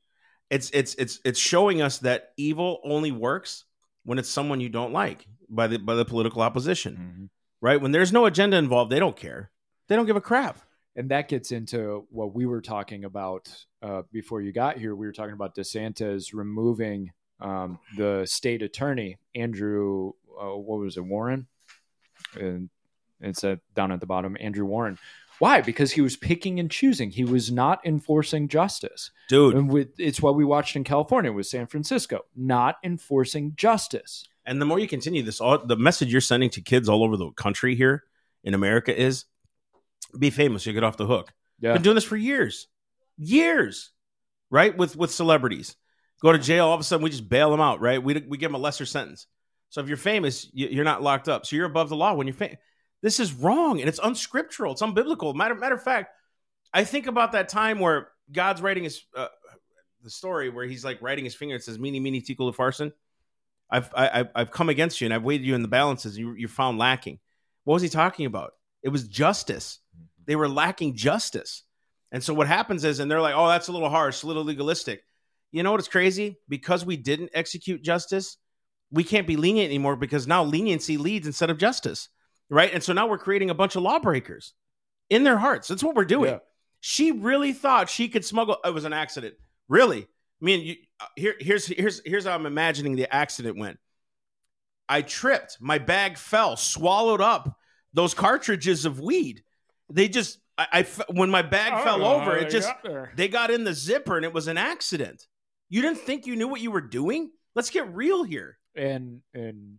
it's 0.49 0.69
it's 0.71 0.95
it's 0.95 1.19
it's 1.23 1.39
showing 1.39 1.81
us 1.81 1.99
that 1.99 2.31
evil 2.37 2.79
only 2.83 3.11
works 3.11 3.65
when 4.03 4.17
it's 4.19 4.29
someone 4.29 4.59
you 4.59 4.69
don't 4.69 4.93
like 4.93 5.25
by 5.49 5.67
the 5.67 5.77
by 5.77 5.95
the 5.95 6.05
political 6.05 6.41
opposition 6.41 7.29
right 7.61 7.81
when 7.81 7.91
there's 7.91 8.11
no 8.11 8.25
agenda 8.25 8.57
involved 8.57 8.91
they 8.91 8.99
don't 8.99 9.17
care 9.17 9.51
they 9.87 9.95
don't 9.95 10.05
give 10.05 10.15
a 10.15 10.21
crap 10.21 10.59
And 10.95 11.09
that 11.11 11.29
gets 11.29 11.51
into 11.51 12.07
what 12.09 12.33
we 12.33 12.45
were 12.45 12.61
talking 12.61 13.05
about 13.05 13.47
uh, 13.81 14.01
before 14.11 14.41
you 14.41 14.51
got 14.51 14.77
here. 14.77 14.95
We 14.95 15.05
were 15.05 15.13
talking 15.13 15.33
about 15.33 15.55
DeSantis 15.55 16.33
removing 16.33 17.11
um, 17.39 17.79
the 17.95 18.25
state 18.25 18.61
attorney 18.63 19.17
Andrew. 19.33 20.13
Uh, 20.41 20.57
what 20.57 20.79
was 20.79 20.97
it, 20.97 21.05
Warren? 21.05 21.47
And 22.35 22.69
it's 23.21 23.43
down 23.75 23.91
at 23.91 23.99
the 23.99 24.05
bottom, 24.05 24.35
Andrew 24.39 24.65
Warren. 24.65 24.97
Why? 25.39 25.61
Because 25.61 25.91
he 25.93 26.01
was 26.01 26.17
picking 26.17 26.59
and 26.59 26.69
choosing. 26.69 27.11
He 27.11 27.23
was 27.23 27.49
not 27.51 27.79
enforcing 27.85 28.49
justice. 28.49 29.11
dude 29.29 29.55
And 29.55 29.71
with, 29.71 29.97
it's 29.97 30.21
what 30.21 30.35
we 30.35 30.43
watched 30.43 30.75
in 30.75 30.83
California 30.83 31.31
with 31.31 31.47
San 31.47 31.65
Francisco, 31.67 32.25
not 32.35 32.75
enforcing 32.83 33.53
justice. 33.55 34.25
and 34.45 34.61
the 34.61 34.65
more 34.65 34.79
you 34.79 34.87
continue 34.87 35.23
this 35.23 35.39
all 35.39 35.57
the 35.65 35.77
message 35.77 36.11
you're 36.11 36.19
sending 36.21 36.49
to 36.49 36.61
kids 36.61 36.89
all 36.89 37.03
over 37.03 37.15
the 37.15 37.29
country 37.31 37.75
here 37.75 38.03
in 38.43 38.53
america 38.53 38.91
is 38.99 39.25
be 40.17 40.29
famous 40.31 40.65
you 40.65 40.73
get 40.73 40.83
off 40.83 40.97
the 40.97 41.05
hook 41.05 41.31
Yeah. 41.59 41.73
been 41.73 41.81
doing 41.83 41.95
this 41.95 42.03
for 42.05 42.17
years 42.17 42.67
years 43.17 43.91
right? 44.49 44.75
With 44.75 44.95
with 44.95 45.11
celebrities, 45.11 45.75
go 46.21 46.31
to 46.31 46.39
jail. 46.39 46.65
All 46.67 46.73
of 46.73 46.79
a 46.79 46.83
sudden, 46.83 47.03
we 47.03 47.09
just 47.11 47.29
bail 47.29 47.51
them 47.51 47.61
out, 47.61 47.79
right? 47.81 48.01
We 48.01 48.13
we 48.27 48.37
give 48.37 48.49
them 48.51 48.55
a 48.55 48.63
lesser 48.63 48.85
sentence. 48.85 49.27
So 49.69 49.79
if 49.81 49.87
you're 49.87 49.97
famous, 49.97 50.49
you, 50.53 50.67
you're 50.69 50.83
not 50.85 51.03
locked 51.03 51.29
up. 51.29 51.45
So 51.45 51.55
you're 51.55 51.67
above 51.67 51.89
the 51.89 51.95
law 51.95 52.13
when 52.15 52.25
you're 52.25 52.33
famous. 52.33 52.57
This 53.01 53.19
is 53.19 53.33
wrong 53.33 53.79
and 53.79 53.87
it's 53.87 53.99
unscriptural. 53.99 54.73
It's 54.73 54.81
unbiblical. 54.81 55.33
Matter 55.35 55.55
matter 55.55 55.75
of 55.75 55.83
fact, 55.83 56.13
I 56.73 56.83
think 56.83 57.07
about 57.07 57.31
that 57.31 57.49
time 57.49 57.79
where 57.79 58.09
God's 58.31 58.61
writing 58.61 58.83
his 58.83 59.03
uh, 59.15 59.27
the 60.03 60.09
story 60.09 60.49
where 60.49 60.65
he's 60.65 60.83
like 60.83 61.01
writing 61.01 61.23
his 61.23 61.35
finger. 61.35 61.55
It 61.55 61.63
says, 61.63 61.79
"Mene, 61.79 62.01
mene, 62.01 62.21
tekel, 62.21 62.51
upharsin." 62.51 62.91
I've 63.69 63.93
I, 63.95 64.09
I've 64.19 64.29
I've 64.35 64.51
come 64.51 64.69
against 64.69 64.99
you 64.99 65.05
and 65.05 65.13
I've 65.13 65.23
weighed 65.23 65.41
you 65.41 65.55
in 65.55 65.61
the 65.61 65.67
balances. 65.67 66.15
And 66.15 66.25
you 66.25 66.33
you 66.33 66.47
found 66.47 66.77
lacking. 66.77 67.19
What 67.63 67.75
was 67.75 67.83
he 67.83 67.89
talking 67.89 68.25
about? 68.25 68.51
It 68.83 68.89
was 68.89 69.07
justice. 69.07 69.79
They 70.25 70.35
were 70.35 70.49
lacking 70.49 70.95
justice. 70.95 71.63
And 72.11 72.23
so 72.23 72.33
what 72.33 72.47
happens 72.47 72.83
is, 72.83 72.99
and 72.99 73.09
they're 73.09 73.21
like, 73.21 73.35
"Oh, 73.35 73.47
that's 73.47 73.67
a 73.67 73.71
little 73.71 73.89
harsh, 73.89 74.23
a 74.23 74.27
little 74.27 74.43
legalistic." 74.43 75.03
You 75.51 75.63
know 75.63 75.71
what's 75.71 75.87
crazy? 75.87 76.37
Because 76.47 76.85
we 76.85 76.97
didn't 76.97 77.31
execute 77.33 77.81
justice, 77.81 78.37
we 78.91 79.03
can't 79.03 79.27
be 79.27 79.35
lenient 79.35 79.69
anymore 79.69 79.95
because 79.95 80.27
now 80.27 80.43
leniency 80.43 80.97
leads 80.97 81.27
instead 81.27 81.49
of 81.49 81.57
justice, 81.57 82.09
right? 82.49 82.73
And 82.73 82.83
so 82.83 82.93
now 82.93 83.07
we're 83.07 83.17
creating 83.17 83.49
a 83.49 83.53
bunch 83.55 83.75
of 83.75 83.83
lawbreakers 83.83 84.53
in 85.09 85.23
their 85.23 85.37
hearts. 85.37 85.67
That's 85.67 85.83
what 85.83 85.95
we're 85.95 86.05
doing. 86.05 86.31
Yeah. 86.31 86.39
She 86.81 87.11
really 87.11 87.53
thought 87.53 87.89
she 87.89 88.07
could 88.07 88.23
smuggle. 88.23 88.57
It 88.63 88.73
was 88.73 88.85
an 88.85 88.93
accident. 88.93 89.35
Really? 89.67 90.03
I 90.03 90.45
mean, 90.45 90.65
you, 90.65 90.75
uh, 90.99 91.05
here, 91.15 91.35
here's 91.39 91.67
here's 91.67 92.01
here's 92.05 92.25
how 92.25 92.33
I'm 92.33 92.45
imagining 92.45 92.95
the 92.95 93.13
accident 93.13 93.57
went. 93.57 93.77
I 94.87 95.01
tripped. 95.01 95.57
My 95.59 95.77
bag 95.77 96.17
fell, 96.17 96.55
swallowed 96.55 97.21
up 97.21 97.57
those 97.93 98.13
cartridges 98.13 98.85
of 98.85 98.99
weed. 98.99 99.43
They 99.91 100.07
just, 100.07 100.39
I 100.57 100.85
when 101.09 101.29
my 101.29 101.41
bag 101.41 101.83
fell 101.83 102.03
over, 102.05 102.37
it 102.37 102.49
just 102.49 102.71
they 103.15 103.27
got 103.27 103.51
in 103.51 103.63
the 103.63 103.73
zipper 103.73 104.15
and 104.15 104.25
it 104.25 104.33
was 104.33 104.47
an 104.47 104.57
accident. 104.57 105.27
You 105.69 105.81
didn't 105.81 105.99
think 105.99 106.25
you 106.25 106.35
knew 106.35 106.47
what 106.47 106.61
you 106.61 106.71
were 106.71 106.81
doing? 106.81 107.31
Let's 107.55 107.69
get 107.69 107.93
real 107.93 108.23
here. 108.23 108.57
and 108.75 109.21
and 109.33 109.77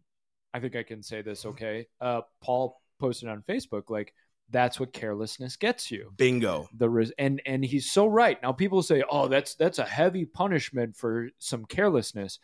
I 0.52 0.60
think 0.60 0.76
I 0.76 0.82
can 0.82 1.02
say 1.02 1.22
this 1.22 1.44
okay. 1.46 1.86
Uh, 2.00 2.22
Paul 2.42 2.80
posted 2.98 3.28
on 3.28 3.42
Facebook 3.48 3.84
like 3.88 4.12
that's 4.50 4.80
what 4.80 4.92
carelessness 4.92 5.56
gets 5.56 5.90
you. 5.90 6.12
Bingo. 6.16 6.68
The 6.76 6.90
res- 6.90 7.12
and 7.18 7.40
and 7.46 7.64
he's 7.64 7.90
so 7.90 8.06
right. 8.06 8.40
Now 8.42 8.52
people 8.52 8.82
say, 8.82 9.02
"Oh, 9.08 9.28
that's 9.28 9.54
that's 9.54 9.78
a 9.78 9.84
heavy 9.84 10.24
punishment 10.24 10.96
for 10.96 11.28
some 11.38 11.64
carelessness." 11.64 12.38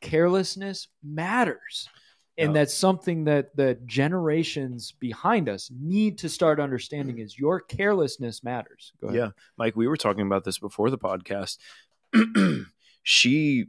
Carelessness 0.00 0.88
matters. 1.02 1.88
And 2.38 2.56
that's 2.56 2.72
something 2.72 3.24
that 3.24 3.54
the 3.54 3.78
generations 3.84 4.92
behind 4.92 5.48
us 5.48 5.70
need 5.78 6.16
to 6.18 6.28
start 6.30 6.58
understanding 6.58 7.18
is 7.18 7.38
your 7.38 7.60
carelessness 7.60 8.42
matters. 8.42 8.92
Go 9.00 9.08
ahead. 9.08 9.18
Yeah, 9.18 9.30
Mike, 9.58 9.76
we 9.76 9.86
were 9.86 9.98
talking 9.98 10.26
about 10.26 10.44
this 10.44 10.58
before 10.58 10.88
the 10.88 10.96
podcast. 10.96 11.58
she, 13.02 13.66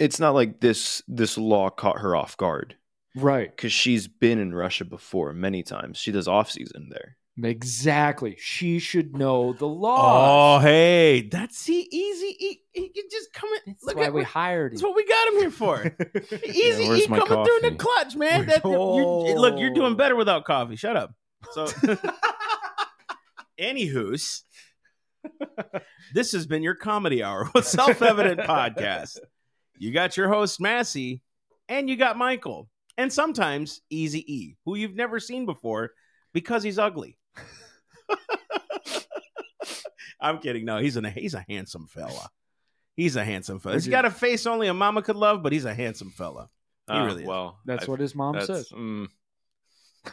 it's 0.00 0.18
not 0.18 0.34
like 0.34 0.58
this 0.60 1.02
this 1.06 1.38
law 1.38 1.70
caught 1.70 2.00
her 2.00 2.16
off 2.16 2.36
guard 2.36 2.74
Right. 3.14 3.54
because 3.54 3.72
she's 3.72 4.08
been 4.08 4.38
in 4.40 4.52
Russia 4.54 4.84
before 4.84 5.32
many 5.32 5.62
times. 5.62 5.98
She 5.98 6.10
does 6.12 6.26
off 6.26 6.50
season 6.50 6.88
there. 6.90 7.16
Exactly. 7.42 8.36
She 8.38 8.78
should 8.80 9.16
know 9.16 9.52
the 9.54 9.66
law. 9.66 10.56
Oh, 10.56 10.58
hey, 10.60 11.22
that's 11.30 11.64
the 11.64 11.88
easy. 11.96 12.36
He, 12.38 12.60
he 12.72 12.88
can 12.90 13.04
just 13.10 13.32
come 13.32 13.48
in. 13.54 13.72
That's 13.72 13.84
Look 13.84 13.96
why 13.96 14.04
at 14.06 14.12
we 14.12 14.20
what- 14.22 14.26
hired 14.28 14.72
That's 14.72 14.82
him. 14.82 14.88
what 14.90 14.96
we 14.96 15.06
got 15.06 15.28
him 15.28 15.34
here 15.38 15.50
for. 15.50 15.96
Easy 16.44 16.88
where's 16.88 17.04
E 17.06 17.08
my 17.08 17.18
coming 17.20 17.44
through 17.46 17.56
in 17.58 17.72
the 17.72 17.76
clutch, 17.78 18.14
man. 18.16 18.46
Where's- 18.46 18.60
That, 18.62 18.68
you're, 18.68 18.76
oh. 18.78 19.34
look, 19.36 19.58
you're 19.58 19.72
doing 19.72 19.92
Oh. 19.92 19.96
better 19.96 20.16
without 20.16 20.44
coffee. 20.44 20.76
Shut 20.76 20.96
up. 20.96 21.14
So, 21.52 21.66
anywho's, 23.60 24.42
this 26.14 26.32
has 26.32 26.46
been 26.46 26.62
your 26.62 26.74
comedy 26.74 27.22
hour 27.22 27.48
with 27.54 27.66
Self 27.66 28.02
Evident 28.02 28.40
Podcast. 28.40 29.18
You 29.80 29.92
got 29.92 30.16
your 30.18 30.28
host 30.28 30.60
Massey, 30.60 31.22
and 31.68 31.88
you 31.88 31.96
got 31.96 32.18
Michael, 32.18 32.68
and 32.98 33.10
sometimes 33.10 33.80
Easy 33.88 34.20
E, 34.32 34.56
who 34.66 34.74
you've 34.76 34.94
never 34.94 35.18
seen 35.18 35.46
before 35.46 35.92
because 36.34 36.62
he's 36.62 36.78
ugly. 36.78 37.16
I'm 40.20 40.38
kidding. 40.38 40.66
No, 40.66 40.78
he's 40.78 40.98
a 40.98 41.10
he's 41.10 41.32
a 41.34 41.44
handsome 41.48 41.86
fella. 41.86 42.28
He's 42.94 43.16
a 43.16 43.24
handsome 43.24 43.58
fella. 43.58 43.76
He's 43.76 43.88
got 43.88 44.04
a 44.04 44.10
face 44.10 44.46
only 44.46 44.68
a 44.68 44.74
mama 44.74 45.00
could 45.00 45.16
love, 45.16 45.42
but 45.42 45.52
he's 45.52 45.64
a 45.64 45.72
handsome 45.72 46.10
fella. 46.10 46.50
He 46.86 46.92
Ah, 46.92 47.06
really 47.06 47.22
is. 47.22 47.28
well. 47.28 47.58
That's 47.64 47.88
I- 47.88 47.90
what 47.90 48.00
his 48.00 48.14
mom 48.14 48.38
says. 48.42 48.68
mm, 48.70 49.06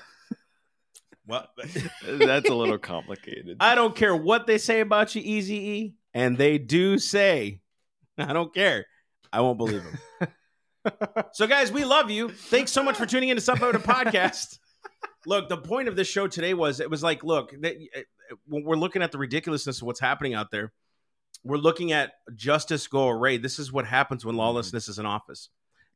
Well, 1.27 1.45
that's 2.07 2.49
a 2.49 2.55
little 2.55 2.77
complicated. 2.77 3.57
I 3.59 3.75
don't 3.75 3.93
care 3.95 4.15
what 4.15 4.47
they 4.47 4.57
say 4.57 4.79
about 4.79 5.13
you, 5.13 5.21
Easy 5.25 5.55
E, 5.55 5.95
and 6.13 6.37
they 6.37 6.57
do 6.57 6.97
say, 6.97 7.59
I 8.17 8.31
don't 8.31 8.53
care. 8.53 8.85
I 9.31 9.41
won't 9.41 9.57
believe 9.57 9.83
them. 9.83 10.29
so, 11.33 11.47
guys, 11.47 11.71
we 11.71 11.83
love 11.85 12.09
you. 12.09 12.29
Thanks 12.29 12.71
so 12.71 12.83
much 12.83 12.97
for 12.97 13.05
tuning 13.05 13.29
in 13.29 13.37
to 13.37 13.41
Stuff 13.41 13.61
Out 13.61 13.75
a 13.75 13.79
Podcast. 13.79 14.59
Look, 15.25 15.49
the 15.49 15.57
point 15.57 15.87
of 15.87 15.95
this 15.95 16.07
show 16.07 16.27
today 16.27 16.53
was 16.53 16.79
it 16.79 16.89
was 16.89 17.03
like, 17.03 17.21
look, 17.21 17.53
when 18.47 18.63
we're 18.63 18.77
looking 18.77 19.01
at 19.01 19.11
the 19.11 19.17
ridiculousness 19.17 19.81
of 19.81 19.85
what's 19.85 19.99
happening 19.99 20.33
out 20.33 20.51
there, 20.51 20.71
we're 21.43 21.57
looking 21.57 21.91
at 21.91 22.13
justice 22.35 22.87
go 22.87 23.09
array. 23.09 23.37
This 23.37 23.59
is 23.59 23.71
what 23.71 23.85
happens 23.85 24.23
when 24.23 24.33
mm-hmm. 24.33 24.39
lawlessness 24.39 24.87
is 24.87 24.99
in 24.99 25.05
office. 25.05 25.49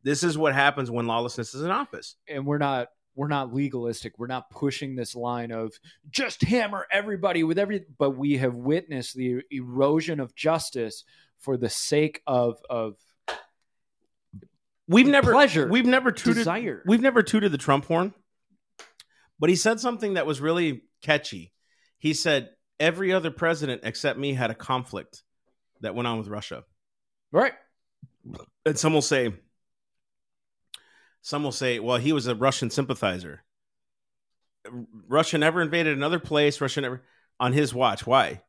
This 0.04 0.24
is 0.24 0.38
what 0.38 0.54
happens 0.54 0.92
when 0.92 1.08
lawlessness 1.08 1.54
is 1.54 1.62
in 1.62 1.72
office. 1.72 2.16
and 2.28 2.46
we're 2.46 2.58
not 2.58 2.90
we're 3.14 3.28
not 3.28 3.54
legalistic. 3.54 4.18
We're 4.18 4.28
not 4.28 4.50
pushing 4.50 4.96
this 4.96 5.16
line 5.16 5.52
of 5.52 5.74
just 6.10 6.42
hammer 6.44 6.88
everybody 6.92 7.44
with 7.44 7.60
every 7.60 7.86
but 7.98 8.12
we 8.12 8.38
have 8.38 8.56
witnessed 8.56 9.16
the 9.16 9.42
erosion 9.52 10.20
of 10.20 10.36
justice 10.36 11.04
for 11.40 11.58
the 11.58 11.70
sake 11.70 12.22
of 12.26 12.60
of 12.70 12.96
We've 14.92 15.08
never 15.08 15.32
Pleasure. 15.32 15.68
We've 15.68 15.86
never 15.86 16.12
tooted 16.12 16.36
desire. 16.36 16.84
We've 16.86 17.02
never 17.02 17.24
tooted 17.24 17.54
the 17.54 17.58
Trump 17.58 17.86
horn, 17.86 18.14
but 19.40 19.50
he 19.50 19.56
said 19.56 19.80
something 19.80 20.16
that 20.16 20.26
was 20.26 20.42
really 20.42 20.84
catchy. 21.02 21.54
He 21.98 22.14
said 22.14 22.50
every 22.78 23.14
other 23.14 23.32
president 23.32 23.82
except 23.86 24.20
me 24.20 24.34
had 24.34 24.52
a 24.52 24.56
conflict 24.56 25.24
that 25.80 25.96
went 25.96 26.08
on 26.08 26.18
with 26.18 26.28
Russia. 26.28 26.66
right. 27.32 27.54
And 28.66 28.78
some 28.78 28.94
will 28.94 29.02
say, 29.02 29.34
some 31.22 31.44
will 31.44 31.52
say, 31.52 31.80
well, 31.80 31.98
he 31.98 32.12
was 32.12 32.28
a 32.28 32.36
Russian 32.36 32.70
sympathizer. 32.70 33.44
Russia 35.08 35.38
never 35.38 35.62
invaded 35.62 35.96
another 35.96 36.20
place. 36.20 36.60
Russia 36.60 36.82
never 36.82 37.02
on 37.40 37.54
his 37.54 37.74
watch. 37.74 38.06
Why? 38.06 38.42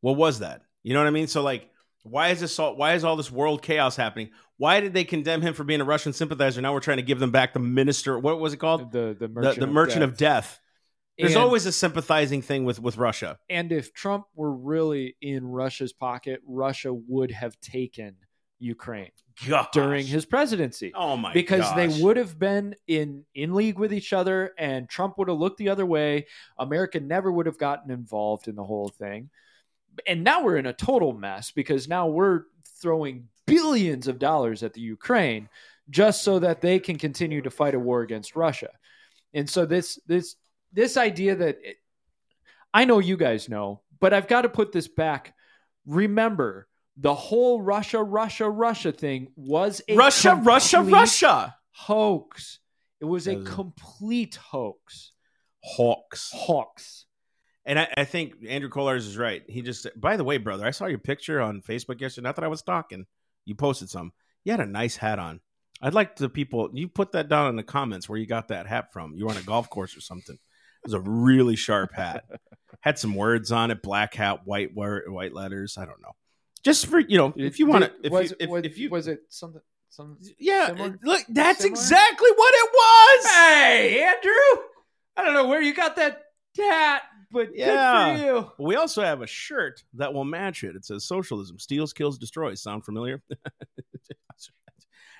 What 0.00 0.16
was 0.16 0.40
that? 0.40 0.62
You 0.82 0.92
know 0.92 1.00
what 1.00 1.06
I 1.06 1.10
mean? 1.10 1.28
So 1.28 1.42
like, 1.42 1.70
why 2.02 2.28
is 2.30 2.40
this 2.40 2.58
all? 2.58 2.76
Why 2.76 2.94
is 2.94 3.04
all 3.04 3.16
this 3.16 3.30
world 3.30 3.62
chaos 3.62 3.96
happening? 3.96 4.30
Why 4.56 4.80
did 4.80 4.92
they 4.94 5.04
condemn 5.04 5.40
him 5.42 5.54
for 5.54 5.64
being 5.64 5.80
a 5.80 5.84
Russian 5.84 6.12
sympathizer? 6.12 6.60
Now 6.60 6.72
we're 6.72 6.80
trying 6.80 6.96
to 6.98 7.02
give 7.02 7.18
them 7.20 7.30
back 7.30 7.52
the 7.52 7.60
minister. 7.60 8.18
What 8.18 8.40
was 8.40 8.52
it 8.52 8.58
called? 8.58 8.92
The 8.92 9.16
the 9.18 9.26
The, 9.26 9.28
merchant, 9.28 9.60
the 9.60 9.66
merchant 9.66 10.02
of 10.02 10.16
death. 10.16 10.60
There's 11.18 11.34
And- 11.34 11.42
always 11.42 11.66
a 11.66 11.72
sympathizing 11.72 12.42
thing 12.42 12.64
with 12.64 12.80
with 12.80 12.96
Russia. 12.96 13.38
and 13.50 13.72
if 13.72 13.92
Trump 13.92 14.26
were 14.34 14.52
really 14.52 15.16
in 15.20 15.44
Russia's 15.46 15.92
pocket, 15.92 16.40
Russia 16.46 16.92
would 16.94 17.30
have 17.32 17.60
taken 17.60 18.16
Ukraine 18.60 19.10
Gosh. 19.46 19.68
during 19.72 20.04
his 20.06 20.24
presidency. 20.26 20.92
oh 20.94 21.16
my 21.16 21.32
because 21.32 21.60
gosh. 21.60 21.76
they 21.76 22.02
would 22.02 22.16
have 22.16 22.38
been 22.38 22.74
in 22.88 23.24
in 23.34 23.54
league 23.54 23.78
with 23.78 23.92
each 23.92 24.12
other 24.12 24.52
and 24.58 24.88
Trump 24.88 25.16
would 25.18 25.28
have 25.28 25.38
looked 25.38 25.58
the 25.58 25.68
other 25.68 25.86
way. 25.86 26.26
America 26.58 26.98
never 27.00 27.30
would 27.30 27.46
have 27.46 27.58
gotten 27.58 27.90
involved 27.92 28.48
in 28.48 28.56
the 28.56 28.64
whole 28.64 28.88
thing. 28.88 29.30
And 30.06 30.24
now 30.24 30.42
we're 30.42 30.56
in 30.56 30.66
a 30.66 30.72
total 30.72 31.12
mess 31.12 31.50
because 31.50 31.88
now 31.88 32.06
we're 32.06 32.42
throwing 32.80 33.28
billions 33.46 34.08
of 34.08 34.18
dollars 34.18 34.62
at 34.62 34.74
the 34.74 34.80
Ukraine 34.80 35.48
just 35.90 36.22
so 36.22 36.38
that 36.40 36.60
they 36.60 36.78
can 36.78 36.96
continue 36.98 37.42
to 37.42 37.50
fight 37.50 37.74
a 37.74 37.78
war 37.78 38.02
against 38.02 38.36
Russia. 38.36 38.70
And 39.34 39.48
so 39.48 39.66
this 39.66 39.98
this 40.06 40.36
this 40.72 40.96
idea 40.96 41.34
that 41.36 41.58
it, 41.62 41.76
I 42.74 42.84
know 42.84 42.98
you 42.98 43.16
guys 43.16 43.48
know, 43.48 43.80
but 44.00 44.12
I've 44.12 44.28
got 44.28 44.42
to 44.42 44.48
put 44.48 44.72
this 44.72 44.88
back. 44.88 45.34
Remember, 45.86 46.68
the 46.98 47.14
whole 47.14 47.62
Russia, 47.62 48.02
Russia, 48.02 48.48
Russia 48.50 48.92
thing 48.92 49.28
was 49.36 49.80
a 49.88 49.96
Russia, 49.96 50.34
Russia, 50.34 50.82
Russia. 50.82 51.56
hoax. 51.72 52.58
It 53.00 53.04
was 53.06 53.26
a 53.26 53.30
That 53.30 53.38
was 53.38 53.48
a- 53.48 53.52
complete 53.52 54.34
hoax. 54.36 55.12
Hawks. 55.64 56.30
Hoax. 56.34 57.06
And 57.68 57.78
I, 57.78 57.86
I 57.98 58.04
think 58.04 58.32
Andrew 58.48 58.70
Collars 58.70 59.06
is 59.06 59.18
right. 59.18 59.42
He 59.46 59.60
just, 59.60 59.86
by 59.94 60.16
the 60.16 60.24
way, 60.24 60.38
brother, 60.38 60.64
I 60.64 60.70
saw 60.70 60.86
your 60.86 60.98
picture 60.98 61.38
on 61.38 61.60
Facebook 61.60 62.00
yesterday. 62.00 62.24
Not 62.24 62.36
that 62.36 62.44
I 62.44 62.48
was 62.48 62.62
talking. 62.62 63.04
You 63.44 63.54
posted 63.54 63.90
some. 63.90 64.12
You 64.42 64.52
had 64.52 64.60
a 64.60 64.66
nice 64.66 64.96
hat 64.96 65.18
on. 65.18 65.40
I'd 65.82 65.92
like 65.92 66.16
the 66.16 66.30
people, 66.30 66.70
you 66.72 66.88
put 66.88 67.12
that 67.12 67.28
down 67.28 67.50
in 67.50 67.56
the 67.56 67.62
comments 67.62 68.08
where 68.08 68.18
you 68.18 68.26
got 68.26 68.48
that 68.48 68.66
hat 68.66 68.94
from. 68.94 69.14
You 69.14 69.26
were 69.26 69.32
on 69.32 69.36
a 69.36 69.42
golf 69.42 69.68
course 69.68 69.94
or 69.98 70.00
something. 70.00 70.34
It 70.34 70.86
was 70.86 70.94
a 70.94 71.00
really 71.00 71.56
sharp 71.56 71.92
hat. 71.92 72.24
Had 72.80 72.98
some 72.98 73.14
words 73.14 73.52
on 73.52 73.70
it 73.70 73.82
black 73.82 74.14
hat, 74.14 74.46
white, 74.46 74.74
white 74.74 75.34
letters. 75.34 75.76
I 75.76 75.84
don't 75.84 76.00
know. 76.00 76.16
Just 76.64 76.86
for, 76.86 76.98
you 76.98 77.18
know, 77.18 77.34
if 77.36 77.58
you 77.58 77.66
want 77.66 77.84
to, 77.84 77.92
if, 78.02 78.10
was, 78.10 78.30
you, 78.30 78.36
if, 78.40 78.48
was, 78.48 78.64
if 78.64 78.78
you, 78.78 78.88
was 78.88 79.08
it 79.08 79.20
something? 79.28 79.60
Some 79.90 80.16
yeah, 80.38 80.68
similar? 80.68 80.98
look, 81.02 81.24
that's 81.28 81.60
Similar? 81.60 81.72
exactly 81.72 82.30
what 82.34 82.54
it 82.54 82.70
was. 82.72 83.26
Hey, 83.26 84.04
Andrew! 84.04 84.64
I 85.16 85.24
don't 85.24 85.34
know 85.34 85.48
where 85.48 85.60
you 85.60 85.74
got 85.74 85.96
that 85.96 86.27
tat, 86.58 87.02
but 87.30 87.48
Yeah. 87.54 88.16
good 88.16 88.18
for 88.20 88.24
you. 88.26 88.52
We 88.66 88.76
also 88.76 89.02
have 89.02 89.22
a 89.22 89.26
shirt 89.26 89.82
that 89.94 90.12
will 90.12 90.24
match 90.24 90.64
it. 90.64 90.76
It 90.76 90.84
says 90.84 91.04
socialism 91.04 91.58
steals, 91.58 91.92
kills, 91.92 92.18
destroys. 92.18 92.62
Sound 92.62 92.84
familiar? 92.84 93.22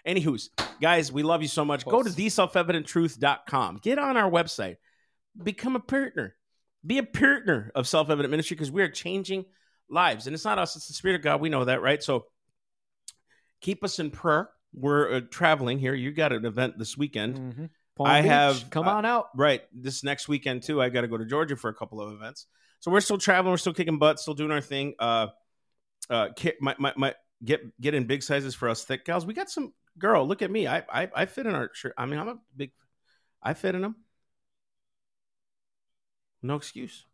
Anywho's, 0.06 0.50
guys, 0.80 1.12
we 1.12 1.22
love 1.22 1.42
you 1.42 1.48
so 1.48 1.64
much. 1.64 1.84
Go 1.84 2.02
to 2.02 2.08
theselfevidenttruth.com. 2.08 3.80
Get 3.82 3.98
on 3.98 4.16
our 4.16 4.30
website. 4.30 4.76
Become 5.42 5.76
a 5.76 5.80
partner. 5.80 6.34
Be 6.86 6.98
a 6.98 7.02
partner 7.02 7.70
of 7.74 7.86
Self 7.86 8.08
Evident 8.08 8.30
Ministry 8.30 8.54
because 8.54 8.70
we 8.70 8.82
are 8.82 8.88
changing 8.88 9.44
lives. 9.90 10.26
And 10.26 10.34
it's 10.34 10.44
not 10.44 10.58
us, 10.58 10.76
it's 10.76 10.86
the 10.88 10.94
Spirit 10.94 11.16
of 11.16 11.22
God. 11.22 11.40
We 11.40 11.48
know 11.48 11.64
that, 11.64 11.82
right? 11.82 12.02
So 12.02 12.26
keep 13.60 13.84
us 13.84 13.98
in 13.98 14.10
prayer. 14.10 14.48
We're 14.72 15.16
uh, 15.16 15.20
traveling 15.30 15.78
here. 15.78 15.94
You 15.94 16.12
got 16.12 16.32
an 16.32 16.44
event 16.46 16.78
this 16.78 16.96
weekend. 16.96 17.38
Mhm. 17.38 17.70
Palm 17.98 18.06
I 18.08 18.22
Beach, 18.22 18.30
have- 18.30 18.70
come 18.70 18.86
uh, 18.88 18.92
on 18.92 19.04
out. 19.04 19.28
Right. 19.34 19.62
This 19.72 20.02
next 20.04 20.28
weekend 20.28 20.62
too. 20.62 20.80
I 20.80 20.88
got 20.88 21.02
to 21.02 21.08
go 21.08 21.18
to 21.18 21.24
Georgia 21.26 21.56
for 21.56 21.68
a 21.68 21.74
couple 21.74 22.00
of 22.00 22.12
events. 22.12 22.46
So 22.80 22.90
we're 22.90 23.00
still 23.00 23.18
traveling. 23.18 23.50
We're 23.52 23.58
still 23.58 23.74
kicking 23.74 23.98
butt. 23.98 24.20
Still 24.20 24.34
doing 24.34 24.52
our 24.52 24.60
thing. 24.60 24.94
Uh, 24.98 25.26
uh, 26.08 26.28
my, 26.60 26.76
my, 26.78 26.92
my, 26.96 27.14
get 27.44 27.60
get 27.80 27.94
in 27.94 28.06
big 28.06 28.22
sizes 28.22 28.54
for 28.54 28.68
us 28.68 28.84
thick 28.84 29.04
gals. 29.04 29.26
We 29.26 29.34
got 29.34 29.50
some 29.50 29.72
girl. 29.98 30.26
Look 30.26 30.42
at 30.42 30.50
me. 30.50 30.66
I 30.66 30.78
I, 30.90 31.10
I 31.14 31.26
fit 31.26 31.46
in 31.46 31.54
our 31.54 31.70
shirt. 31.74 31.94
I 31.98 32.06
mean, 32.06 32.18
I'm 32.20 32.28
a 32.28 32.38
big. 32.56 32.70
I 33.42 33.54
fit 33.54 33.74
in 33.74 33.82
them. 33.82 33.96
No 36.40 36.54
excuse. 36.54 37.04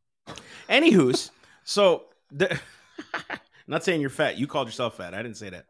Anywho's, 0.68 1.30
so 1.64 2.04
the, 2.30 2.60
not 3.66 3.84
saying 3.84 4.00
you're 4.00 4.10
fat. 4.10 4.38
You 4.38 4.46
called 4.46 4.68
yourself 4.68 4.98
fat. 4.98 5.14
I 5.14 5.22
didn't 5.22 5.38
say 5.38 5.50
that. 5.50 5.64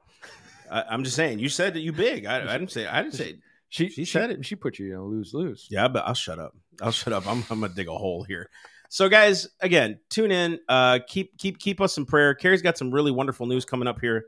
I, 0.71 0.85
I'm 0.91 1.05
just 1.05 1.17
saying 1.17 1.39
you 1.39 1.49
said 1.49 1.75
that 1.75 1.81
you 1.81 1.93
big. 1.93 2.27
I, 2.27 2.39
I 2.43 2.59
didn't 2.59 2.73
say. 2.73 2.87
I 2.87 3.03
didn't 3.03 3.15
say. 3.15 3.39
She, 3.69 3.89
she 3.89 4.05
said 4.05 4.31
it. 4.31 4.47
She 4.47 4.55
put 4.55 4.79
you 4.79 4.93
in 4.93 4.99
a 4.99 5.05
lose 5.05 5.35
lose. 5.35 5.67
Yeah, 5.71 5.89
but 5.89 6.05
I'll 6.07 6.15
shut 6.15 6.39
up. 6.39 6.55
I'll 6.81 6.93
shut 6.93 7.12
up. 7.12 7.27
I'm, 7.27 7.45
I'm 7.51 7.61
gonna 7.61 7.75
dig 7.75 7.89
a 7.89 7.93
hole 7.93 8.25
here. 8.25 8.49
So, 8.89 9.09
guys, 9.09 9.49
again, 9.61 9.99
tune 10.11 10.31
in. 10.31 10.61
Uh, 10.69 11.01
keep 11.07 11.37
keep 11.37 11.59
keep 11.59 11.81
us 11.81 11.97
in 11.97 12.07
prayer. 12.07 12.35
Carrie's 12.35 12.62
got 12.62 12.79
some 12.79 12.93
really 12.93 13.11
wonderful 13.11 13.47
news 13.47 13.65
coming 13.65 13.89
up 13.89 14.01
here. 14.01 14.27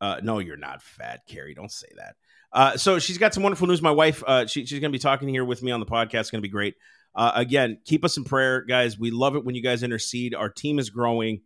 Uh, 0.00 0.20
no, 0.22 0.40
you're 0.40 0.56
not 0.56 0.82
fat, 0.82 1.20
Carrie. 1.28 1.54
Don't 1.54 1.70
say 1.70 1.88
that. 1.96 2.16
Uh, 2.52 2.76
so 2.76 2.98
she's 2.98 3.18
got 3.18 3.34
some 3.34 3.42
wonderful 3.42 3.66
news. 3.66 3.80
My 3.82 3.90
wife, 3.90 4.22
uh, 4.26 4.46
she, 4.46 4.66
she's 4.66 4.80
gonna 4.80 4.90
be 4.90 4.98
talking 4.98 5.28
here 5.28 5.44
with 5.44 5.62
me 5.62 5.70
on 5.70 5.80
the 5.80 5.86
podcast. 5.86 6.20
It's 6.20 6.30
gonna 6.30 6.42
be 6.42 6.48
great. 6.48 6.74
Uh, 7.14 7.32
again, 7.34 7.78
keep 7.84 8.04
us 8.04 8.16
in 8.16 8.24
prayer, 8.24 8.62
guys. 8.62 8.98
We 8.98 9.10
love 9.10 9.36
it 9.36 9.44
when 9.44 9.54
you 9.54 9.62
guys 9.62 9.82
intercede. 9.82 10.34
Our 10.34 10.48
team 10.48 10.78
is 10.78 10.90
growing. 10.90 11.42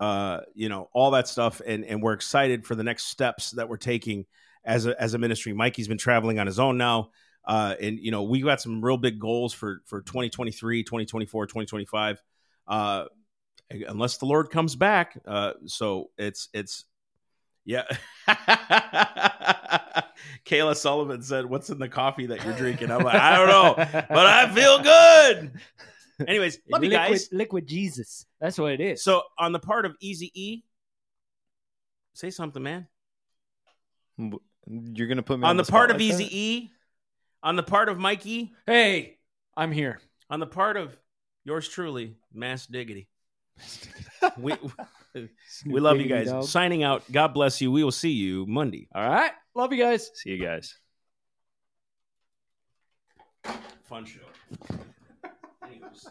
Uh, 0.00 0.40
you 0.54 0.68
know 0.68 0.88
all 0.92 1.12
that 1.12 1.28
stuff, 1.28 1.60
and 1.66 1.84
and 1.84 2.02
we're 2.02 2.12
excited 2.12 2.66
for 2.66 2.74
the 2.74 2.84
next 2.84 3.04
steps 3.04 3.52
that 3.52 3.68
we're 3.68 3.76
taking 3.76 4.26
as 4.68 4.86
a 4.86 5.00
as 5.02 5.14
a 5.14 5.18
ministry. 5.18 5.52
Mikey's 5.52 5.88
been 5.88 5.98
traveling 5.98 6.38
on 6.38 6.46
his 6.46 6.60
own 6.60 6.78
now. 6.78 7.10
Uh, 7.44 7.74
and 7.80 7.98
you 7.98 8.10
know, 8.10 8.22
we 8.24 8.40
got 8.42 8.60
some 8.60 8.84
real 8.84 8.98
big 8.98 9.18
goals 9.18 9.54
for 9.54 9.82
for 9.86 10.02
2023, 10.02 10.84
2024, 10.84 11.46
2025. 11.46 12.22
Uh, 12.68 13.04
unless 13.88 14.18
the 14.18 14.26
Lord 14.26 14.50
comes 14.50 14.76
back. 14.76 15.18
Uh, 15.26 15.54
so 15.66 16.10
it's 16.18 16.48
it's 16.52 16.84
yeah. 17.64 17.84
Kayla 20.44 20.76
Sullivan 20.76 21.22
said, 21.22 21.46
"What's 21.46 21.70
in 21.70 21.78
the 21.78 21.88
coffee 21.88 22.26
that 22.26 22.44
you're 22.44 22.54
drinking?" 22.54 22.90
I'm 22.90 23.02
like, 23.02 23.20
I 23.20 23.36
don't 23.36 23.48
know, 23.48 23.74
but 23.76 24.26
I 24.26 24.54
feel 24.54 24.82
good. 24.82 25.52
Anyways, 26.26 26.58
love 26.70 26.84
you 26.84 26.90
guys. 26.90 27.28
liquid 27.32 27.66
Jesus. 27.66 28.26
That's 28.40 28.58
what 28.58 28.72
it 28.72 28.80
is. 28.80 29.02
So 29.02 29.22
on 29.38 29.52
the 29.52 29.58
part 29.58 29.86
of 29.86 29.96
Easy 30.00 30.30
E, 30.34 30.64
say 32.12 32.30
something, 32.30 32.62
man. 32.62 32.86
You're 34.68 35.08
gonna 35.08 35.22
put 35.22 35.38
me 35.38 35.44
On, 35.44 35.50
on, 35.50 35.56
the, 35.56 35.64
spot 35.64 35.76
part 35.78 35.90
of 35.90 35.96
like 35.96 36.02
Easy 36.02 36.24
that? 36.24 36.32
E, 36.32 36.70
on 37.42 37.56
the 37.56 37.62
part 37.62 37.88
of 37.88 37.98
Mikey, 37.98 38.52
hey, 38.66 39.18
I'm 39.56 39.72
here. 39.72 40.00
on 40.30 40.40
the 40.40 40.46
part 40.46 40.76
of 40.76 40.96
yours 41.44 41.68
truly, 41.68 42.16
Mass 42.32 42.66
Diggity. 42.66 43.08
we 44.38 44.54
we 45.66 45.80
love 45.80 45.98
you 46.00 46.06
guys. 46.06 46.26
dog. 46.28 46.44
Signing 46.44 46.82
out. 46.82 47.02
God 47.10 47.28
bless 47.28 47.60
you. 47.60 47.72
We 47.72 47.82
will 47.82 47.90
see 47.92 48.10
you 48.12 48.46
Monday. 48.46 48.88
All 48.94 49.08
right. 49.08 49.32
Love 49.54 49.72
you 49.72 49.82
guys. 49.82 50.10
See 50.14 50.30
you 50.30 50.44
guys. 50.44 50.76
Fun 53.84 54.04
show. 54.04 54.20
Anyways. 55.66 56.08